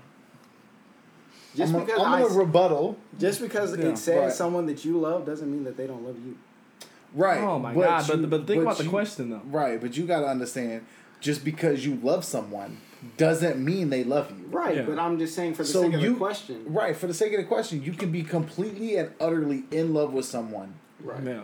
Just 1.56 1.74
I'm, 1.74 1.80
because 1.84 2.00
I'm 2.00 2.14
I, 2.14 2.22
gonna 2.22 2.34
rebuttal. 2.34 2.96
just 3.18 3.40
because 3.40 3.76
Yeah, 3.76 3.86
it 3.86 3.98
says 3.98 4.16
right. 4.18 4.32
someone 4.32 4.66
that 4.66 4.84
you 4.84 4.98
love 5.00 5.26
doesn't 5.26 5.50
mean 5.50 5.64
that 5.64 5.76
they 5.76 5.86
don't 5.88 6.04
love 6.04 6.16
you. 6.24 6.36
Right. 7.14 7.40
Oh 7.40 7.58
my 7.58 7.72
but 7.74 7.80
god! 7.82 8.08
you- 8.08 8.16
but 8.18 8.30
but 8.30 8.46
think 8.46 8.62
about 8.62 8.78
the 8.78 8.84
question 8.88 9.30
though. 9.30 9.40
Right, 9.46 9.80
but 9.80 9.96
you 9.96 10.06
gotta 10.06 10.26
understand, 10.28 10.84
just 11.20 11.44
because 11.44 11.84
you 11.84 11.96
love 11.96 12.24
someone 12.24 12.78
doesn't 13.16 13.62
mean 13.64 13.90
they 13.90 14.02
love 14.04 14.30
you. 14.30 14.46
Right, 14.50 14.76
Yeah. 14.76 14.82
but 14.82 14.98
I'm 14.98 15.18
just 15.18 15.34
saying 15.34 15.54
for 15.54 15.62
the 15.62 15.68
So 15.68 15.82
sake 15.82 15.94
of 15.94 16.00
you- 16.00 16.12
the 16.14 16.18
question. 16.18 16.64
Right, 16.66 16.96
for 16.96 17.06
the 17.06 17.14
sake 17.14 17.32
of 17.32 17.38
the 17.38 17.44
question, 17.46 17.82
you 17.82 17.92
can 17.92 18.10
be 18.10 18.22
completely 18.22 18.96
and 18.96 19.10
utterly 19.20 19.64
in 19.70 19.94
love 19.94 20.12
with 20.12 20.24
someone, 20.24 20.74
Right. 21.02 21.22
Yeah. 21.22 21.42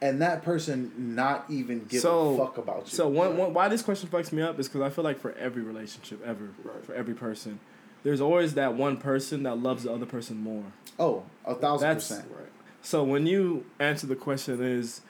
and 0.00 0.22
that 0.22 0.42
person 0.44 0.92
not 0.96 1.44
even 1.48 1.86
give 1.88 2.02
So- 2.02 2.34
a 2.34 2.38
fuck 2.38 2.58
about 2.58 2.82
you. 2.86 2.96
So 2.96 3.08
one, 3.08 3.36
one 3.36 3.52
why 3.52 3.68
this 3.68 3.82
question 3.82 4.08
fucks 4.08 4.30
me 4.32 4.42
up 4.42 4.60
is 4.60 4.68
because 4.68 4.82
I 4.82 4.90
feel 4.90 5.02
like 5.04 5.18
for 5.18 5.32
every 5.32 5.62
relationship 5.62 6.20
ever, 6.24 6.50
Right. 6.62 6.84
for 6.84 6.94
every 6.94 7.14
person, 7.14 7.58
there's 8.04 8.20
always 8.20 8.54
that 8.54 8.74
one 8.74 8.96
person 8.96 9.42
that 9.42 9.58
loves 9.58 9.82
the 9.84 9.92
other 9.92 10.06
person 10.06 10.40
more. 10.40 10.64
oh, 10.98 11.24
a 11.44 11.54
thousand 11.54 11.88
That's- 11.88 12.08
percent. 12.08 12.28
Right. 12.34 12.46
So 12.80 13.02
when 13.02 13.26
you 13.26 13.64
answer 13.80 14.06
the 14.06 14.14
question 14.16 14.62
is, 14.62 15.00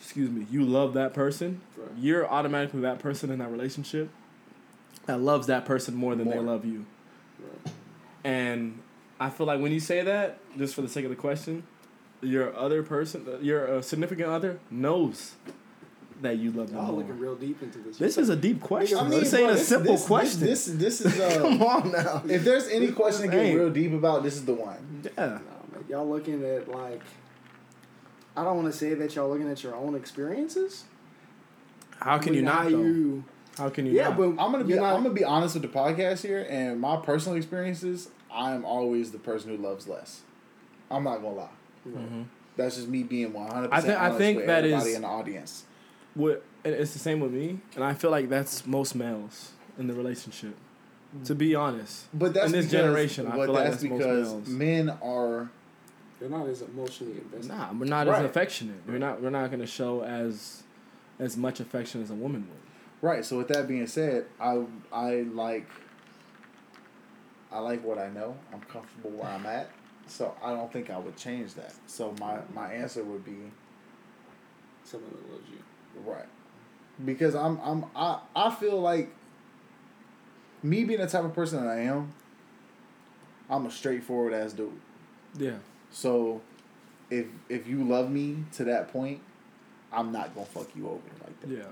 excuse 0.00 0.30
me, 0.30 0.46
you 0.50 0.62
love 0.64 0.92
that 0.94 1.14
person, 1.14 1.60
Right. 1.69 1.69
You're 2.00 2.28
automatically 2.28 2.80
that 2.80 2.98
person 2.98 3.30
in 3.30 3.38
that 3.38 3.50
relationship 3.50 4.08
that 5.06 5.20
loves 5.20 5.46
that 5.48 5.64
person 5.64 5.94
more 5.94 6.14
than 6.14 6.28
they 6.28 6.38
love 6.38 6.64
you. 6.64 6.86
Right. 7.38 7.72
And 8.24 8.80
I 9.18 9.30
feel 9.30 9.46
like 9.46 9.60
when 9.60 9.72
you 9.72 9.80
say 9.80 10.02
that, 10.02 10.38
just 10.56 10.74
for 10.74 10.82
the 10.82 10.88
sake 10.88 11.04
of 11.04 11.10
the 11.10 11.16
question, 11.16 11.64
your 12.22 12.54
other 12.56 12.82
person, 12.82 13.26
your 13.42 13.78
uh, 13.78 13.82
significant 13.82 14.28
other 14.28 14.60
knows 14.70 15.34
that 16.20 16.36
you 16.36 16.50
love 16.52 16.68
them 16.68 16.76
Y'all 16.76 16.94
looking 16.94 17.18
real 17.18 17.34
deep 17.34 17.62
into 17.62 17.78
this. 17.78 17.96
This 17.96 18.18
is 18.18 18.28
a 18.28 18.36
deep 18.36 18.60
question. 18.60 18.98
I 18.98 19.08
mean, 19.08 19.20
this 19.20 19.32
ain't 19.32 19.44
bro, 19.44 19.52
a 19.52 19.56
this- 19.56 19.68
simple 19.68 19.92
this- 19.94 20.06
question. 20.06 20.40
This 20.40 20.66
this, 20.66 20.98
this 20.98 21.00
is 21.00 21.36
Come 21.38 21.62
uh, 21.62 21.66
on 21.66 21.92
now. 21.92 22.22
if 22.28 22.44
there's 22.44 22.68
any 22.68 22.92
question 22.92 23.22
to 23.22 23.28
get 23.28 23.40
ain't. 23.40 23.58
real 23.58 23.70
deep 23.70 23.92
about, 23.92 24.22
this 24.22 24.34
is 24.34 24.44
the 24.44 24.54
one. 24.54 25.02
Yeah. 25.16 25.38
No, 25.72 25.80
y'all 25.88 26.08
looking 26.08 26.44
at 26.44 26.68
like. 26.68 27.02
I 28.36 28.44
don't 28.44 28.56
want 28.56 28.72
to 28.72 28.78
say 28.78 28.94
that 28.94 29.14
y'all 29.16 29.28
looking 29.28 29.50
at 29.50 29.62
your 29.62 29.74
own 29.74 29.94
experiences. 29.94 30.84
How 32.00 32.18
can 32.18 32.34
you 32.34 32.42
not? 32.42 32.62
how 32.62 32.68
you? 32.68 33.24
How 33.56 33.68
can 33.68 33.86
you 33.86 33.92
Yeah, 33.92 34.08
not? 34.08 34.16
but 34.16 34.24
I'm 34.30 34.36
gonna 34.52 34.64
be 34.64 34.72
you're 34.72 34.80
not- 34.82 34.94
I'm 34.96 35.02
gonna 35.02 35.14
be 35.14 35.24
honest 35.24 35.54
with 35.54 35.62
the 35.64 35.68
podcast 35.68 36.22
here, 36.22 36.46
and 36.48 36.80
my 36.80 36.96
personal 36.96 37.36
experiences. 37.36 38.08
I 38.32 38.52
am 38.54 38.64
always 38.64 39.10
the 39.10 39.18
person 39.18 39.50
who 39.54 39.56
loves 39.62 39.88
less. 39.88 40.22
I'm 40.90 41.04
not 41.04 41.16
gonna 41.20 41.34
lie. 41.34 41.48
Mhm. 41.86 42.24
That's 42.56 42.76
just 42.76 42.88
me 42.88 43.02
being 43.02 43.32
100. 43.32 43.70
I 43.72 43.80
thi- 43.80 43.92
I 43.94 44.10
think 44.16 44.38
with 44.38 44.46
that 44.46 44.64
everybody 44.64 44.90
is- 44.90 44.96
in 44.96 45.02
the 45.02 45.08
audience. 45.08 45.64
What 46.14 46.42
it's 46.64 46.92
the 46.92 46.98
same 46.98 47.20
with 47.20 47.32
me, 47.32 47.58
and 47.74 47.84
I 47.84 47.94
feel 47.94 48.10
like 48.10 48.28
that's 48.28 48.66
most 48.66 48.94
males 48.94 49.52
in 49.78 49.86
the 49.88 49.94
relationship. 49.94 50.54
To 51.24 51.34
be 51.34 51.56
honest, 51.56 52.06
But 52.14 52.34
that's 52.34 52.46
In 52.46 52.52
this 52.52 52.66
because, 52.66 52.70
generation, 52.84 53.26
I 53.26 53.30
but 53.36 53.44
feel 53.46 53.54
like 53.54 53.64
that's 53.64 53.76
that's 53.82 53.90
most 53.90 53.98
because 53.98 54.32
males. 54.32 54.48
men 54.48 54.90
are 55.02 55.50
They're 56.20 56.28
not 56.28 56.46
as 56.48 56.62
emotionally 56.62 57.14
invested. 57.18 57.48
nah, 57.52 57.72
we're 57.72 57.86
not 57.86 58.06
Right. 58.06 58.20
as 58.20 58.24
affectionate. 58.26 58.76
We're 58.86 58.98
not. 58.98 59.20
We're 59.20 59.30
not 59.30 59.50
gonna 59.50 59.66
show 59.66 60.02
as 60.04 60.62
as 61.20 61.36
much 61.36 61.60
affection 61.60 62.02
as 62.02 62.10
a 62.10 62.14
woman 62.14 62.48
would. 62.48 63.08
right. 63.08 63.24
So 63.24 63.38
with 63.38 63.48
that 63.48 63.68
being 63.68 63.86
said, 63.86 64.26
I 64.40 64.64
I 64.92 65.22
like 65.32 65.68
I 67.52 67.58
like 67.60 67.84
what 67.84 67.98
I 67.98 68.08
know. 68.08 68.36
I'm 68.52 68.60
comfortable 68.62 69.10
where 69.10 69.28
I'm 69.30 69.46
at. 69.46 69.70
So 70.06 70.34
I 70.42 70.50
don't 70.52 70.72
think 70.72 70.90
I 70.90 70.98
would 70.98 71.16
change 71.16 71.54
that. 71.54 71.72
So 71.86 72.14
my 72.18 72.38
my 72.54 72.72
answer 72.72 73.04
would 73.04 73.24
be 73.24 73.36
Someone 74.82 75.10
that 75.10 75.32
loves 75.32 75.48
you. 75.48 75.58
Right. 76.10 76.26
Because 77.04 77.34
I'm 77.34 77.60
I'm 77.62 77.84
I, 77.94 78.20
I 78.34 78.50
feel 78.54 78.80
like 78.80 79.10
me 80.62 80.84
being 80.84 81.00
the 81.00 81.06
type 81.06 81.24
of 81.24 81.34
person 81.34 81.62
that 81.62 81.70
I 81.70 81.80
am, 81.82 82.12
I'm 83.48 83.66
a 83.66 83.70
straightforward 83.70 84.32
ass 84.34 84.52
dude. 84.52 84.72
Yeah. 85.38 85.58
So 85.90 86.40
if 87.10 87.26
if 87.48 87.66
you 87.68 87.84
love 87.84 88.10
me 88.10 88.44
to 88.54 88.64
that 88.64 88.92
point, 88.92 89.20
I'm 89.92 90.12
not 90.12 90.34
gonna 90.34 90.46
fuck 90.46 90.68
you 90.76 90.86
over 90.88 91.00
like 91.22 91.40
that. 91.40 91.50
Yeah. 91.50 91.62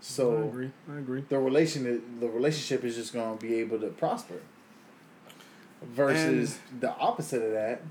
So 0.00 0.32
I 0.32 0.40
So 0.40 0.48
agree. 0.48 0.70
I 0.92 0.98
agree. 0.98 1.24
the 1.28 1.38
relation 1.38 2.18
the 2.20 2.28
relationship 2.28 2.84
is 2.84 2.96
just 2.96 3.12
gonna 3.12 3.36
be 3.36 3.54
able 3.56 3.78
to 3.80 3.88
prosper. 3.88 4.40
Versus 5.82 6.58
the 6.80 6.94
opposite 6.96 7.42
of 7.42 7.52
that, 7.52 7.82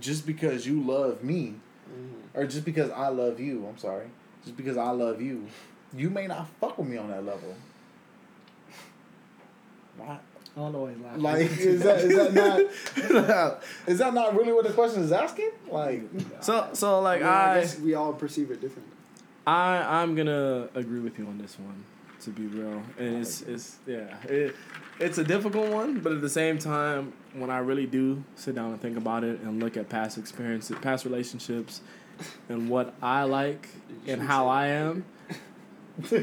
just 0.00 0.26
because 0.26 0.66
you 0.66 0.80
love 0.82 1.22
me, 1.22 1.54
Mm-hmm. 1.88 2.38
or 2.40 2.46
just 2.48 2.64
because 2.64 2.90
I 2.90 3.08
love 3.08 3.38
you, 3.38 3.64
I'm 3.68 3.78
sorry, 3.78 4.06
just 4.42 4.56
because 4.56 4.76
I 4.76 4.90
love 4.90 5.22
you, 5.22 5.46
you 5.94 6.10
may 6.10 6.26
not 6.26 6.48
fuck 6.60 6.76
with 6.78 6.88
me 6.88 6.96
on 6.96 7.08
that 7.10 7.24
level. 7.24 7.54
Why? 9.96 10.18
I 10.56 10.60
don't 10.60 10.72
know 10.72 10.80
why 10.80 10.92
he's 10.92 11.02
laughing. 11.02 11.22
Like, 11.22 11.58
is 11.58 11.82
that 11.82 12.00
is 12.00 12.16
that 12.16 12.32
not 13.14 13.62
is 13.86 13.98
that 13.98 14.14
not 14.14 14.34
really 14.34 14.52
what 14.54 14.66
the 14.66 14.72
question 14.72 15.02
is 15.02 15.12
asking? 15.12 15.50
Like, 15.70 16.02
so 16.40 16.70
so 16.72 17.00
like 17.00 17.20
I, 17.20 17.24
mean, 17.24 17.32
I 17.32 17.52
I 17.52 17.60
guess 17.60 17.78
we 17.78 17.94
all 17.94 18.14
perceive 18.14 18.50
it 18.50 18.62
differently. 18.62 18.94
I 19.46 20.00
I'm 20.00 20.14
gonna 20.14 20.68
agree 20.74 21.00
with 21.00 21.18
you 21.18 21.26
on 21.26 21.36
this 21.36 21.58
one, 21.58 21.84
to 22.22 22.30
be 22.30 22.46
real. 22.46 22.82
And 22.98 23.18
it's 23.18 23.42
it's 23.42 23.76
yeah, 23.86 24.16
it, 24.24 24.56
it's 24.98 25.18
a 25.18 25.24
difficult 25.24 25.68
one, 25.68 26.00
but 26.00 26.12
at 26.12 26.22
the 26.22 26.30
same 26.30 26.58
time, 26.58 27.12
when 27.34 27.50
I 27.50 27.58
really 27.58 27.86
do 27.86 28.24
sit 28.34 28.54
down 28.54 28.72
and 28.72 28.80
think 28.80 28.96
about 28.96 29.24
it 29.24 29.40
and 29.40 29.62
look 29.62 29.76
at 29.76 29.90
past 29.90 30.16
experiences, 30.16 30.74
past 30.80 31.04
relationships, 31.04 31.82
and 32.48 32.70
what 32.70 32.94
I 33.02 33.24
like 33.24 33.68
and 34.06 34.22
how 34.22 34.48
I 34.48 34.68
am, 34.68 35.04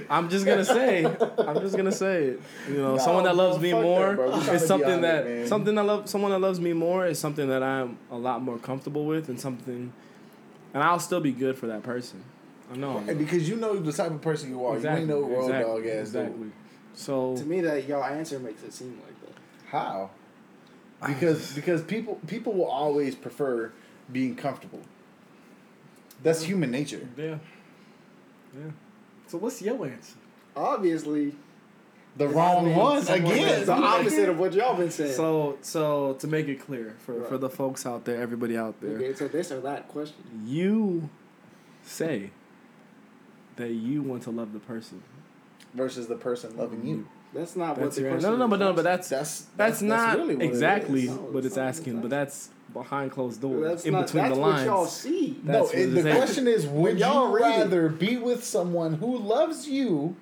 I'm 0.09 0.29
just 0.29 0.45
gonna 0.45 0.63
say, 0.65 1.03
I'm 1.05 1.59
just 1.62 1.75
gonna 1.75 1.91
say 1.91 2.25
it. 2.25 2.41
You 2.69 2.77
know, 2.77 2.95
No, 2.95 2.97
someone 2.99 3.23
that 3.23 3.36
loves 3.36 3.59
me 3.59 3.71
more 3.73 4.15
bro. 4.15 4.31
We 4.31 4.38
tryna 4.39 4.53
is 4.53 4.67
something 4.67 5.01
that 5.01 5.25
man. 5.25 5.47
something 5.47 5.75
that 5.75 5.83
love 5.83 6.07
someone 6.09 6.31
that 6.31 6.39
loves 6.39 6.59
me 6.59 6.73
more 6.73 7.07
is 7.07 7.17
something 7.19 7.47
that 7.49 7.63
I'm 7.63 7.97
a 8.12 8.17
lot 8.17 8.41
more 8.43 8.57
comfortable 8.59 9.05
with 9.05 9.29
and 9.29 9.39
something 9.39 9.91
and 10.73 10.83
I'll 10.83 10.99
still 10.99 11.21
be 11.21 11.31
good 11.31 11.57
for 11.57 11.67
that 11.67 11.81
person. 11.83 12.23
I 12.71 12.77
know. 12.77 12.97
I'm- 12.97 13.09
And 13.09 13.17
because 13.19 13.49
you 13.49 13.55
know 13.55 13.77
the 13.79 13.91
type 13.91 14.12
of 14.12 14.21
person 14.21 14.49
you 14.51 14.63
are, 14.65 14.77
you 14.77 14.88
ain't 14.88 15.07
no 15.07 15.21
road 15.21 15.45
exactly, 15.45 15.73
dog 15.73 15.86
ass 15.88 15.99
exactly. 16.07 16.38
dude. 16.43 16.51
So 16.93 17.36
To 17.38 17.43
me, 17.45 17.62
that 17.62 17.88
y'all 17.88 18.03
answer 18.03 18.39
makes 18.39 18.62
it 18.63 18.73
seem 18.73 18.99
like 19.03 19.19
that. 19.21 19.41
How? 19.69 20.12
Because 21.05 21.51
because 21.55 21.81
people 21.81 22.19
people 22.27 22.53
will 22.53 22.69
always 22.69 23.15
prefer 23.15 23.71
being 24.12 24.36
comfortable. 24.36 24.81
That's 26.21 26.43
human 26.43 26.69
nature. 26.71 27.07
yeah, 27.17 27.38
yeah. 28.55 28.71
So 29.34 29.39
what's 29.39 29.63
your 29.63 29.84
answer? 29.88 30.13
Obviously, 30.56 31.34
The 32.17 32.26
It's 32.26 32.36
wrong 32.36 32.65
been 32.65 32.76
one 32.76 33.02
someone 33.02 33.34
again. 33.34 33.48
that's 33.48 33.65
the 33.65 33.74
opposite 33.93 34.30
of 34.30 34.38
what 34.38 34.54
y'all 34.54 34.78
been 34.78 34.91
saying. 34.91 35.13
So 35.13 35.58
so 35.63 36.13
to 36.19 36.28
make 36.28 36.48
it 36.48 36.60
clear 36.63 36.96
for 37.04 37.24
for 37.24 37.39
the 37.39 37.50
folks 37.50 37.84
out 37.88 38.06
there, 38.06 38.22
everybody 38.22 38.56
out 38.56 38.80
there, 38.80 38.91
okay, 38.91 39.15
so 39.15 39.28
this 39.28 39.52
or 39.52 39.60
that 39.62 39.88
question. 39.88 40.17
you 40.46 41.10
say 41.82 42.30
that 43.56 43.72
you 43.72 44.04
want 44.04 44.22
to 44.22 44.30
love 44.30 44.54
the 44.54 44.60
person. 44.60 45.02
Versus 45.73 46.07
the 46.07 46.15
person 46.15 46.55
loving 46.57 46.86
you. 46.86 47.07
That's 47.33 47.55
not 47.55 47.69
what 47.77 47.86
That's 47.86 47.95
the 47.95 48.01
your 48.03 48.12
question. 48.12 48.29
no, 48.31 48.38
no, 48.38 48.45
no, 48.45 48.49
but 48.49 48.59
no, 48.59 48.73
but 48.73 48.83
that's 48.83 49.09
That's 49.09 49.47
that's, 49.57 49.81
not 49.81 50.17
really 50.17 50.36
what 50.36 50.45
it 50.45 50.49
exactly 50.49 51.03
is. 51.03 51.09
No, 51.09 51.15
what 51.15 51.38
it's 51.39 51.47
it's 51.47 51.57
asking, 51.57 51.99
but 52.01 52.12
that's 52.12 52.49
behind 52.73 53.12
closed 53.12 53.41
doors, 53.41 53.67
That's 53.67 53.86
in 53.86 53.93
not, 53.93 54.05
between 54.05 54.23
that's 54.23 54.36
the 54.36 54.41
what 54.41 54.65
y'all 54.65 54.79
lines. 54.81 54.91
see. 54.91 55.39
No, 55.43 55.63
what 55.63 55.71
the 55.71 56.07
it's 56.07 56.17
question 56.17 56.47
is 56.47 56.67
would 56.67 56.99
y'all 56.99 57.29
you 57.29 57.39
rather 57.43 57.89
be 57.89 58.17
with 58.17 58.43
someone 58.43 58.93
who 58.95 59.17
loves 59.17 59.67
you 59.67 60.15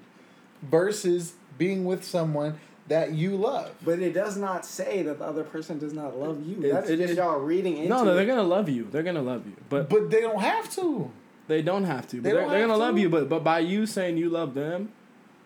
versus 0.61 1.33
being 1.57 1.85
with 1.85 2.03
someone 2.03 2.59
that 2.87 3.11
you 3.13 3.35
love? 3.35 3.71
But 3.83 3.99
it 3.99 4.13
does 4.13 4.37
not 4.37 4.65
say 4.65 5.01
that 5.03 5.19
the 5.19 5.25
other 5.25 5.43
person 5.43 5.79
does 5.79 5.93
not 5.93 6.17
love 6.17 6.45
you. 6.45 6.61
It- 6.63 6.71
That's 6.73 6.89
it- 6.89 6.97
just 6.97 7.13
it- 7.13 7.17
y'all 7.17 7.39
reading 7.39 7.77
into 7.77 7.89
No, 7.89 8.03
no, 8.03 8.15
they're 8.15 8.25
gonna 8.25 8.43
love 8.43 8.69
you. 8.69 8.87
They're 8.91 9.03
gonna 9.03 9.21
love 9.21 9.45
you, 9.45 9.53
but 9.69 9.89
But 9.89 10.09
they 10.09 10.21
don't 10.21 10.39
have 10.39 10.73
to. 10.75 11.11
they 11.47 11.61
don't 11.61 11.83
have 11.83 12.07
to. 12.09 12.17
They 12.17 12.21
they 12.21 12.37
are 12.37 12.41
don't 12.41 12.49
they're 12.51 12.59
have 12.61 12.69
gonna 12.69 12.79
love 12.79 12.97
you. 12.97 13.09
But 13.09 13.29
but 13.29 13.43
by 13.43 13.59
you 13.59 13.85
saying 13.85 14.17
you 14.17 14.29
love 14.29 14.53
them, 14.53 14.91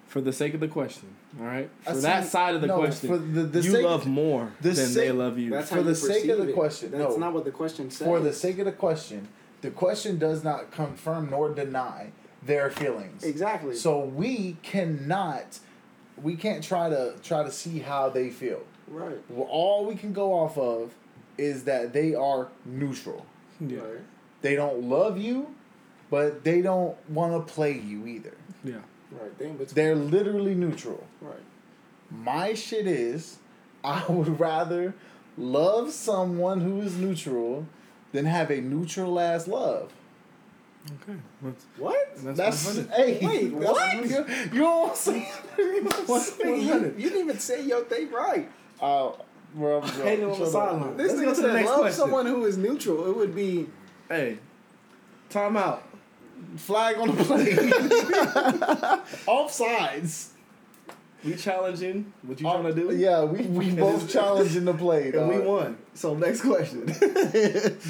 for 0.08 0.22
the 0.22 0.32
sake 0.34 0.54
of 0.54 0.60
the 0.60 0.68
question, 0.68 1.10
all 1.40 1.46
right, 1.46 1.70
I 1.86 1.90
for 1.92 1.96
see- 1.98 2.02
that 2.04 2.26
side 2.28 2.56
of 2.56 2.62
the 2.62 2.68
no, 2.68 2.78
question, 2.78 3.10
for 3.10 3.18
the- 3.18 3.44
the 3.44 3.62
you 3.62 3.72
sake- 3.72 3.84
love 3.84 4.06
more 4.08 4.52
the 4.62 4.70
than 4.72 4.94
they 4.94 5.12
love 5.12 5.38
you. 5.38 5.50
That's 5.52 5.70
For 5.70 5.76
how 5.76 5.82
the 5.84 5.90
you 5.90 5.96
sake 5.96 6.10
of 6.10 6.22
perceive 6.30 6.38
the 6.46 6.50
it. 6.50 6.54
question, 6.54 6.92
That's 6.92 7.14
no. 7.14 7.18
not 7.18 7.34
what 7.34 7.44
the 7.46 7.52
question 7.52 7.90
says. 7.92 8.08
For 8.08 8.20
the 8.20 8.32
sake 8.34 8.60
of 8.60 8.66
the 8.66 8.72
question, 8.72 9.28
the 9.62 9.72
question 9.72 10.18
does 10.18 10.44
not 10.44 10.72
confirm 10.72 11.30
nor 11.32 11.50
deny 11.54 12.12
their 12.46 12.70
feelings. 12.70 13.24
exactly. 13.24 13.76
So 13.76 14.00
we 14.00 14.58
cannot, 14.62 15.60
we 16.22 16.36
can't 16.36 16.64
try 16.64 16.90
to 16.90 17.16
try 17.24 17.44
to 17.44 17.52
see 17.52 17.80
how 17.80 18.10
they 18.10 18.30
feel. 18.30 18.62
right. 18.88 19.18
Well, 19.30 19.48
all 19.50 19.86
we 19.86 19.96
can 19.96 20.14
go 20.14 20.32
off 20.34 20.58
of 20.60 20.94
is 21.40 21.64
that 21.64 21.92
they 21.92 22.14
are 22.14 22.50
neutral. 22.66 23.26
yeah, 23.60 23.80
Right. 23.80 24.02
They 24.42 24.56
don't 24.56 24.84
love 24.84 25.18
you, 25.18 25.56
but 26.12 26.44
they 26.44 26.62
don't 26.62 26.96
want 27.10 27.34
to 27.48 27.52
play 27.52 27.74
you 27.74 28.06
either. 28.06 28.36
yeah. 28.64 28.76
Right. 29.22 29.38
They 29.38 29.46
in 29.50 29.58
between. 29.58 29.76
They're 29.76 29.96
literally 29.96 30.56
neutral. 30.56 31.06
Right. 31.22 31.36
My 32.12 32.54
shit 32.54 32.88
is, 32.88 33.38
I 33.84 34.04
would 34.08 34.40
rather 34.40 34.94
love 35.38 35.92
someone 35.92 36.62
who 36.62 36.82
is 36.82 36.98
neutral 36.98 37.66
than 38.12 38.26
have 38.26 38.50
a 38.52 38.62
neutral 38.62 39.20
ass 39.20 39.48
love. 39.48 39.92
Okay, 41.02 41.18
Let's- 41.42 41.66
What? 41.78 41.98
that's, 42.18 42.38
That's 42.38 42.90
hey. 42.96 43.20
Wait, 43.26 43.60
that's- 43.60 43.72
what? 43.72 44.06
You, 44.08 44.26
you 44.54 44.60
don't 44.60 44.96
say. 44.96 45.28
You 45.58 45.82
don't 45.84 46.08
What? 46.08 46.34
you, 46.40 46.54
you 46.96 47.10
didn't 47.10 47.20
even 47.22 47.40
say 47.40 47.64
your 47.66 47.84
thing 47.86 48.12
right. 48.12 48.48
Uh, 48.80 49.12
bro, 49.56 49.82
I'm 49.82 49.90
Hating 49.90 50.26
on 50.26 50.40
the 50.40 50.46
shut 50.46 50.56
up. 50.56 50.96
This 50.98 51.14
Let's 51.14 51.22
nigga 51.22 51.26
go 51.26 51.34
to 51.34 51.42
the 51.42 51.54
said 51.54 51.66
love 51.66 51.80
question. 51.80 51.98
someone 52.00 52.26
who 52.28 52.46
is 52.46 52.58
neutral. 52.58 53.10
It 53.10 53.16
would 53.18 53.34
be 53.36 53.68
Hey, 54.10 54.38
time 55.32 55.58
out. 55.58 55.85
Flag 56.58 56.98
on 56.98 57.16
the 57.16 57.24
play. 57.24 57.46
Offsides. 59.28 60.30
We 61.24 61.36
challenging 61.36 62.14
what 62.22 62.40
you 62.40 62.48
Uh, 62.48 62.62
trying 62.62 62.76
to 62.76 62.82
do? 62.90 62.96
Yeah, 62.96 63.24
we, 63.24 63.42
we 63.48 63.72
both 63.76 64.10
challenging 64.10 64.66
the 64.66 64.74
play. 64.74 65.12
and 65.12 65.28
we 65.28 65.40
won. 65.40 65.78
So 65.96 66.14
next 66.16 66.42
question. 66.42 66.88
y'all 66.88 66.96
niggas 66.96 67.82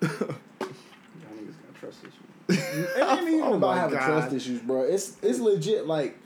got 0.00 1.74
trust 1.78 1.98
issues. 2.04 2.14
It 2.48 3.02
ain't 3.08 3.22
even 3.28 3.40
Oh 3.42 3.54
about 3.54 3.60
my 3.60 3.76
having 3.76 3.98
God. 3.98 4.06
trust 4.06 4.32
issues, 4.34 4.60
bro. 4.60 4.82
It's 4.82 5.16
it's 5.22 5.38
legit. 5.38 5.86
Like, 5.86 6.16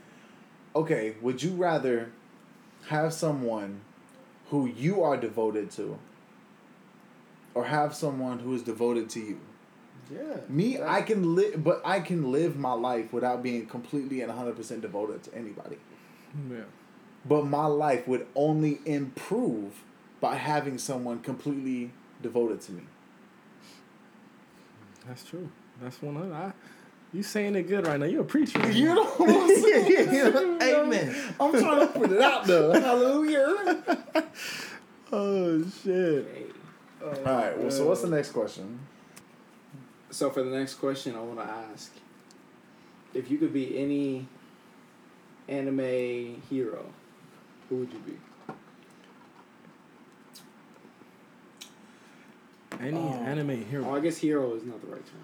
okay, 0.77 1.17
would 1.21 1.43
you 1.43 1.51
rather 1.53 2.11
have 2.89 3.13
someone 3.13 3.81
who 4.51 4.67
you 4.67 5.03
are 5.03 5.17
devoted 5.17 5.71
to, 5.73 5.99
or 7.55 7.65
have 7.65 7.95
someone 7.95 8.39
who 8.39 8.55
is 8.55 8.63
devoted 8.63 9.11
to 9.11 9.21
you? 9.21 9.41
Yeah. 10.12 10.37
Me, 10.49 10.81
I 10.83 11.03
can 11.03 11.35
live, 11.35 11.62
but 11.64 11.81
I 11.85 12.01
can 12.01 12.31
live 12.31 12.57
my 12.57 12.73
life 12.73 13.12
without 13.12 13.43
being 13.43 13.67
completely 13.67 14.21
and 14.21 14.31
hundred 14.31 14.57
percent 14.57 14.83
devoted 14.83 15.23
to 15.25 15.35
anybody. 15.35 15.77
yeah. 16.51 16.59
But 17.27 17.47
my 17.47 17.67
life 17.67 18.07
would 18.07 18.27
only 18.35 18.81
improve 18.85 19.83
by 20.21 20.35
having 20.35 20.77
someone 20.79 21.21
completely 21.21 21.90
devoted 22.23 22.61
to 22.62 22.73
me. 22.73 22.83
That's 25.07 25.25
true. 25.25 25.51
That's 25.81 26.01
one 26.03 26.17
hundred. 26.17 26.35
I, 26.35 26.53
you 27.12 27.23
saying 27.23 27.55
it 27.55 27.62
good 27.64 27.87
right 27.87 27.99
now. 27.99 28.07
You're 28.07 28.23
a 28.23 28.25
preacher. 28.25 28.71
You 28.71 28.95
know 28.95 29.05
what 29.05 29.31
I'm 29.31 29.49
saying? 29.62 30.62
Amen. 30.62 31.17
I'm 31.40 31.53
trying 31.53 31.81
to 31.81 31.87
put 31.87 32.11
it 32.12 32.21
out 32.21 32.45
though. 32.47 32.73
Hallelujah. 32.81 33.75
Oh 35.12 35.62
shit. 35.83 36.27
Hey. 36.27 36.45
All 37.05 37.11
right. 37.37 37.59
Well, 37.59 37.71
so 37.71 37.87
what's 37.87 38.03
the 38.03 38.09
next 38.09 38.33
question? 38.33 38.81
So 40.14 40.31
for 40.31 40.44
the 40.44 40.57
next 40.57 40.74
question, 40.74 41.16
I 41.16 41.20
want 41.20 41.40
to 41.40 41.44
ask 41.44 41.90
if 43.14 43.29
you 43.33 43.37
could 43.37 43.53
be 43.53 43.77
any 43.77 44.29
anime 45.48 46.40
hero, 46.48 46.87
who 47.68 47.79
would 47.79 47.92
you 47.92 47.98
be? 47.98 48.16
Any 52.79 52.96
Oh. 52.96 53.12
anime 53.24 53.50
Oh, 53.50 53.57
hero. 53.70 53.92
I 53.92 53.98
guess 53.98 54.16
hero 54.18 54.55
is 54.55 54.62
not 54.62 54.81
the 54.83 54.87
right 54.87 55.03
term 55.05 55.20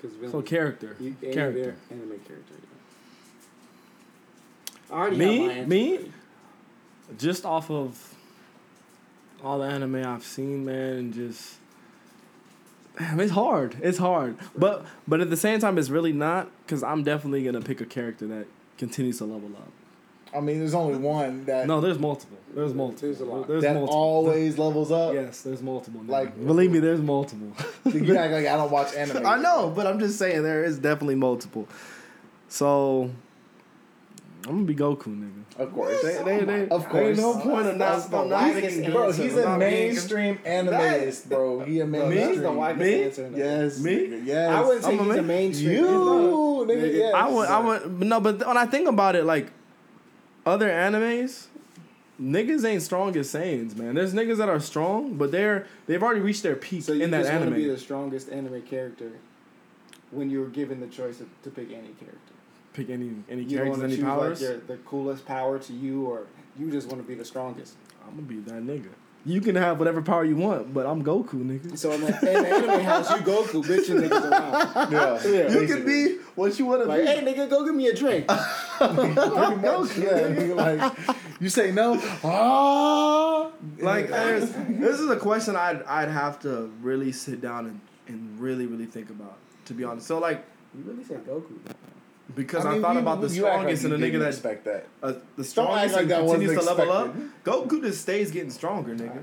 because 0.00 0.30
So 0.30 0.40
character. 0.40 0.94
You, 1.00 1.16
any 1.20 1.34
character. 1.34 1.74
anime 1.90 2.20
character. 2.20 2.54
Yeah. 4.88 4.94
I 4.94 4.98
already 5.00 5.16
Me? 5.16 5.36
have 5.38 5.46
my 5.48 5.52
answer 5.54 5.68
Me? 5.68 5.92
ready. 5.96 6.12
Just 7.18 7.44
off 7.44 7.72
of 7.72 8.14
all 9.42 9.58
the 9.58 9.66
anime 9.66 9.96
I've 9.96 10.24
seen, 10.24 10.64
man, 10.64 10.92
and 10.96 11.12
just 11.12 11.54
Damn, 11.54 11.57
it's 13.18 13.32
hard. 13.32 13.76
It's 13.82 13.98
hard. 13.98 14.36
But 14.56 14.84
but 15.06 15.20
at 15.20 15.30
the 15.30 15.36
same 15.36 15.60
time, 15.60 15.78
it's 15.78 15.90
really 15.90 16.12
not 16.12 16.48
because 16.64 16.82
I'm 16.82 17.02
definitely 17.02 17.44
gonna 17.44 17.60
pick 17.60 17.80
a 17.80 17.86
character 17.86 18.26
that 18.28 18.46
continues 18.76 19.18
to 19.18 19.24
level 19.24 19.50
up. 19.56 19.68
I 20.34 20.40
mean, 20.40 20.58
there's 20.58 20.74
only 20.74 20.98
one 20.98 21.46
that 21.46 21.66
No, 21.66 21.80
there's 21.80 21.98
multiple. 21.98 22.36
There's 22.54 22.74
multiple. 22.74 23.08
There's 23.08 23.20
a 23.20 23.24
lot. 23.24 23.48
There's 23.48 23.62
that 23.62 23.74
multiple. 23.74 23.98
always 23.98 24.58
levels 24.58 24.92
up. 24.92 25.14
Yes, 25.14 25.40
there's 25.40 25.62
multiple. 25.62 26.02
nigga. 26.02 26.08
Like- 26.08 26.46
believe 26.46 26.70
me, 26.70 26.80
there's 26.80 27.00
multiple. 27.00 27.52
You 27.86 28.16
act 28.16 28.32
like 28.32 28.46
I 28.46 28.56
don't 28.56 28.70
watch 28.70 28.94
anime. 28.94 29.24
I 29.26 29.38
know, 29.38 29.72
but 29.74 29.86
I'm 29.86 29.98
just 29.98 30.18
saying 30.18 30.42
there 30.42 30.64
is 30.64 30.78
definitely 30.78 31.14
multiple. 31.14 31.66
So 32.48 33.10
I'm 34.48 34.64
gonna 34.64 34.66
be 34.66 34.74
Goku, 34.74 35.08
nigga. 35.08 35.60
Of 35.62 35.74
course. 35.74 36.00
They, 36.02 36.22
they, 36.22 36.44
they, 36.44 36.68
Of 36.68 36.90
there 36.90 37.08
ain't 37.08 37.18
no 37.18 37.38
point 37.38 37.66
of 37.66 37.76
not, 37.76 37.96
That's 37.96 38.06
the 38.06 38.16
of 38.16 38.28
not 38.28 38.42
wackest 38.54 38.60
picking 38.60 38.90
Bro, 38.92 39.12
he's 39.12 39.36
a 39.36 39.58
mainstream 39.58 40.38
animeist, 40.38 41.28
bro. 41.28 41.60
He 41.60 41.80
a 41.80 41.86
mainstream. 41.86 42.26
that's 42.26 42.38
the 42.38 42.48
wackest 42.48 42.78
Me? 42.78 43.04
answer. 43.04 43.32
Yes. 43.34 43.78
Me? 43.80 44.20
Yes. 44.24 44.50
I 44.50 44.60
wouldn't 44.62 44.84
say 44.84 44.90
I'm 44.90 44.98
he's 44.98 45.06
a 45.06 45.16
man. 45.16 45.26
mainstream. 45.26 45.70
You, 45.72 45.84
nigga, 45.84 46.66
Nigga, 46.66 46.94
yes. 46.94 47.14
I 47.14 47.28
would, 47.28 47.48
I 47.48 47.58
would, 47.58 48.00
no, 48.00 48.20
but 48.20 48.46
when 48.46 48.56
I 48.56 48.64
think 48.64 48.88
about 48.88 49.16
it, 49.16 49.24
like 49.24 49.50
other 50.46 50.68
animes, 50.70 51.48
niggas 52.18 52.64
ain't 52.64 52.82
strong 52.82 53.14
as 53.16 53.30
Saiyans, 53.30 53.76
man. 53.76 53.94
There's 53.94 54.14
niggas 54.14 54.38
that 54.38 54.48
are 54.48 54.60
strong, 54.60 55.14
but 55.18 55.30
they're 55.30 55.66
they've 55.86 56.02
already 56.02 56.20
reached 56.20 56.42
their 56.42 56.56
peak 56.56 56.84
So 56.84 56.92
you 56.94 57.04
in 57.04 57.10
that 57.10 57.24
just 57.24 57.32
want 57.34 57.44
to 57.50 57.54
be 57.54 57.68
the 57.68 57.76
strongest 57.78 58.30
anime 58.30 58.62
character 58.62 59.12
when 60.10 60.30
you 60.30 60.40
were 60.40 60.46
given 60.48 60.80
the 60.80 60.86
choice 60.86 61.20
of, 61.20 61.26
to 61.42 61.50
pick 61.50 61.68
any 61.70 61.88
character. 62.00 62.32
Pick 62.78 62.90
any 62.90 63.10
any 63.28 63.42
You 63.42 63.56
characters, 63.58 63.82
any 63.82 63.96
powers. 64.02 64.40
like 64.40 64.48
your, 64.50 64.58
the 64.60 64.76
coolest 64.84 65.26
power 65.26 65.58
to 65.58 65.72
you, 65.72 66.06
or 66.06 66.26
you 66.56 66.70
just 66.70 66.86
want 66.88 67.02
to 67.02 67.06
be 67.08 67.14
the 67.16 67.24
strongest. 67.24 67.74
I'm 68.06 68.10
gonna 68.14 68.22
be 68.22 68.38
that 68.50 68.62
nigga. 68.62 68.90
You 69.26 69.40
can 69.40 69.56
have 69.56 69.80
whatever 69.80 70.00
power 70.00 70.24
you 70.24 70.36
want, 70.36 70.72
but 70.72 70.86
I'm 70.86 71.02
Goku, 71.02 71.42
nigga. 71.44 71.76
So 71.76 71.90
in 71.90 72.02
the, 72.02 72.06
in 72.06 72.42
the 72.44 72.48
anime 72.48 72.80
house, 72.84 73.10
you 73.10 73.16
Goku 73.16 73.64
bitching 73.64 74.08
niggas 74.08 74.30
around. 74.30 74.92
Yeah. 74.92 75.20
Yeah. 75.28 75.60
You 75.60 75.66
can 75.66 75.84
be 75.84 76.18
what 76.36 76.56
you 76.58 76.66
want 76.66 76.82
to 76.82 76.88
Like, 76.88 77.00
be. 77.00 77.06
hey 77.08 77.24
nigga, 77.34 77.50
go 77.50 77.64
give 77.64 77.74
me 77.74 77.88
a 77.88 77.94
drink. 77.96 78.28
Pretty 78.28 79.14
much, 79.14 79.98
yeah. 79.98 80.28
nigga, 80.30 80.54
Like, 80.54 81.16
you 81.40 81.48
say 81.48 81.72
no. 81.72 82.00
Ah. 82.22 83.50
Like 83.80 84.08
there's, 84.08 84.50
this 84.52 85.00
is 85.00 85.10
a 85.10 85.16
question 85.16 85.56
I'd 85.56 85.82
I'd 85.82 86.08
have 86.08 86.38
to 86.40 86.70
really 86.80 87.10
sit 87.10 87.40
down 87.40 87.66
and, 87.66 87.80
and 88.06 88.38
really 88.40 88.66
really 88.66 88.86
think 88.86 89.10
about. 89.10 89.36
To 89.66 89.74
be 89.74 89.82
honest, 89.84 90.06
so 90.06 90.18
like 90.20 90.44
You 90.76 90.84
really 90.84 91.04
said 91.04 91.26
Goku? 91.26 91.58
Because 92.34 92.64
I, 92.66 92.72
mean, 92.72 92.82
thought 92.82 92.94
you- 92.94 93.00
about 93.00 93.20
the 93.20 93.28
you 93.28 93.46
act 93.46 93.64
like 93.66 93.76
strongest 93.76 93.82
you 93.84 93.92
and 93.94 94.02
the 94.02 94.06
nigga 94.06 94.10
didn't 94.12 94.20
that 94.20 94.28
expect 94.28 94.64
that. 94.66 94.86
uh, 95.02 95.12
the 95.36 95.44
strongest 95.44 95.94
like 95.94 96.02
and 96.02 96.10
that 96.10 96.22
wasn't 96.24 96.42
continues 96.42 96.64
to 96.66 96.74
level 96.74 96.92
up. 96.92 97.06
expected. 97.08 97.44
Goku 97.44 97.82
just 97.82 98.00
stays 98.02 98.30
getting 98.30 98.50
stronger, 98.50 98.94
nigga. 98.94 99.22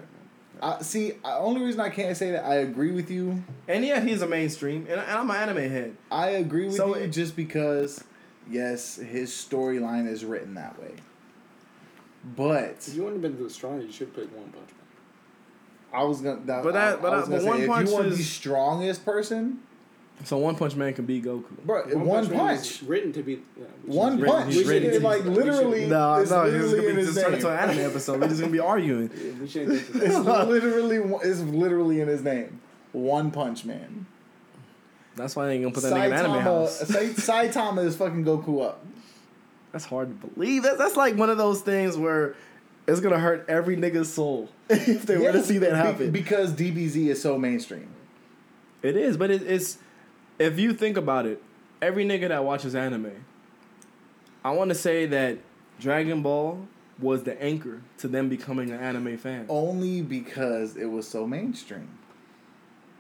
I, 0.64 0.82
see, 0.82 1.12
the 1.12 1.36
only 1.38 1.62
reason 1.64 1.82
I 1.82 1.90
can't 1.90 2.16
say 2.16 2.32
that 2.32 2.46
I 2.46 2.56
agree 2.56 2.92
with 2.92 3.12
you, 3.12 3.44
And 3.68 3.84
yeah, 3.86 4.00
he's 4.00 4.22
a 4.22 4.28
mainstream, 4.28 4.88
and, 4.90 5.02
and 5.02 5.12
I'm 5.12 5.30
an 5.30 5.36
anime 5.36 5.70
head. 5.70 5.96
I 6.10 6.30
agree 6.30 6.66
with 6.66 6.76
So 6.76 6.96
you 6.96 7.04
it- 7.04 7.10
just 7.10 7.36
because, 7.36 8.04
yes, 8.50 8.96
his 8.96 9.32
storyline 9.32 10.08
is 10.08 10.24
written 10.24 10.54
that 10.56 10.80
way. 10.80 10.94
But 12.36 12.86
If 12.88 12.96
you 12.96 13.04
want 13.04 13.22
to 13.22 13.30
be 13.30 13.50
strongest, 13.50 13.88
you 13.88 13.94
should 13.94 14.16
pick 14.16 14.34
One 14.36 14.46
Punch 14.46 14.70
Man. 14.70 16.02
I 16.02 16.04
was 16.04 16.22
gonna. 16.22 16.42
That, 16.46 16.64
But 16.64 16.74
that- 16.74 16.98
I, 17.00 17.02
but 17.02 17.14
I 17.14 17.18
was 17.18 17.26
that- 17.30 17.32
gonna 17.32 17.38
but 17.38 17.42
say, 17.44 17.48
One 17.50 17.62
if 17.62 17.68
Punch 17.68 17.90
you 17.90 17.94
want 17.96 18.08
is- 18.08 18.18
the 18.18 18.24
strongest 18.24 19.06
person, 19.06 19.60
So 20.24 20.38
One 20.38 20.56
Punch 20.56 20.76
Man 20.76 20.94
can 20.94 21.06
beat 21.06 21.24
Goku. 21.24 21.44
bro, 21.66 21.84
one, 21.98 22.28
Man 22.30 22.40
punch, 22.40 22.60
is 22.62 22.84
written 22.84 23.12
to 23.14 23.22
be. 23.22 23.34
Yeah, 23.58 23.66
one 23.86 24.20
written- 24.20 24.36
punch, 24.38 24.54
he's 24.56 24.66
written 24.66 24.90
It, 24.92 25.02
like 25.02 25.24
literally, 25.26 25.86
No, 25.88 26.16
it's 26.16 26.32
no, 26.32 26.44
it's 26.44 26.54
literally 26.54 26.76
gonna 26.78 26.88
in 26.90 26.96
be 26.96 27.02
his 27.02 27.14
just 27.14 27.26
name. 27.26 27.34
into 27.36 27.50
an 27.52 27.60
anime 27.70 27.86
episode. 27.86 28.22
We're 28.22 28.28
just 28.30 28.40
gonna 28.40 28.52
be 28.52 28.60
arguing. 28.60 29.10
Yeah, 29.24 29.32
we 29.40 29.48
should 29.48 29.70
get 29.70 29.94
to 29.94 30.00
It's 30.06 30.16
literally, 30.18 30.98
it's 31.30 31.42
literally 31.42 32.02
in 32.02 32.08
his 32.08 32.24
name. 32.24 32.60
One 32.94 33.30
Punch 33.30 33.66
Man. 33.66 34.06
That's 35.16 35.36
why 35.36 35.48
I 35.48 35.52
ain't 35.52 35.64
gonna 35.64 35.74
put 35.76 35.84
that 35.84 35.94
nigga 35.94 36.08
in 36.08 36.14
anime 36.14 36.32
Saitama, 36.32 36.42
house. 36.42 36.80
Sai- 36.80 37.48
Saitama 37.50 37.86
is 37.86 37.96
fucking 37.96 38.26
Goku 38.26 38.64
up. 38.66 38.84
That's 39.74 39.86
hard 39.86 40.10
to 40.22 40.28
believe. 40.28 40.64
That's 40.64 40.78
that's 40.78 40.96
like 40.96 41.16
one 41.18 41.30
of 41.30 41.38
those 41.38 41.62
things 41.62 41.98
where 41.98 42.36
it's 42.88 43.00
gonna 43.02 43.20
hurt 43.20 43.46
every 43.50 43.76
nigga's 43.78 44.12
soul 44.12 44.50
if 44.70 45.06
they 45.06 45.18
were 45.18 45.32
to 45.34 45.44
see 45.44 45.58
that 45.60 45.72
be- 45.72 45.76
happen. 45.76 46.12
because 46.12 46.54
DBZ 46.54 47.08
is 47.08 47.22
so 47.22 47.38
mainstream. 47.38 47.90
It 48.82 48.96
is, 48.98 49.18
but 49.18 49.30
it, 49.32 49.42
it's 49.44 49.78
if 50.40 50.60
you 50.60 50.74
think 50.74 50.98
about 50.98 51.26
it, 51.26 51.42
every 51.82 52.06
nigga 52.06 52.30
that 52.30 52.44
watches 52.44 52.76
anime, 52.76 53.26
I 54.44 54.52
want 54.52 54.70
to 54.70 54.76
say 54.76 55.06
that 55.08 55.40
Dragon 55.80 56.22
Ball 56.22 56.68
was 57.00 57.24
the 57.24 57.42
anchor 57.42 57.82
to 57.98 58.08
them 58.08 58.30
becoming 58.30 58.72
an 58.72 58.80
anime 58.80 59.18
fan. 59.18 59.46
Only 59.50 60.02
because 60.02 60.78
it 60.78 60.86
was 60.86 61.08
so 61.08 61.28
mainstream. 61.28 61.90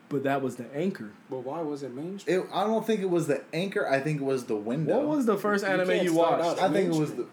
But 0.10 0.24
that 0.24 0.42
was 0.42 0.58
the 0.58 0.66
anchor. 0.76 1.12
But 1.30 1.40
why 1.40 1.62
was 1.62 1.82
it 1.82 1.94
mainstream? 1.94 2.42
It, 2.42 2.48
I 2.54 2.64
don't 2.66 2.86
think 2.86 3.02
it 3.02 3.10
was 3.10 3.28
the 3.28 3.44
anchor. 3.54 3.88
I 3.88 4.00
think 4.00 4.22
it 4.22 4.24
was 4.24 4.46
the 4.46 4.56
window. 4.56 5.00
What 5.00 5.18
was 5.18 5.26
the 5.26 5.38
first 5.38 5.64
You 5.66 5.72
anime 5.72 6.04
you 6.06 6.14
watched? 6.14 6.44
out- 6.46 6.60
I 6.60 6.72
think 6.72 6.94
it 6.94 7.00
was 7.00 7.12
the. 7.12 7.28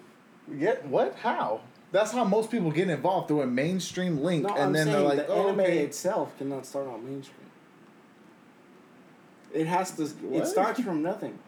mainstream. 0.49 0.61
Yeah. 0.61 0.75
What? 0.89 1.15
How? 1.17 1.61
That's 1.91 2.13
how 2.13 2.25
most 2.25 2.51
people 2.51 2.71
get 2.71 2.89
involved 2.89 3.29
through 3.29 3.43
a 3.43 3.47
mainstream 3.47 4.23
link, 4.23 4.45
No, 4.45 4.55
and 4.55 4.63
I'm 4.63 4.73
then 4.73 4.87
they're 4.87 5.01
like, 5.01 5.19
the 5.19 5.27
oh, 5.29 5.49
anime 5.49 5.61
okay. 5.61 5.79
itself 5.81 6.37
cannot 6.39 6.65
start 6.65 6.87
on 6.89 7.05
mainstream. 7.05 7.37
It 9.55 9.67
has 9.67 9.91
to. 9.93 10.07
What? 10.07 10.43
It 10.43 10.47
starts 10.47 10.81
from 10.81 11.03
nothing. 11.03 11.39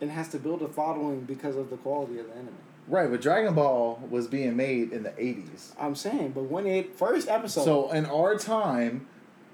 It 0.00 0.08
has 0.08 0.28
to 0.28 0.38
build 0.38 0.62
a 0.62 0.68
following 0.68 1.20
because 1.20 1.56
of 1.56 1.70
the 1.70 1.76
quality 1.76 2.18
of 2.18 2.26
the 2.26 2.32
anime. 2.34 2.54
Right, 2.88 3.08
but 3.08 3.20
Dragon 3.20 3.54
Ball 3.54 4.02
was 4.10 4.26
being 4.26 4.56
made 4.56 4.92
in 4.92 5.04
the 5.04 5.10
'80s. 5.10 5.72
I'm 5.78 5.94
saying, 5.94 6.32
but 6.32 6.44
when 6.44 6.66
it 6.66 6.96
first 6.96 7.28
episode, 7.28 7.64
So 7.64 7.90
in 7.92 8.06
our 8.06 8.36
time, 8.36 9.06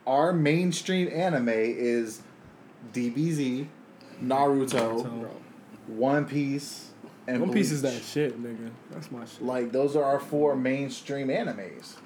our 0.07 0.33
mainstream 0.33 1.11
anime 1.13 1.51
is 1.51 2.23
DBZ, 2.95 3.67
Naruto, 4.23 5.05
Naruto. 5.05 5.31
One 5.89 6.25
Piece, 6.25 6.89
and 7.27 7.43
One 7.43 7.53
Piece 7.53 7.71
is 7.71 7.83
that 7.83 8.01
shit, 8.03 8.43
nigga. 8.43 8.71
That's 8.91 9.11
my 9.11 9.27
shit. 9.27 9.43
Like 9.43 9.73
those 9.73 9.95
are 9.95 10.05
our 10.05 10.21
four 10.21 10.57
mainstream 10.57 11.29
animes. 11.29 11.97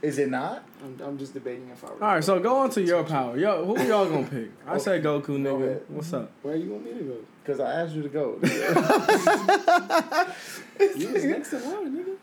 Is 0.00 0.18
it 0.18 0.30
not? 0.30 0.64
I'm, 0.82 1.00
I'm 1.04 1.18
just 1.18 1.34
debating 1.34 1.68
if 1.72 1.84
I. 1.84 1.88
All 1.88 1.96
right, 1.98 2.22
so 2.22 2.38
go 2.38 2.58
on 2.58 2.70
to 2.70 2.80
your 2.82 3.02
power. 3.02 3.36
Yo, 3.36 3.64
who 3.64 3.82
y'all 3.88 4.08
gonna 4.08 4.26
pick? 4.26 4.50
I 4.66 4.78
said 4.78 5.02
Goku, 5.02 5.30
nigga. 5.38 5.56
ahead. 5.64 5.82
What's 5.88 6.12
up? 6.12 6.30
Where 6.42 6.54
you 6.54 6.70
want 6.70 6.84
me 6.84 6.92
to 6.94 7.04
go? 7.04 7.16
Because 7.42 7.58
I 7.60 7.72
asked 7.82 7.94
you 7.94 8.02
to 8.02 8.08
go. 8.08 8.38
You 10.96 11.12
was 11.12 11.24
next 11.24 11.52
in 11.52 11.64
line, 11.64 11.96
nigga. 11.96 12.16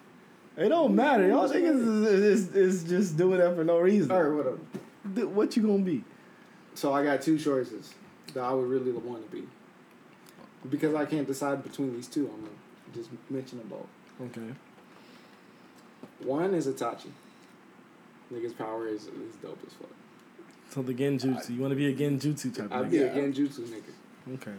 It 0.65 0.69
don't 0.69 0.95
matter. 0.95 1.28
Y'all 1.28 1.49
niggas 1.49 2.05
is, 2.07 2.47
is, 2.47 2.55
is 2.55 2.84
just 2.86 3.17
doing 3.17 3.39
that 3.39 3.53
for 3.55 3.65
no 3.65 3.80
reason. 3.80 4.09
All 4.11 4.23
right, 4.23 4.34
whatever. 4.34 4.59
Th- 5.13 5.28
What 5.28 5.57
you 5.57 5.63
gonna 5.63 5.80
be? 5.84 6.05
So 6.73 6.93
I 6.93 7.03
got 7.03 7.21
two 7.21 7.38
choices 7.38 7.93
that 8.34 8.41
I 8.41 8.53
would 8.53 8.69
really 8.69 8.93
want 8.93 9.30
to 9.30 9.36
be. 9.36 9.43
Because 10.69 10.95
I 10.95 11.03
can't 11.05 11.28
decide 11.28 11.63
between 11.63 11.93
these 11.93 12.07
two, 12.07 12.30
I'm 12.34 12.39
gonna 12.41 12.51
just 12.93 13.09
mention 13.30 13.57
them 13.59 13.67
both. 13.67 13.88
Okay. 14.32 14.53
One 16.23 16.53
is 16.53 16.67
Itachi. 16.67 17.09
Nigga's 18.34 18.53
power 18.53 18.88
is, 18.88 19.03
is 19.03 19.36
dope 19.41 19.59
as 19.65 19.73
fuck. 19.73 19.89
So 20.71 20.82
the 20.82 20.93
Genjutsu. 20.93 21.51
You 21.55 21.61
want 21.61 21.71
to 21.71 21.76
be 21.76 21.88
a 21.88 21.93
Genjutsu 21.93 22.55
type 22.55 22.71
I'd 22.71 22.82
of 22.86 22.91
be 22.91 22.97
nigga? 22.97 23.15
a 23.15 23.19
Genjutsu 23.19 23.59
nigga. 23.61 24.34
Okay. 24.36 24.51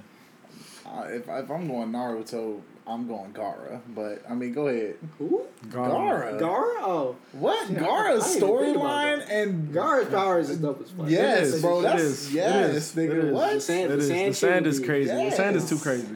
Uh, 0.87 1.03
if, 1.09 1.23
if 1.29 1.51
I'm 1.51 1.67
going 1.67 1.91
Naruto, 1.91 2.61
I'm 2.87 3.09
going 3.09 3.33
Gaara. 3.33 3.81
But 3.93 4.23
I 4.31 4.35
mean, 4.35 4.53
go 4.53 4.69
ahead. 4.69 4.95
Who? 5.19 5.43
Gaara. 5.69 6.39
Gaara? 6.41 6.77
Oh. 6.81 7.17
What? 7.33 7.69
Yeah, 7.69 7.81
Gaara's 7.81 8.25
I 8.25 8.33
didn't 8.35 8.49
even 8.49 8.65
think 8.65 8.77
about 8.77 8.89
storyline 8.89 9.27
and 9.29 9.75
Gaara's 9.75 10.09
power 10.09 10.39
is 10.39 10.57
dope 10.59 10.81
as 10.83 10.91
fuck. 10.93 11.07
Yes, 11.11 11.39
It 11.49 11.55
is. 11.57 11.61
bro. 11.63 11.81
It 11.81 11.83
That's 11.83 12.03
is. 12.03 12.33
yes, 12.33 12.67
It 12.71 12.77
is. 12.77 12.93
nigga. 12.95 13.11
It 13.19 13.25
is. 13.25 13.35
What? 13.35 13.53
The 13.55 13.61
sand, 13.61 13.91
the 13.91 13.97
is. 13.99 14.07
sand, 14.09 14.31
The 14.31 14.35
sand 14.37 14.55
shit 14.65 14.67
is 14.69 14.75
would 14.77 14.83
be- 14.83 14.87
crazy. 14.87 15.11
The 15.11 15.31
sand 15.33 15.57
is 15.57 15.69
too 15.69 15.79
crazy. 15.79 16.07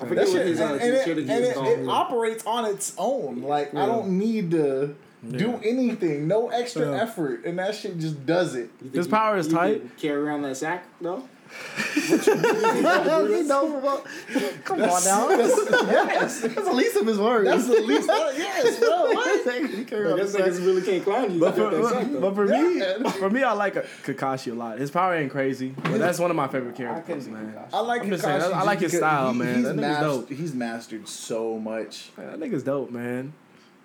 I 0.00 0.06
forget 0.06 0.26
That 0.26 0.32
what 0.32 0.36
shit, 0.36 0.46
his, 0.46 0.60
and, 0.60 0.70
uh, 0.70 0.74
and 0.74 0.94
it, 0.94 1.08
and 1.18 1.30
it, 1.30 1.56
it 1.80 1.88
operates 1.88 2.46
on 2.46 2.66
its 2.66 2.94
own. 2.98 3.42
Like 3.42 3.74
I 3.74 3.86
don't 3.86 4.16
need 4.18 4.50
to 4.52 4.94
do 5.30 5.60
anything, 5.64 6.26
no 6.28 6.48
extra 6.48 6.90
Yeah. 6.90 7.02
effort, 7.02 7.44
and 7.44 7.58
that 7.58 7.74
shit 7.74 7.98
just 7.98 8.24
does 8.26 8.54
it. 8.54 8.70
You 8.82 8.90
His 8.92 9.06
you- 9.06 9.12
power 9.12 9.36
is 9.36 9.48
you 9.48 9.54
tight. 9.54 9.80
can 9.80 9.90
Carry 9.98 10.20
around 10.22 10.42
that 10.42 10.56
sack 10.56 10.84
though. 11.00 11.22
Come 14.64 14.82
on 14.82 15.04
now. 15.04 15.28
yes, 15.30 16.40
That's 16.42 16.54
the 16.54 16.72
least 16.74 16.96
of 16.96 17.06
his 17.06 17.18
worries. 17.18 17.46
that's 17.48 17.66
the 17.66 17.80
least. 17.82 18.06
yes, 18.08 18.78
bro. 18.78 18.88
What? 19.14 19.70
He 19.70 19.84
carry 19.84 20.08
I 20.08 20.12
on 20.12 20.18
guess 20.18 20.32
the 20.32 20.38
side. 20.38 20.52
niggas 20.52 20.66
really 20.66 20.82
can't 20.82 21.02
clown 21.04 21.32
you. 21.34 21.40
But 21.40 21.54
for, 21.54 21.70
that 21.70 21.84
sack, 21.90 22.06
but 22.20 22.34
for 22.34 22.46
Yeah. 22.46 22.98
me, 22.98 23.10
for 23.12 23.30
me, 23.30 23.42
I 23.42 23.52
like 23.52 23.74
Kakashi 24.04 24.52
a 24.52 24.54
lot. 24.54 24.78
His 24.78 24.90
power 24.90 25.14
ain't 25.14 25.30
crazy, 25.32 25.74
but 25.84 25.98
that's 25.98 26.18
one 26.18 26.30
of 26.30 26.36
my 26.36 26.48
favorite 26.48 26.76
characters, 26.76 27.24
couldn't 27.26 27.32
man. 27.32 27.54
Kakashi. 27.54 27.74
I 27.74 27.80
like. 27.80 28.02
I'm 28.02 28.10
just 28.10 28.24
saying, 28.24 28.40
Kakashi 28.42 28.52
I- 28.52 28.60
I 28.60 28.62
like 28.64 28.80
his 28.80 28.92
because 28.92 29.00
style, 29.08 29.34
man. 29.34 29.54
He's, 29.56 29.64
That 29.64 29.76
nigga's 29.76 29.80
mas- 29.80 30.00
dope. 30.00 30.28
he's 30.30 30.54
mastered 30.54 31.08
so 31.08 31.58
much. 31.58 32.10
That 32.16 32.38
nigga's 32.38 32.62
dope, 32.62 32.90
man. 32.90 33.32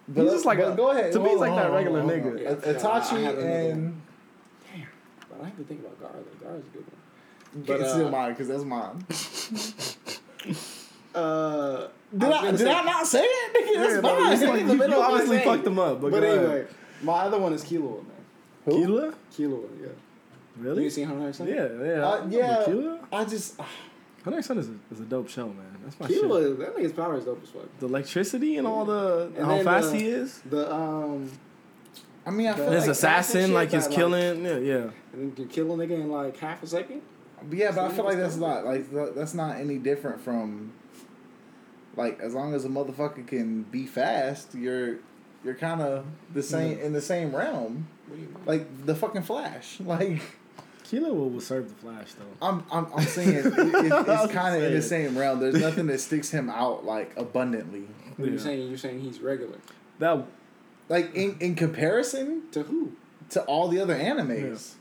But 0.08 0.24
He's 0.24 0.32
just 0.34 0.46
like 0.46 0.60
a- 0.60 0.74
go 0.76 0.92
ahead. 0.92 1.12
to 1.14 1.20
me, 1.20 1.30
he's 1.30 1.40
like 1.40 1.56
that 1.56 1.72
regular 1.72 2.02
hold 2.02 2.12
on, 2.12 2.18
nigga. 2.20 2.24
hold 2.24 2.36
on. 2.36 2.42
Yeah, 2.44 2.50
yeah, 2.50 2.58
I- 2.68 2.70
I 2.70 2.74
Itachi 3.00 3.10
have 3.24 3.36
another 3.38 3.50
and 3.50 4.02
But 5.30 5.42
I 5.44 5.48
even 5.50 5.66
think 5.66 5.80
about 5.82 6.02
Gaara. 6.02 6.24
Though. 6.42 6.48
Gaara's 6.48 6.66
a 6.66 6.70
good 6.78 6.86
one. 6.86 6.98
but, 7.56 7.66
But, 7.68 7.80
it's 7.82 7.90
uh, 7.90 7.94
still 7.94 8.10
mine 8.10 8.30
because 8.32 8.48
that's 8.50 8.64
mine. 8.64 9.06
Uh, 11.16 11.88
Did 12.18 12.28
was 12.28 12.38
I, 12.44 12.52
did 12.52 12.60
say- 12.60 12.74
I 12.74 12.84
not 12.84 13.06
say 13.06 13.22
it? 13.24 13.54
Nigga, 13.54 13.76
that's 14.02 14.02
mine. 14.02 14.14
no, 14.42 14.52
like 14.52 14.62
in 14.62 14.68
the 14.68 14.74
you, 14.74 14.80
middle 14.80 14.98
you 14.98 15.04
obviously 15.04 15.38
thing. 15.38 15.46
fucked 15.48 15.68
him 15.68 15.78
up, 15.80 16.02
but, 16.02 16.12
But 16.12 16.24
anyway, 16.24 16.66
my 17.04 17.14
other 17.14 17.38
one 17.38 17.54
is 17.54 17.64
Killua, 17.64 17.98
man. 17.98 18.06
Who? 18.66 18.72
Killua? 18.72 19.14
Killua, 19.32 19.70
yeah. 19.80 19.88
Really? 20.58 20.84
You 20.86 20.90
seen 20.90 21.08
Hunter 21.08 21.28
x 21.30 21.38
Hunter? 21.38 21.54
Yeah, 21.54 21.86
yeah. 21.98 22.04
Uh, 22.08 22.28
yeah. 22.30 22.64
Killua? 22.66 23.00
I 23.12 23.26
just 23.26 23.60
Hunter 24.24 24.40
x 24.40 24.48
Hunter 24.48 24.62
is 24.62 24.70
a, 24.70 24.76
is 24.92 25.00
a 25.02 25.04
dope 25.04 25.30
show, 25.30 25.46
man. 25.50 25.73
That's 25.84 26.00
my 26.00 26.08
Killua, 26.08 26.50
shit. 26.50 26.60
that 26.60 26.76
nigga's 26.78 26.94
power 26.94 27.18
is 27.18 27.26
dope 27.26 27.44
as 27.44 27.50
fuck. 27.50 27.80
The 27.80 27.86
electricity 27.88 28.58
and 28.58 28.66
all 28.68 28.86
the 28.86 29.32
And 29.38 29.46
how 29.46 29.62
fast 29.64 29.90
uh, 29.90 29.92
he 29.98 30.06
is. 30.08 30.40
The 30.50 30.74
um, 30.74 31.32
I 32.26 32.32
mean 32.32 32.48
I 32.48 32.52
The- 32.52 32.58
feel 32.58 32.66
And 32.68 32.76
his 32.76 32.84
like 32.84 32.92
assassin, 32.92 33.54
like 33.54 33.72
his 33.72 33.84
that, 33.84 33.90
like- 33.90 33.98
killing. 33.98 34.46
Yeah, 34.46 34.58
yeah. 34.58 34.90
and 35.14 35.24
you 35.26 35.32
can 35.36 35.48
kill 35.48 35.74
a 35.74 35.78
nigga 35.78 35.92
in 35.92 36.10
like 36.12 36.38
half 36.38 36.64
a 36.64 36.68
second. 36.68 37.02
yeah, 37.52 37.72
but 37.72 37.86
I 37.86 37.90
feel 37.90 38.06
like 38.06 38.18
that's 38.18 38.38
not 38.38 38.66
like 38.66 38.86
that's 39.16 39.34
not 39.34 39.58
any 39.58 39.78
different 39.78 40.22
from 40.22 40.74
like 41.96 42.20
as 42.22 42.34
long 42.34 42.54
as 42.54 42.66
a 42.66 42.70
motherfucker 42.70 43.28
can 43.28 43.64
be 43.64 43.86
fast, 43.86 44.56
you're 44.56 44.98
you're 45.44 45.56
kind 45.56 45.82
of 45.82 46.06
the 46.34 46.42
same 46.42 46.80
in 46.80 46.94
the 46.94 47.02
same 47.02 47.36
realm. 47.36 47.88
What 48.08 48.16
do 48.16 48.22
you 48.22 48.28
mean? 48.30 48.38
Like 48.46 48.86
the 48.86 48.96
fucking 48.96 49.24
Flash. 49.24 49.80
Like 49.86 50.22
Killua 50.94 51.14
will 51.32 51.42
serve 51.42 51.70
the 51.70 51.76
Flash 51.76 52.14
though. 52.14 52.48
I'm 52.48 52.64
I'm 52.72 52.88
I'm 52.96 53.06
saying 53.06 53.30
it, 53.30 53.46
it, 53.48 53.54
it's 53.56 54.34
kind 54.34 54.56
of 54.56 54.64
in 54.64 54.74
the 54.74 54.82
same 54.82 55.18
realm. 55.18 55.40
There's 55.40 55.56
nothing 55.60 55.88
that 55.88 56.00
sticks 56.00 56.30
him 56.30 56.50
out 56.50 56.86
like 56.86 57.12
abundantly. 57.18 57.88
What 58.18 58.28
are 58.30 58.32
you 58.32 58.38
saying? 58.38 58.68
You're 58.70 58.78
saying 58.78 59.02
he's 59.02 59.20
regular. 59.20 59.58
That 60.00 60.26
Like 60.90 61.14
in 61.16 61.38
in 61.40 61.56
comparison 61.56 62.44
To 62.52 62.64
who? 62.64 62.92
to 63.32 63.42
all 63.46 63.68
the 63.70 63.80
other 63.80 63.96
animes. 63.96 64.74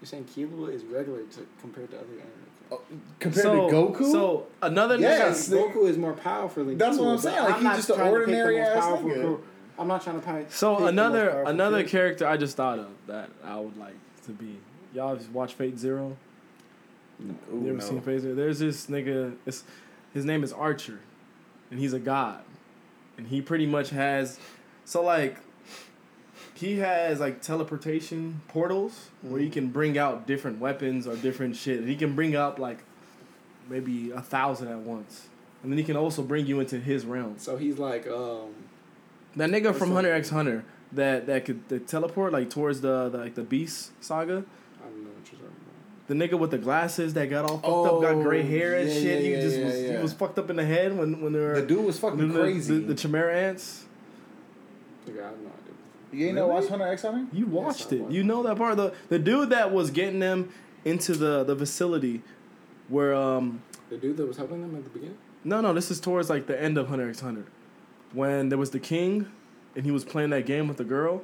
You're 0.00 0.06
saying 0.06 0.24
Killua 0.36 0.72
is 0.72 0.84
regular 0.84 1.22
to 1.22 1.46
compared 1.60 1.90
to 1.92 1.98
other 1.98 2.06
anime. 2.08 2.32
Oh, 2.72 2.80
compared 3.20 3.44
so, 3.44 3.68
to 3.68 3.74
Goku, 3.74 4.10
So 4.10 4.46
another 4.60 4.96
Yes. 4.96 5.48
nigga. 5.48 5.72
Goku 5.72 5.88
is 5.88 5.96
more 5.96 6.14
powerful 6.14 6.64
than 6.64 6.76
That's 6.76 6.98
what 6.98 7.06
I'm 7.08 7.18
saying, 7.18 7.36
but 7.38 7.50
like, 7.50 7.62
he's 7.62 7.86
just 7.86 7.90
an 7.90 7.96
trying 7.96 8.12
to 8.12 8.18
pick 8.18 8.26
the 8.26 8.32
ordinary 8.42 8.60
ass 8.60 8.84
powerful 8.84 9.08
nigga. 9.10 9.20
pro- 9.22 9.40
I'm 9.78 9.86
not 9.88 10.02
trying 10.02 10.20
to 10.20 10.26
pick 10.26 10.50
So 10.52 10.76
pick 10.78 10.88
another 10.88 11.42
another 11.46 11.76
character. 11.84 12.24
character 12.24 12.26
I 12.26 12.36
just 12.38 12.56
thought 12.56 12.80
of 12.80 12.88
that 13.06 13.30
I 13.44 13.60
would 13.60 13.76
like 13.76 13.94
to 14.26 14.32
be. 14.32 14.58
Y'all 14.94 15.16
just 15.16 15.30
watch 15.30 15.54
Fate 15.54 15.78
Zero? 15.78 16.16
Ooh, 17.20 17.34
you 17.52 17.68
ever 17.68 17.78
no. 17.78 17.80
seen 17.80 18.00
Fate 18.00 18.20
Zero? 18.20 18.34
There's 18.34 18.58
this 18.58 18.86
nigga. 18.86 19.36
It's, 19.46 19.64
his 20.14 20.24
name 20.24 20.44
is 20.44 20.52
Archer, 20.52 21.00
and 21.70 21.80
he's 21.80 21.92
a 21.92 21.98
god, 21.98 22.42
and 23.16 23.26
he 23.26 23.40
pretty 23.40 23.66
much 23.66 23.90
has. 23.90 24.38
So 24.84 25.02
like, 25.02 25.38
he 26.54 26.78
has 26.78 27.20
like 27.20 27.42
teleportation 27.42 28.40
portals 28.48 29.10
where 29.22 29.40
he 29.40 29.50
can 29.50 29.68
bring 29.68 29.98
out 29.98 30.26
different 30.26 30.58
weapons 30.58 31.06
or 31.06 31.16
different 31.16 31.56
shit. 31.56 31.84
He 31.84 31.96
can 31.96 32.14
bring 32.14 32.36
up 32.36 32.58
like 32.58 32.78
maybe 33.68 34.10
a 34.10 34.20
thousand 34.20 34.68
at 34.68 34.78
once, 34.78 35.28
and 35.62 35.72
then 35.72 35.78
he 35.78 35.84
can 35.84 35.96
also 35.96 36.22
bring 36.22 36.46
you 36.46 36.60
into 36.60 36.78
his 36.78 37.04
realm. 37.04 37.34
So 37.38 37.56
he's 37.56 37.78
like 37.78 38.06
um, 38.06 38.54
That 39.36 39.50
nigga 39.50 39.74
from? 39.74 39.92
Hunter 39.92 40.12
X 40.12 40.30
Hunter 40.30 40.64
that 40.96 41.26
that 41.26 41.44
could 41.44 41.68
that 41.68 41.86
teleport 41.86 42.32
like 42.32 42.50
towards 42.50 42.80
the, 42.80 43.08
the 43.08 43.18
like 43.18 43.34
the 43.34 43.42
Beast 43.42 43.92
saga. 44.02 44.32
I 44.80 44.88
don't 44.88 45.02
know 45.04 45.10
what 45.10 45.30
you're 45.32 45.40
talking 45.40 45.46
about. 45.46 46.08
The 46.08 46.14
nigga 46.14 46.38
with 46.38 46.50
the 46.50 46.58
glasses 46.58 47.14
that 47.14 47.30
got 47.30 47.44
all 47.50 47.58
fucked 47.58 48.04
up, 48.06 48.14
got 48.16 48.22
gray 48.22 48.42
Oh, 48.42 48.46
hair 48.46 48.76
and 48.78 48.88
yeah, 48.88 48.94
shit. 48.94 49.22
yeah, 49.24 49.36
he 49.36 49.42
just 49.42 49.58
yeah, 49.58 49.64
was 49.64 49.80
yeah. 49.82 49.96
he 49.96 50.02
was 50.02 50.12
fucked 50.12 50.38
up 50.38 50.50
in 50.50 50.56
the 50.56 50.64
head 50.64 50.96
when 50.96 51.20
when 51.22 51.32
they 51.32 51.38
were 51.40 51.60
The 51.60 51.66
dude 51.66 51.84
was 51.84 51.98
fucking 51.98 52.18
the, 52.18 52.26
the- 52.26 52.40
crazy. 52.40 52.74
The, 52.78 52.86
the 52.88 52.94
Chimera 52.94 53.34
ants. 53.36 53.84
Nigga, 55.06 55.20
I 55.22 55.26
have 55.28 55.38
no 55.38 55.46
idea. 55.48 55.74
you 56.12 56.26
ain't 56.26 56.34
never 56.34 56.46
Really? 56.48 56.60
watched 56.60 56.70
Hunter 56.70 56.88
X 56.88 57.02
Hunter? 57.02 57.26
You 57.32 57.46
watched 57.46 57.92
I 57.92 57.96
it. 57.96 58.00
watched 58.02 58.14
You 58.14 58.24
know 58.24 58.42
that 58.42 58.56
part. 58.56 58.76
The 58.76 58.92
the 59.08 59.18
dude 59.18 59.50
that 59.50 59.72
was 59.72 59.90
getting 59.90 60.20
them 60.20 60.50
into 60.84 61.14
the 61.14 61.44
the 61.44 61.56
facility 61.56 62.22
where 62.88 63.14
um 63.14 63.62
The 63.90 63.96
dude 63.98 64.16
that 64.16 64.26
was 64.26 64.36
helping 64.36 64.62
them 64.62 64.74
at 64.76 64.84
the 64.84 64.90
beginning. 64.90 65.18
no 65.44 65.60
no 65.60 65.72
this 65.72 65.90
is 65.90 66.00
towards 66.00 66.30
like 66.30 66.46
the 66.46 66.60
end 66.60 66.78
of 66.78 66.88
Hunter 66.88 67.08
X 67.08 67.20
Hunter 67.20 67.44
when 68.12 68.48
there 68.48 68.58
was 68.58 68.70
the 68.70 68.78
king 68.80 69.26
and 69.76 69.84
he 69.84 69.90
was 69.92 70.04
playing 70.04 70.30
that 70.30 70.46
game 70.46 70.66
with 70.68 70.78
the 70.78 70.84
girl. 70.84 71.22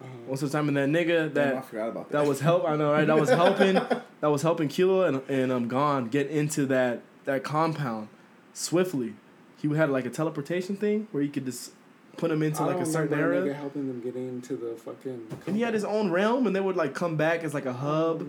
Uh-huh. 0.00 0.08
Most 0.30 0.40
the 0.40 0.48
time, 0.48 0.66
and 0.68 0.76
that 0.76 0.88
nigga 0.88 1.32
that 1.34 1.50
Damn, 1.50 1.58
I 1.58 1.60
forgot 1.60 1.88
about 1.90 2.10
that. 2.10 2.18
that 2.22 2.28
was 2.28 2.40
help. 2.40 2.64
I 2.68 2.74
know, 2.74 2.90
right? 2.92 3.06
That 3.06 3.20
was 3.20 3.28
helping. 3.44 3.74
that 3.74 4.28
was 4.30 4.42
helping 4.42 4.68
Killua 4.68 5.08
and 5.08 5.22
and 5.30 5.52
um 5.52 5.68
Gon 5.68 6.08
get 6.08 6.28
into 6.28 6.66
that 6.66 7.02
that 7.24 7.44
compound 7.44 8.08
swiftly. 8.52 9.14
He 9.60 9.68
had 9.76 9.90
like 9.90 10.04
a 10.06 10.10
teleportation 10.10 10.76
thing 10.76 11.06
where 11.12 11.22
he 11.22 11.28
could 11.28 11.44
just 11.44 11.70
put 12.16 12.30
him 12.32 12.42
into 12.42 12.62
I 12.62 12.66
like 12.66 12.78
a 12.80 12.86
certain 12.86 13.16
area, 13.18 13.54
helping 13.54 13.86
them 13.86 14.00
get 14.00 14.16
into 14.16 14.56
the 14.56 14.74
fucking. 14.74 15.28
and 15.46 15.54
he 15.56 15.62
had 15.62 15.72
his 15.72 15.84
own 15.84 16.10
realm, 16.10 16.46
and 16.48 16.56
they 16.56 16.60
would 16.60 16.76
like 16.76 16.94
come 16.94 17.16
back 17.16 17.44
as 17.44 17.54
like 17.54 17.66
a 17.66 17.72
hub. 17.72 18.22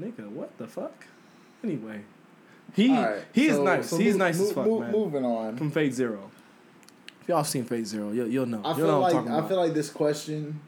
Nigga, 0.00 0.28
what 0.28 0.58
the 0.58 0.66
fuck? 0.66 1.06
Anyway, 1.64 2.00
he 2.74 2.90
Alright, 2.90 3.22
he 3.32 3.46
is 3.46 3.56
so- 3.56 3.64
nice. 3.64 3.88
so 3.90 3.96
He's 3.96 4.14
move- 4.14 4.18
nice 4.18 4.40
as 4.40 4.52
fuck, 4.52 4.66
move- 4.66 4.80
man. 4.82 4.92
Moving 4.92 5.24
on. 5.24 5.56
From 5.56 5.70
Fate 5.70 5.94
Zero. 5.94 6.30
If 7.26 7.30
y'all 7.30 7.42
seen 7.42 7.64
Fate 7.64 7.84
Zero, 7.84 8.12
you'll, 8.12 8.28
you'll 8.28 8.46
know. 8.46 8.60
I 8.64 8.68
you'll 8.68 8.76
feel 8.76 8.86
know 8.86 9.00
like 9.00 9.14
I'm 9.14 9.18
talking 9.24 9.32
I 9.32 9.38
about. 9.38 9.48
feel 9.48 9.58
like 9.58 9.74
this 9.74 9.90
question, 9.90 10.60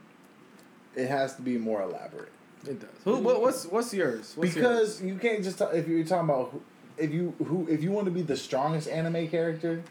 it 0.97 1.07
has 1.07 1.37
to 1.37 1.43
be 1.43 1.57
more 1.57 1.83
elaborate 1.83 2.33
it 2.67 2.81
does. 2.81 2.91
Who, 3.05 3.19
what, 3.19 3.41
what's 3.41 3.65
what's 3.67 3.95
yours? 3.95 4.33
What's 4.35 4.55
because 4.55 5.01
you 5.01 5.17
can't 5.17 5.45
just 5.45 5.59
talk, 5.59 5.73
if 5.73 5.87
you're 5.87 6.03
talking 6.05 6.29
about 6.29 6.51
who, 6.51 6.63
if 6.97 7.13
you 7.13 7.33
who 7.45 7.69
if 7.69 7.83
you 7.83 7.93
want 7.93 8.07
to 8.07 8.11
be 8.11 8.23
the 8.23 8.37
strongest 8.37 8.89
anime 8.89 9.29
character. 9.29 9.83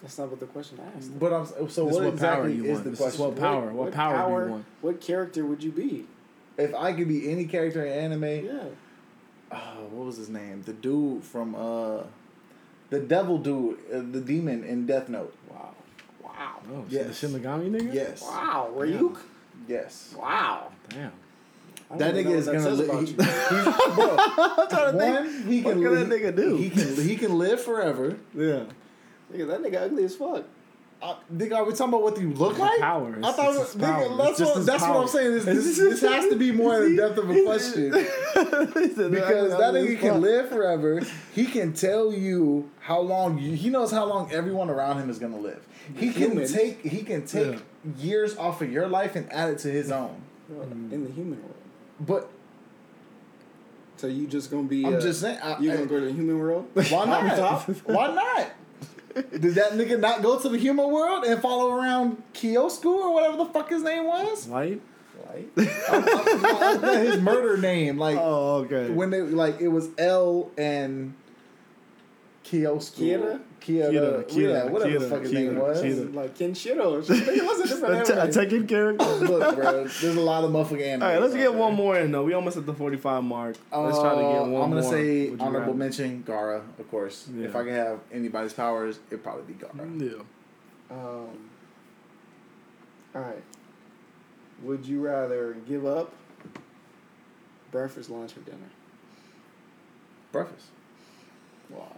That's 0.00 0.16
not 0.18 0.30
what 0.30 0.40
the 0.40 0.46
question 0.46 0.78
asked. 0.96 1.18
But 1.18 1.32
I'm 1.32 1.46
so 1.46 1.54
This 1.64 1.76
what, 1.76 1.88
is 1.88 1.94
what 1.96 2.06
exactly 2.14 2.18
power 2.20 2.48
you 2.48 2.64
is 2.64 2.70
want. 2.72 2.84
the 2.84 2.90
This 2.90 2.98
question? 2.98 3.14
is 3.14 3.26
what 3.26 3.38
power. 3.38 3.70
What, 3.72 3.92
power, 3.92 4.40
do 4.40 4.46
you 4.46 4.52
want? 4.52 4.64
What 4.80 5.00
character 5.02 5.44
would 5.46 5.62
you 5.62 5.72
be? 5.72 6.06
If 6.58 6.74
I 6.74 6.92
could 6.92 7.08
be 7.08 7.30
any 7.30 7.44
character 7.46 7.84
in 7.84 7.92
anime, 7.92 8.24
Yeah. 8.44 8.64
oh, 9.52 9.56
what 9.90 10.06
was 10.06 10.16
his 10.18 10.28
name? 10.28 10.62
The 10.62 10.72
dude 10.74 11.24
from 11.24 11.54
uh, 11.54 12.02
the 12.90 13.00
devil 13.00 13.38
dude, 13.38 13.78
uh, 13.92 13.98
the 14.10 14.20
demon 14.20 14.62
in 14.64 14.84
Death 14.86 15.08
Note. 15.08 15.34
Wow. 15.50 15.74
Wow. 16.44 16.60
Oh, 16.72 16.84
Yes. 16.88 17.20
the 17.20 17.26
Shinigami 17.28 17.70
nigga. 17.70 17.94
Yes. 17.94 18.22
Wow. 18.22 18.70
Ryuk. 18.76 19.16
Yes. 19.68 20.14
Wow. 20.18 20.68
Damn. 20.88 21.12
That 21.96 22.14
nigga 22.14 22.30
is 22.30 22.46
that 22.46 22.52
gonna 22.52 22.64
says 22.64 22.78
li- 22.80 22.88
he, 23.00 23.06
he's, 23.06 23.12
bro, 23.94 24.16
I'm 24.18 24.68
trying 24.68 24.92
to 24.92 24.96
one, 24.98 25.42
he 25.46 25.62
what 25.62 25.74
can 25.74 25.82
can 25.82 25.94
li- 25.94 26.04
that 26.04 26.08
nigga 26.10 26.36
do? 26.36 26.56
He 26.56 26.70
can 26.70 26.96
he 26.96 27.16
can 27.16 27.38
live 27.38 27.60
forever. 27.60 28.16
Yeah. 28.34 28.64
Nigga, 29.32 29.46
that 29.48 29.62
nigga 29.62 29.82
ugly 29.82 30.04
as 30.04 30.16
fuck. 30.16 30.44
Uh, 31.02 31.16
nigga, 31.32 31.56
are 31.56 31.64
we 31.64 31.72
talking 31.72 31.88
about 31.88 32.02
what 32.02 32.18
you 32.20 32.30
look 32.32 32.58
like? 32.58 32.80
Power. 32.80 33.18
I 33.22 33.32
thought, 33.32 33.54
it's 33.56 33.74
nigga, 33.74 33.80
power. 34.08 34.16
That's 34.16 34.38
just 34.38 34.50
what 34.52 34.56
his 34.56 34.66
that's 34.66 34.82
what. 34.82 34.96
I'm 34.96 35.08
saying. 35.08 35.32
This, 35.32 35.44
this, 35.44 35.76
this 35.78 36.00
has 36.00 36.28
to 36.30 36.36
be 36.36 36.50
more 36.50 36.82
in 36.84 36.96
depth 37.02 37.18
of 37.18 37.28
a 37.30 37.42
question 37.44 37.90
because 37.90 38.96
that 38.96 39.74
nigga 39.74 40.00
can 40.00 40.20
live 40.20 40.48
forever. 40.48 41.02
He 41.34 41.44
can 41.46 41.74
tell 41.74 42.12
you 42.12 42.70
how 42.84 43.00
long 43.00 43.38
you, 43.38 43.52
he 43.56 43.70
knows 43.70 43.90
how 43.90 44.04
long 44.04 44.30
everyone 44.30 44.68
around 44.68 44.98
him 45.00 45.08
is 45.08 45.18
gonna 45.18 45.38
live. 45.38 45.66
He 45.96 46.12
can 46.12 46.46
take 46.46 46.82
he 46.82 47.02
can 47.02 47.26
take 47.26 47.54
Yeah. 47.54 47.92
years 47.96 48.36
off 48.36 48.60
of 48.60 48.70
your 48.70 48.86
life 48.88 49.16
and 49.16 49.30
add 49.32 49.48
it 49.50 49.58
to 49.60 49.70
his 49.70 49.90
own. 49.90 50.16
In 50.92 51.02
the 51.04 51.10
human 51.10 51.40
world. 51.42 51.54
But 51.98 52.28
So 53.96 54.06
you 54.06 54.26
just 54.26 54.50
gonna 54.50 54.64
be? 54.64 54.84
I'm 54.84 54.96
uh, 54.96 55.00
just 55.00 55.20
saying, 55.22 55.38
I- 55.42 55.58
You 55.60 55.72
gonna 55.72 55.86
go 55.86 55.98
to 56.00 56.06
the 56.06 56.12
human 56.12 56.38
world? 56.38 56.66
why 56.74 56.82
not? 57.06 57.68
why 57.86 58.12
not? 58.14 58.50
Did 59.30 59.54
that 59.54 59.72
nigga 59.72 59.98
not 59.98 60.22
go 60.22 60.38
to 60.38 60.48
the 60.48 60.58
human 60.58 60.90
world 60.90 61.24
and 61.24 61.40
follow 61.40 61.70
around 61.74 62.22
Kiosku 62.34 62.84
or 62.86 63.14
whatever 63.14 63.36
the 63.38 63.46
fuck 63.46 63.70
his 63.70 63.82
name 63.82 64.04
was? 64.04 64.46
Light. 64.48 64.80
Light? 65.26 65.48
His 65.56 67.20
murder 67.20 67.56
name, 67.56 67.96
like 67.96 68.18
Oh, 68.20 68.64
okay. 68.66 68.90
when 68.90 69.10
they 69.10 69.20
like 69.22 69.60
it 69.60 69.68
was 69.68 69.88
L 69.96 70.50
and 70.58 71.14
Kiosku. 72.44 72.98
Kira? 73.00 73.40
Kira, 73.60 73.90
Kira, 73.90 73.90
Kira, 73.90 74.28
Kira, 74.28 74.70
whatever 74.70 74.98
the 74.98 75.06
Kira, 75.06 75.08
fuck 75.08 75.22
his 75.22 75.30
Kira, 75.32 75.34
name 75.34 75.58
was. 75.58 75.82
Kira. 75.82 76.14
like 76.14 76.36
Kenshiro. 76.36 77.02
Nigga, 77.02 77.46
what's 77.46 77.60
a 77.60 77.68
different 77.68 78.00
a, 78.02 78.04
te- 78.04 78.12
a 78.12 78.20
anime? 78.22 78.34
Tekken 78.34 78.68
character. 78.68 79.04
Look, 79.06 79.56
bro, 79.56 79.72
there's 79.84 80.16
a 80.16 80.20
lot 80.20 80.44
of 80.44 80.50
motherfucking 80.50 80.82
anime. 80.86 81.02
All 81.02 81.08
right, 81.08 81.22
let's 81.22 81.34
get 81.34 81.54
one 81.54 81.74
more 81.74 81.98
in 81.98 82.12
though. 82.12 82.22
We 82.24 82.34
almost 82.34 82.58
at 82.58 82.66
the 82.66 82.74
forty-five 82.74 83.24
mark. 83.24 83.56
Let's 83.72 83.98
try 83.98 84.14
to 84.14 84.20
get 84.20 84.40
one 84.42 84.50
more. 84.50 84.60
Uh, 84.60 84.64
I'm 84.64 84.70
gonna 84.70 84.82
say 84.82 85.30
Would 85.30 85.40
you 85.40 85.46
honorable 85.46 85.66
rather? 85.68 85.74
mention 85.78 86.22
Gaara, 86.26 86.62
of 86.78 86.90
course. 86.90 87.28
Yeah. 87.34 87.46
If 87.46 87.56
I 87.56 87.64
could 87.64 87.72
have 87.72 88.00
anybody's 88.12 88.52
powers, 88.52 88.98
it'd 89.10 89.22
probably 89.24 89.44
be 89.54 89.54
Gaara. 89.54 90.00
Yeah. 90.00 90.94
Um. 90.94 91.50
All 93.14 93.22
right. 93.22 93.42
Would 94.62 94.84
you 94.86 95.00
rather 95.00 95.56
give 95.66 95.86
up 95.86 96.12
breakfast, 97.70 98.10
lunch, 98.10 98.36
or 98.36 98.40
dinner? 98.40 98.58
Breakfast. 100.32 100.66
Wow. 101.70 101.90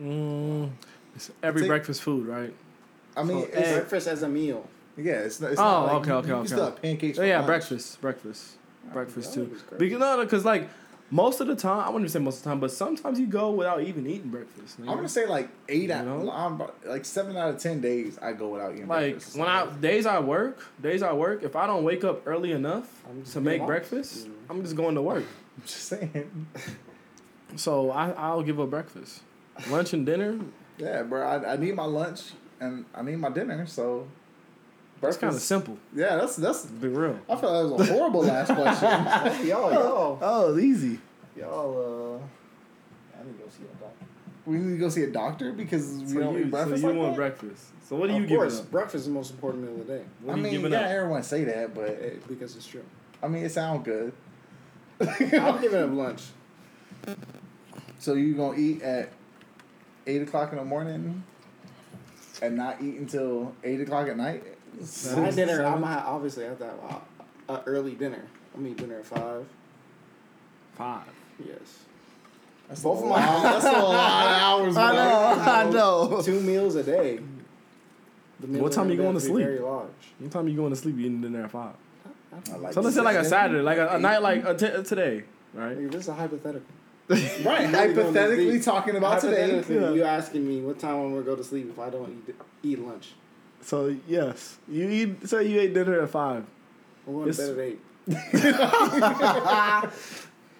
Mm, 0.00 0.70
it's 1.14 1.30
every 1.42 1.62
Take- 1.62 1.68
breakfast 1.68 2.02
food, 2.02 2.26
right? 2.26 2.52
I 3.16 3.22
mean, 3.24 3.42
So, 3.42 3.48
it's. 3.58 3.72
Breakfast 3.72 4.06
as 4.06 4.22
a 4.22 4.28
meal. 4.28 4.66
yeah, 4.96 5.12
it's, 5.20 5.40
not- 5.40 5.50
it's 5.52 5.60
Oh, 5.60 5.64
not 5.64 5.84
like 5.86 5.94
okay, 5.96 6.10
you, 6.10 6.16
okay, 6.16 6.28
you 6.28 6.34
okay. 6.36 6.46
still 6.46 6.64
have 6.64 6.82
pancakes. 6.82 7.18
Oh, 7.18 7.24
yeah, 7.24 7.36
lunch. 7.36 7.46
breakfast, 7.46 8.00
breakfast, 8.00 8.56
breakfast 8.92 9.34
too. 9.34 9.58
Because 9.78 9.98
no, 9.98 10.22
because 10.22 10.44
like 10.44 10.68
most 11.10 11.40
of 11.40 11.46
the 11.46 11.56
time, 11.56 11.80
I 11.80 11.86
wouldn't 11.88 12.02
even 12.02 12.08
say 12.12 12.18
most 12.24 12.38
of 12.38 12.42
the 12.44 12.50
time, 12.50 12.60
but 12.60 12.70
sometimes 12.70 13.18
you 13.18 13.26
go 13.26 13.50
without 13.50 13.80
even 13.82 14.06
eating 14.06 14.28
breakfast. 14.30 14.76
I'm 14.78 14.84
nigga. 14.84 14.94
gonna 14.96 15.08
say 15.08 15.26
like 15.26 15.48
eight 15.68 15.88
You 15.88 15.94
out, 15.94 16.04
know? 16.04 16.30
I'm 16.30 16.62
like 16.86 17.04
seven 17.04 17.36
out 17.36 17.48
of 17.50 17.58
ten 17.58 17.80
days 17.80 18.18
I 18.20 18.34
go 18.34 18.48
without 18.50 18.74
eating 18.74 18.86
like 18.86 19.12
breakfast. 19.14 19.36
when 19.36 19.48
I 19.48 19.66
days 19.80 20.04
I 20.06 20.20
work, 20.20 20.60
days 20.80 21.02
I 21.02 21.12
work, 21.14 21.42
if 21.42 21.56
I 21.56 21.66
don't 21.66 21.82
wake 21.82 22.04
up 22.04 22.22
early 22.26 22.52
enough 22.52 22.88
to 23.32 23.40
make 23.40 23.62
off. 23.62 23.66
breakfast. 23.66 24.28
I'm 24.50 24.62
just 24.62 24.76
going 24.76 24.94
to 24.94 25.02
work. 25.02 25.24
I'm 25.56 25.62
just 25.64 25.84
saying. 25.88 26.46
So 27.56 27.90
I 27.90 28.10
I'll 28.10 28.42
give 28.42 28.60
up 28.60 28.68
breakfast, 28.70 29.22
lunch 29.70 29.92
and 29.92 30.04
dinner. 30.06 30.38
Yeah, 30.78 31.02
bro. 31.02 31.26
I, 31.26 31.54
I 31.54 31.56
need 31.56 31.74
my 31.74 31.84
lunch 31.84 32.22
and 32.60 32.84
I 32.94 33.02
need 33.02 33.16
my 33.16 33.30
dinner. 33.30 33.66
So 33.66 34.06
That's 35.00 35.16
kind 35.16 35.34
of 35.34 35.40
simple. 35.40 35.78
Yeah, 35.94 36.16
that's 36.16 36.36
that's. 36.36 36.62
To 36.62 36.72
be 36.72 36.88
real. 36.88 37.18
I 37.28 37.36
feel 37.36 37.52
like 37.52 37.68
that 37.68 37.76
was 37.76 37.88
a 37.90 37.92
horrible 37.92 38.22
last 38.22 38.52
question. 38.54 39.46
Y'all, 39.48 39.72
y'all, 39.72 40.18
Oh, 40.22 40.54
it's 40.54 40.64
easy. 40.64 40.98
y'all. 41.36 42.20
Uh, 42.20 43.18
I 43.20 43.24
need 43.24 43.36
to 43.38 43.44
go 43.44 43.48
see 43.50 43.64
a 43.64 43.80
doctor. 43.80 44.06
we 44.46 44.56
need 44.58 44.72
to 44.74 44.78
go 44.78 44.88
see 44.88 45.02
a 45.02 45.10
doctor 45.10 45.52
because 45.52 45.98
we 45.98 46.06
So 46.06 46.20
don't 46.20 46.34
you, 46.34 46.40
eat 46.44 46.50
breakfast. 46.50 46.82
so 46.82 46.88
you 46.88 46.94
like 46.94 47.02
want 47.02 47.10
that? 47.12 47.16
breakfast. 47.16 47.64
So 47.88 47.96
what 47.96 48.08
do 48.08 48.14
you 48.16 48.22
of 48.24 48.28
course, 48.28 48.60
up? 48.60 48.70
breakfast 48.70 48.96
is 48.96 49.04
the 49.06 49.10
most 49.12 49.30
important 49.32 49.64
meal 49.64 49.80
of 49.80 49.86
the 49.86 49.94
day 49.98 50.04
What 50.22 50.32
I 50.32 50.34
are 50.34 50.36
you 50.36 50.42
mean, 50.44 50.52
giving 50.52 50.72
yeah, 50.72 50.80
up? 50.80 50.86
everyone 50.90 51.22
say 51.22 51.44
that, 51.44 51.74
but 51.74 52.28
because 52.28 52.54
it's 52.54 52.66
true. 52.66 52.84
I 53.22 53.26
mean, 53.28 53.44
it 53.44 53.50
sounds 53.50 53.84
good. 53.84 54.12
I'm 55.00 55.60
giving 55.60 55.82
up 55.82 55.90
lunch. 55.92 56.22
So 58.00 58.14
you 58.14 58.34
gonna 58.34 58.56
eat 58.58 58.80
at 58.82 59.08
eight 60.08 60.22
o'clock 60.22 60.50
in 60.52 60.58
the 60.58 60.64
morning 60.64 61.22
and 62.42 62.56
not 62.56 62.80
eat 62.82 62.96
until 62.96 63.54
eight 63.62 63.80
o'clock 63.80 64.08
at 64.08 64.16
night? 64.16 64.42
My 65.16 65.30
dinner. 65.30 65.64
I'm 65.64 65.82
ha- 65.82 66.04
obviously 66.06 66.44
have 66.44 66.58
to 66.58 66.64
have 66.64 67.02
a, 67.48 67.52
a 67.54 67.62
early 67.66 67.94
dinner. 67.94 68.22
I'm 68.56 68.64
eating 68.66 68.76
dinner 68.88 68.98
at 69.00 69.06
five. 69.06 69.46
Five. 70.74 71.02
Yes. 71.44 71.84
That's 72.68 72.82
Both 72.82 73.00
a 73.00 73.04
of 73.04 73.08
my- 73.10 73.16
lot- 73.16 73.42
That's 73.42 73.64
a 73.64 73.72
lot 73.72 74.26
of 74.26 74.42
hours. 74.66 74.76
I 74.76 74.92
bro. 74.92 74.96
know, 75.04 75.42
I 75.42 75.70
know. 76.16 76.22
Two 76.22 76.40
meals 76.40 76.74
a 76.74 76.82
day. 76.82 77.20
The 78.40 78.46
meals 78.46 78.62
What 78.62 78.72
time 78.72 78.88
are 78.88 78.90
you 78.90 78.96
going 78.96 79.08
gonna 79.10 79.20
sleep? 79.20 79.46
Very 79.46 79.58
large. 79.58 79.88
What 80.18 80.30
time 80.30 80.48
you 80.48 80.56
going 80.56 80.70
to 80.70 80.76
sleep? 80.76 80.96
You 80.96 81.06
eating 81.06 81.20
dinner 81.22 81.44
at 81.44 81.50
five. 81.50 81.74
I 82.52 82.56
like 82.56 82.72
So 82.74 82.80
let's 82.82 82.94
say 82.94 83.02
like 83.02 83.16
a. 83.16 83.24
Saturday, 83.24 83.62
like 83.62 83.78
a, 83.78 83.88
a 83.96 83.98
night 83.98 84.22
like 84.22 84.44
a 84.44 84.54
t- 84.54 84.82
today, 84.84 85.24
right? 85.54 85.76
Nigga, 85.76 85.90
this 85.90 86.02
is 86.02 86.08
a 86.08 86.14
hypothetical. 86.14 86.66
Right, 87.10 87.20
You 87.20 87.46
really 87.46 87.70
going 87.70 87.72
to 87.72 87.78
hypothetically 88.02 88.60
talking 88.60 88.96
about 88.96 89.20
today. 89.20 89.50
Hypothetically, 89.50 89.76
Yeah. 89.76 89.90
you 89.92 90.04
asking 90.04 90.46
me 90.46 90.60
what 90.60 90.78
time 90.78 90.96
I'm 90.96 91.10
gonna 91.12 91.22
go 91.22 91.36
to 91.36 91.44
sleep 91.44 91.70
if 91.70 91.78
I 91.78 91.88
don't 91.90 92.22
eat 92.28 92.34
eat 92.62 92.78
lunch. 92.78 93.14
So 93.62 93.96
yes, 94.06 94.58
you 94.68 94.88
eat. 94.88 95.28
Say 95.28 95.48
you 95.48 95.60
ate 95.60 95.72
dinner 95.74 96.00
at 96.02 96.10
five. 96.10 96.44
I'm 97.06 97.14
going 97.14 97.32
to 97.32 97.36
bed 97.36 97.50
at 97.50 97.58
eight. 97.58 97.80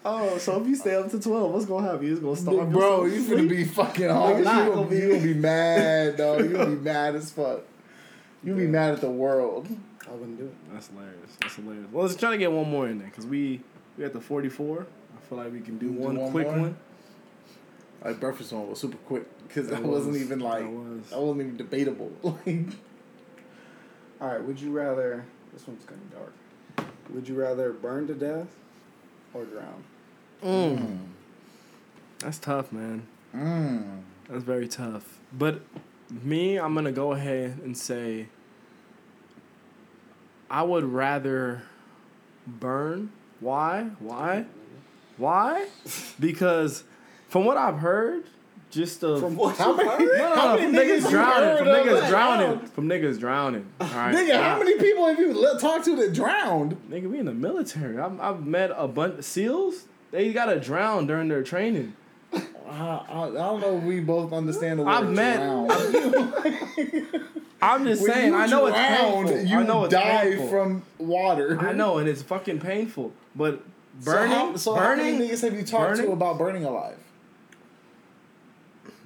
Oh, 0.04 0.38
so 0.38 0.60
if 0.62 0.66
you 0.68 0.74
stay 0.76 0.94
up 0.94 1.10
to 1.10 1.20
twelve, 1.20 1.52
what's 1.52 1.66
gonna 1.66 1.86
happen? 1.86 2.06
You 2.06 2.10
just 2.12 2.22
gonna 2.22 2.36
starve 2.36 2.70
Bro, 2.72 3.06
you 3.06 3.20
finna 3.24 3.38
sleep? 3.38 3.48
be 3.50 3.64
fucking 3.64 4.08
hard. 4.08 4.38
You 4.38 4.44
not 4.44 4.68
gonna, 4.68 4.74
gonna 4.76 4.88
be, 4.90 4.96
you 4.96 5.08
gonna 5.10 5.22
be 5.22 5.34
mad, 5.48 6.16
dog. 6.16 6.38
You're 6.40 6.48
gonna 6.52 6.76
be 6.76 6.82
mad 6.82 7.16
as 7.16 7.30
fuck. 7.30 7.60
You 8.42 8.54
be 8.54 8.66
mad 8.68 8.94
at 8.94 9.00
the 9.00 9.10
world. 9.10 9.68
I 10.08 10.12
wouldn't 10.12 10.38
do 10.38 10.44
it. 10.46 10.54
That's 10.72 10.86
hilarious. 10.88 11.36
That's 11.42 11.56
hilarious. 11.56 11.86
Well, 11.92 12.06
let's 12.06 12.16
try 12.16 12.30
to 12.30 12.38
get 12.38 12.50
one 12.52 12.70
more 12.70 12.88
in 12.88 12.98
there 12.98 13.08
because 13.08 13.26
we 13.26 13.60
we 13.98 14.04
at 14.04 14.12
the 14.14 14.20
forty 14.20 14.48
four. 14.48 14.86
I 15.28 15.34
feel 15.34 15.38
like 15.44 15.52
we 15.52 15.60
can 15.60 15.76
do 15.76 15.88
Do 15.90 15.92
one, 15.92 16.16
one 16.16 16.30
quick 16.30 16.46
more? 16.46 16.58
one. 16.58 16.76
Like 18.02 18.18
breakfast 18.20 18.52
one 18.52 18.68
was 18.70 18.80
super 18.80 18.96
quick 18.98 19.24
because 19.46 19.68
that 19.68 19.82
That 19.82 19.88
wasn't 19.88 20.16
even 20.16 20.38
like 20.40 20.64
that 20.64 20.70
was. 20.72 21.10
that 21.10 21.20
wasn't 21.20 21.40
even 21.42 21.56
debatable. 21.58 22.12
Like 22.22 22.66
All 24.20 24.28
right. 24.28 24.42
Would 24.42 24.58
you 24.60 24.70
rather? 24.72 25.24
This 25.52 25.66
one's 25.66 25.84
kind 25.84 26.00
of 26.00 26.18
dark. 26.18 26.88
Would 27.10 27.28
you 27.28 27.34
rather 27.34 27.72
burn 27.72 28.06
to 28.08 28.14
death 28.14 28.48
or 29.34 29.44
drown? 29.44 29.84
Mm. 30.42 30.98
That's 32.20 32.38
tough, 32.38 32.72
man. 32.72 33.06
Mm. 33.34 34.00
That's 34.28 34.44
very 34.44 34.66
tough. 34.68 35.18
But 35.32 35.60
me, 36.10 36.58
I'm 36.58 36.74
gonna 36.74 36.90
go 36.92 37.12
ahead 37.12 37.58
and 37.62 37.76
say 37.76 38.28
I 40.50 40.62
would 40.62 40.84
rather 40.84 41.62
burn. 42.46 43.10
Why? 43.40 43.90
Why? 44.00 44.46
Why? 45.18 45.66
Because 46.20 46.84
from 47.28 47.44
what 47.44 47.56
I've 47.56 47.78
heard, 47.78 48.24
just 48.70 49.02
of 49.04 49.20
From 49.20 49.36
what 49.36 49.56
How 49.56 49.70
you 49.72 49.76
many- 49.76 49.88
heard? 49.88 50.18
no, 50.18 50.28
no, 50.28 50.34
How 50.34 50.54
no, 50.56 50.62
from 50.62 50.72
niggas 50.72 51.00
niggas 51.00 51.10
drowning, 51.10 51.48
heard 51.48 51.58
from 51.58 51.66
niggas 51.68 52.00
that 52.00 52.08
drowning, 52.10 52.46
drowned? 52.56 52.72
from 52.72 52.88
niggas 52.88 53.18
drowning. 53.20 53.66
All 53.80 53.86
right, 53.88 54.14
Nigga, 54.14 54.42
how 54.42 54.58
many 54.58 54.78
people 54.78 55.06
have 55.06 55.18
you 55.18 55.58
talked 55.60 55.84
to 55.86 55.96
that 55.96 56.12
drowned? 56.12 56.76
Nigga, 56.90 57.08
we 57.10 57.18
in 57.18 57.26
the 57.26 57.32
military. 57.34 57.98
I've, 57.98 58.20
I've 58.20 58.44
met 58.46 58.70
a 58.76 58.86
bunch 58.88 59.18
of 59.18 59.24
SEALs. 59.24 59.84
They 60.10 60.32
gotta 60.32 60.58
drown 60.60 61.06
during 61.06 61.28
their 61.28 61.42
training. 61.42 61.94
I, 62.32 62.40
I, 62.70 63.22
I 63.24 63.30
don't 63.30 63.60
know 63.60 63.78
if 63.78 63.84
we 63.84 64.00
both 64.00 64.32
understand 64.32 64.78
the 64.80 64.82
word 64.84 64.90
I've 64.92 65.10
met- 65.10 65.36
drown. 65.36 65.70
I'm 67.62 67.84
just 67.86 68.02
When 68.02 68.12
saying. 68.12 68.34
I 68.34 68.46
know 68.46 68.66
it's 68.66 68.76
painful. 68.76 69.38
You 69.46 69.58
I 69.58 69.62
know 69.64 69.84
it's 69.84 69.92
die 69.94 70.22
painful. 70.24 70.48
from 70.48 70.82
water. 70.98 71.58
I 71.60 71.72
know, 71.72 71.98
and 71.98 72.08
it's 72.08 72.22
fucking 72.22 72.60
painful. 72.60 73.12
But 73.34 73.62
So 74.00 74.12
burning, 74.12 74.32
how- 74.32 74.56
So, 74.56 74.74
how, 74.74 74.94
many 74.94 75.18
niggas 75.18 75.42
have 75.42 75.54
you 75.54 75.64
talked 75.64 75.96
to 75.96 76.12
about 76.12 76.38
burning 76.38 76.64
alive? 76.64 76.96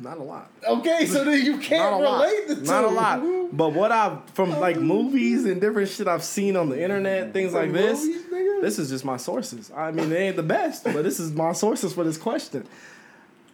not 0.02 0.18
a 0.18 0.22
lot. 0.22 0.50
Okay, 0.66 1.06
so 1.06 1.24
then 1.24 1.44
you 1.44 1.58
can't 1.58 1.94
a 1.94 1.98
lot. 1.98 2.24
relate 2.24 2.48
the 2.48 2.54
two. 2.56 2.62
Not 2.62 2.84
a 2.84 2.88
lot. 2.88 3.22
But 3.56 3.72
what 3.72 3.92
I've 3.92 4.24
from 4.30 4.52
oh, 4.52 4.60
like 4.60 4.76
movies 4.76 5.44
and 5.44 5.60
different 5.60 5.88
shit 5.88 6.08
I've 6.08 6.24
seen 6.24 6.56
on 6.56 6.68
the 6.68 6.82
internet, 6.82 7.32
things 7.32 7.52
like 7.52 7.72
this. 7.72 8.04
Movies? 8.04 8.22
This 8.62 8.78
is 8.78 8.90
just 8.90 9.04
my 9.04 9.16
sources. 9.16 9.70
I 9.74 9.90
mean, 9.90 10.08
they 10.10 10.28
ain't 10.28 10.36
the 10.36 10.42
best, 10.42 10.84
but 10.84 11.02
this 11.02 11.18
is 11.20 11.32
my 11.32 11.52
sources 11.52 11.92
for 11.92 12.04
this 12.04 12.16
question. 12.16 12.66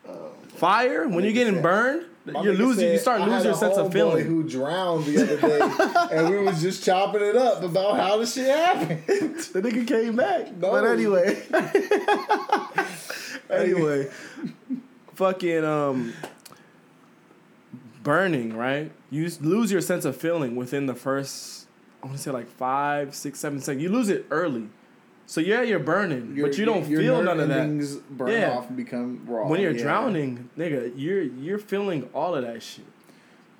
Oh, 0.08 0.30
Fire, 0.56 1.08
when 1.08 1.24
you're 1.24 1.32
getting 1.32 1.62
burned, 1.62 2.06
My 2.32 2.42
you're 2.42 2.54
losing. 2.54 2.92
You 2.92 2.98
start 2.98 3.22
losing 3.22 3.44
your 3.44 3.54
sense 3.54 3.76
of 3.76 3.92
feeling. 3.92 4.26
Who 4.26 4.42
drowned 4.42 5.04
the 5.04 5.22
other 5.22 5.40
day, 5.40 5.60
and 6.16 6.30
we 6.30 6.38
was 6.38 6.60
just 6.60 6.84
chopping 6.84 7.22
it 7.22 7.36
up 7.36 7.62
about 7.62 7.96
how 7.96 8.18
the 8.18 8.26
shit 8.26 8.46
happened. 8.46 9.04
the 9.06 9.62
nigga 9.62 9.86
came 9.86 10.16
back. 10.16 10.54
No. 10.56 10.70
But 10.70 10.84
anyway. 10.84 11.42
anyway. 13.50 14.10
fucking 15.14 15.64
um 15.64 16.12
burning, 18.02 18.56
right? 18.56 18.90
You 19.10 19.30
lose 19.40 19.72
your 19.72 19.80
sense 19.80 20.04
of 20.04 20.16
feeling 20.16 20.56
within 20.56 20.86
the 20.86 20.94
first 20.94 21.58
I 22.02 22.06
want 22.06 22.16
to 22.16 22.22
say 22.22 22.30
like 22.30 22.48
five, 22.48 23.14
six, 23.14 23.40
seven 23.40 23.60
seconds. 23.60 23.82
You 23.82 23.88
lose 23.88 24.08
it 24.08 24.26
early. 24.30 24.68
So 25.28 25.42
yeah, 25.42 25.60
you're 25.60 25.78
burning, 25.78 26.34
Your- 26.34 26.48
but 26.48 26.56
you 26.56 26.64
don't 26.64 26.88
your 26.88 27.02
feel 27.02 27.22
none 27.22 27.38
of 27.38 27.48
that. 27.48 28.00
Burn 28.10 28.30
Yeah. 28.30 28.50
off 28.56 28.68
and 28.68 28.76
become 28.78 29.20
raw. 29.26 29.46
When 29.46 29.60
you're 29.60 29.72
Yeah. 29.72 29.82
drowning, 29.82 30.48
nigga, 30.58 30.90
you're 30.96 31.22
you're 31.22 31.58
feeling 31.58 32.08
all 32.14 32.34
of 32.34 32.44
that 32.44 32.62
shit. 32.62 32.86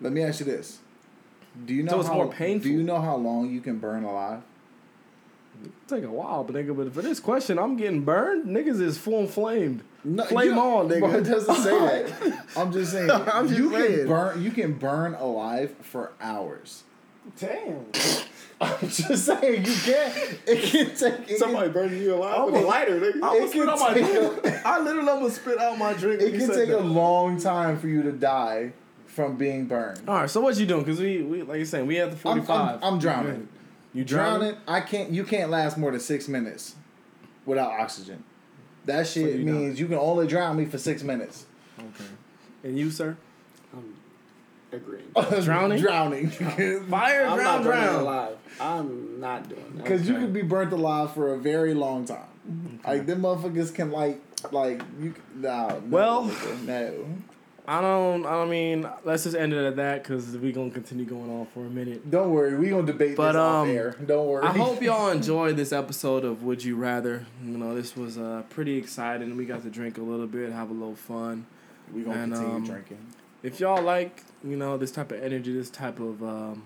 Let 0.01 0.14
me 0.14 0.23
ask 0.23 0.41
you 0.41 0.47
this: 0.47 0.79
Do 1.66 1.75
you 1.75 1.83
know 1.83 1.93
So 1.93 2.01
it's 2.01 2.09
how, 2.09 2.14
more 2.14 2.29
painful. 2.29 2.71
Do 2.71 2.75
you 2.75 2.83
know 2.83 3.01
how 3.03 3.16
long 3.16 3.51
you 3.51 3.61
can 3.61 3.79
burn 3.79 4.03
alive? 4.03 4.41
Take 5.89 6.05
a 6.05 6.09
while, 6.11 6.43
but 6.45 6.55
nigga, 6.55 6.75
but 6.75 6.95
for 6.95 7.03
this 7.03 7.19
question, 7.21 7.59
I'm 7.59 7.77
getting 7.77 8.03
burned. 8.03 8.47
Niggas 8.47 8.81
is 8.81 8.97
full 8.97 9.27
flamed. 9.27 9.83
No, 10.05 10.25
Flame 10.25 10.55
you- 10.55 10.61
on, 10.61 10.89
nigga. 10.91 11.01
Bro, 11.01 11.11
it 11.16 11.23
doesn't 11.25 11.55
say 11.57 11.79
that. 11.79 12.45
I'm 12.57 12.73
just 12.73 12.93
saying. 12.93 13.11
I'm 13.35 13.47
just 13.49 13.59
you 13.61 13.71
saying. 13.73 13.99
can 13.99 14.09
burn. 14.09 14.43
You 14.43 14.51
can 14.53 14.73
burn 14.75 15.14
alive 15.14 15.75
for 15.83 16.12
hours. 16.21 16.85
Damn. 17.39 17.85
I'm 18.61 18.89
just 18.89 19.25
saying 19.25 19.65
you 19.65 19.73
can't. 19.73 20.41
It 20.47 20.63
can 20.63 20.97
take. 20.97 21.31
It 21.31 21.39
Somebody 21.39 21.71
burning 21.71 22.03
you 22.03 22.15
alive 22.15 22.47
with 22.47 22.63
a 22.63 22.67
lighter, 22.67 23.01
nigga. 23.01 23.23
I 23.23 23.29
almost 23.29 23.55
It 23.55 23.59
spit 23.59 23.61
can 23.61 23.69
out 23.69 23.79
my 23.79 23.93
drink. 23.93 24.63
I 24.67 24.81
literally 24.81 25.09
almost 25.09 25.37
spit 25.37 25.59
out 25.59 25.79
my 25.79 25.93
drink. 25.93 26.23
It 26.23 26.33
can 26.33 26.41
said 26.41 26.67
take 26.67 26.75
a 26.75 26.79
long 26.79 27.41
time 27.41 27.79
for 27.79 27.87
you 27.87 28.03
to 28.03 28.11
die 28.11 28.73
from 29.07 29.37
being 29.37 29.67
burned. 29.67 30.01
All 30.09 30.17
right, 30.17 30.31
so 30.31 30.41
what 30.41 30.57
you 30.57 30.67
doing? 30.67 30.83
Because 30.83 31.01
we, 31.01 31.23
we, 31.23 31.43
like 31.43 31.59
you're 31.59 31.67
saying, 31.67 31.87
we 31.87 31.99
at 31.99 32.11
the 32.11 32.29
I'm, 32.29 32.43
45. 32.43 32.83
I'm, 32.83 32.95
I'm 32.95 32.99
drowning. 32.99 33.49
You 33.95 34.05
drowning? 34.05 34.41
Drowning. 34.41 34.61
I 34.67 34.81
can't. 34.81 35.11
You 35.11 35.23
can't 35.23 35.51
last 35.51 35.79
more 35.79 35.93
than 35.93 36.01
six 36.01 36.27
minutes 36.27 36.75
without 37.47 37.71
oxygen. 37.71 38.25
That 38.87 39.07
shit 39.07 39.37
you 39.37 39.45
know. 39.45 39.53
means 39.53 39.79
you 39.79 39.87
can 39.87 39.99
only 39.99 40.27
drown 40.27 40.57
me 40.57 40.65
for 40.65 40.79
six 40.79 41.05
minutes. 41.05 41.47
Okay. 41.79 42.11
And 42.65 42.77
you, 42.77 42.91
sir? 42.91 43.17
I'm 43.73 43.95
agreeing. 44.73 45.11
Drowning? 45.43 45.81
drowning. 45.81 46.31
Fire, 46.31 47.27
I'm 47.27 47.37
drown, 47.37 47.37
not 47.39 47.62
burning 47.64 47.64
drown. 47.85 48.01
alive. 48.01 48.37
I'm 48.61 49.21
not 49.21 49.49
doing 49.49 49.64
that. 49.75 49.83
Because 49.83 50.09
you 50.09 50.14
could 50.16 50.33
be 50.33 50.43
burnt 50.43 50.73
alive 50.73 51.12
for 51.12 51.35
a 51.35 51.39
very 51.39 51.75
long 51.75 52.05
time. 52.05 52.81
Like 52.87 53.07
them 53.07 53.23
motherfuckers 53.23 53.75
can 53.75 53.91
like 53.91 54.21
like 54.53 54.83
you. 55.01 55.12
c- 55.14 55.21
Nah, 55.37 55.69
no, 55.69 55.83
Well- 55.89 56.25
nigga, 56.31 56.66
no. 56.66 57.05
I 57.71 57.83
don't, 57.83 58.25
I 58.25 58.31
don't 58.31 58.49
mean, 58.49 58.89
let's 59.05 59.25
just 59.25 59.37
end 59.37 59.53
it 59.53 59.62
at 59.62 59.77
that 59.77 60.03
because 60.03 60.35
we're 60.39 60.53
going 60.53 60.71
to 60.71 60.75
continue 60.75 61.05
going 61.05 61.31
on 61.31 61.45
for 61.53 61.66
a 61.66 61.69
minute. 61.69 62.11
Don't 62.11 62.31
worry, 62.31 62.57
we 62.57 62.71
gonna 62.71 62.87
debate 62.87 63.14
But, 63.14 63.33
this 63.33 63.41
off 63.41 63.64
um, 63.64 63.69
air. 63.71 63.95
Don't 64.07 64.27
worry. 64.27 64.47
I 64.47 64.57
hope 64.57 64.81
y'all 64.81 65.11
enjoyed 65.11 65.59
this 65.59 65.71
episode 65.71 66.25
of 66.25 66.43
Would 66.45 66.64
You 66.64 66.77
Rather. 66.77 67.27
You 67.45 67.59
know, 67.59 67.75
this 67.75 67.95
was 67.95 68.16
uh, 68.16 68.45
pretty 68.49 68.79
exciting. 68.79 69.37
We 69.37 69.45
got 69.45 69.64
to 69.64 69.69
drink 69.69 69.99
a 69.99 70.01
little 70.01 70.27
bit, 70.27 70.51
have 70.51 70.71
a 70.71 70.73
little 70.73 70.95
fun. 70.97 71.45
we 71.93 72.05
gonna 72.05 72.19
and, 72.23 72.33
continue 72.33 72.57
um, 72.57 72.64
drinking. 72.64 73.07
If 73.43 73.61
y'all 73.61 73.82
like, 73.82 74.22
you 74.45 74.57
know, 74.57 74.76
this 74.76 74.91
type 74.91 75.12
of 75.12 75.22
energy, 75.22 75.53
this 75.53 75.70
type 75.70 76.01
of, 76.01 76.22
um, 76.22 76.64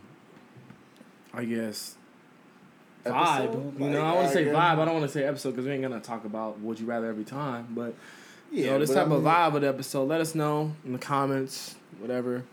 I 1.35 1.45
guess, 1.45 1.97
vibe. 3.05 3.45
Episode? 3.45 3.79
You 3.81 3.91
know, 3.91 3.99
Like, 4.03 4.05
I 4.05 4.15
want 4.15 4.27
to 4.29 4.33
say 4.35 4.45
guess- 4.45 4.55
vibe. 4.55 4.79
I 4.79 4.85
don't 4.85 4.95
want 4.95 5.07
to 5.07 5.13
say 5.13 5.25
episode 5.25 5.51
because 5.51 5.67
we 5.67 5.73
ain't 5.73 5.83
gonna 5.83 6.01
talk 6.01 6.25
about 6.25 6.61
would 6.61 6.79
you 6.81 6.87
rather 6.87 7.07
every 7.09 7.25
time. 7.25 7.69
But 7.71 7.95
Yeah, 8.51 8.65
you 8.65 8.71
know, 8.71 8.79
this 8.81 8.91
type 8.91 9.09
I 9.09 9.15
of 9.15 9.23
vibe 9.23 9.55
of 9.57 9.63
the 9.63 9.69
episode. 9.69 10.05
Let 10.09 10.21
us 10.21 10.35
know 10.35 10.73
in 10.85 10.93
the 10.93 10.99
comments, 10.99 11.75
whatever, 11.99 12.45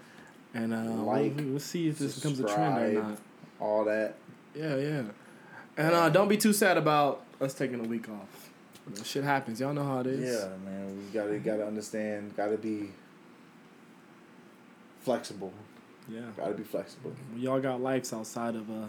and 0.54 0.74
uh, 0.74 0.78
Like, 1.04 1.36
we'll, 1.36 1.46
we'll 1.46 1.60
see 1.60 1.88
if 1.88 2.00
this 2.00 2.16
becomes 2.16 2.40
a 2.40 2.44
trend 2.44 2.78
or 2.98 3.02
not. 3.04 3.18
All 3.60 3.84
that. 3.86 4.16
Yeah, 4.56 4.76
yeah. 4.78 5.04
And 5.78 5.94
uh, 5.96 6.10
don't 6.10 6.28
be 6.28 6.38
too 6.38 6.52
sad 6.54 6.78
about 6.78 7.24
us 7.40 7.54
taking 7.54 7.80
a 7.80 7.88
week 7.88 8.10
off. 8.10 8.50
You 8.90 8.96
know, 8.98 9.04
shit 9.04 9.24
happens. 9.24 9.60
Y'all 9.60 9.74
know 9.74 9.84
how 9.84 10.00
it 10.00 10.08
is. 10.08 10.20
Yeah, 10.42 10.50
man. 10.66 10.98
We 10.98 11.04
gotta 11.14 11.38
gotta 11.40 11.66
understand. 11.68 12.36
Gotta 12.36 12.58
be 12.58 12.90
flexible. 15.10 15.52
Yeah. 16.08 16.22
Gotta 16.38 16.54
be 16.54 16.64
flexible. 16.64 17.14
Y'all 17.36 17.60
got 17.60 17.82
lives 17.82 18.14
outside 18.14 18.56
of 18.56 18.70
uh, 18.70 18.86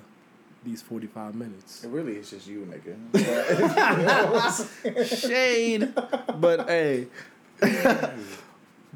these 0.64 0.83
forty 0.83 1.07
five 1.07 1.35
minutes. 1.35 1.83
It 1.85 1.89
really 1.89 2.16
is 2.16 2.29
just 2.31 2.47
you, 2.47 2.66
nigga. 2.71 2.97
You 3.14 4.05
know 4.05 4.31
what 4.33 4.45
I'm 4.45 4.53
saying? 4.53 5.05
Shade. 5.07 5.95
but 6.39 6.68
hey. 6.68 7.07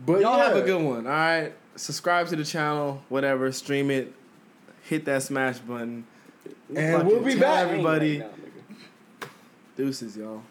But 0.07 0.21
Y'all 0.21 0.39
have 0.39 0.57
a 0.57 0.63
good 0.63 0.83
one, 0.83 1.07
all 1.07 1.13
right? 1.13 1.53
Subscribe 1.77 2.29
to 2.29 2.37
the 2.37 2.45
channel, 2.45 3.03
whatever, 3.09 3.51
stream 3.53 3.91
it, 3.91 4.13
hit 4.83 5.05
that 5.07 5.23
smash 5.23 5.59
button. 5.61 6.05
And 6.75 6.95
Fucking 6.97 7.07
we'll 7.09 7.23
be 7.25 7.39
back. 7.39 7.67
everybody. 7.69 8.21
Right 8.21 8.31
now. 8.41 9.29
Deuces, 9.77 10.17
y'all. 10.17 10.43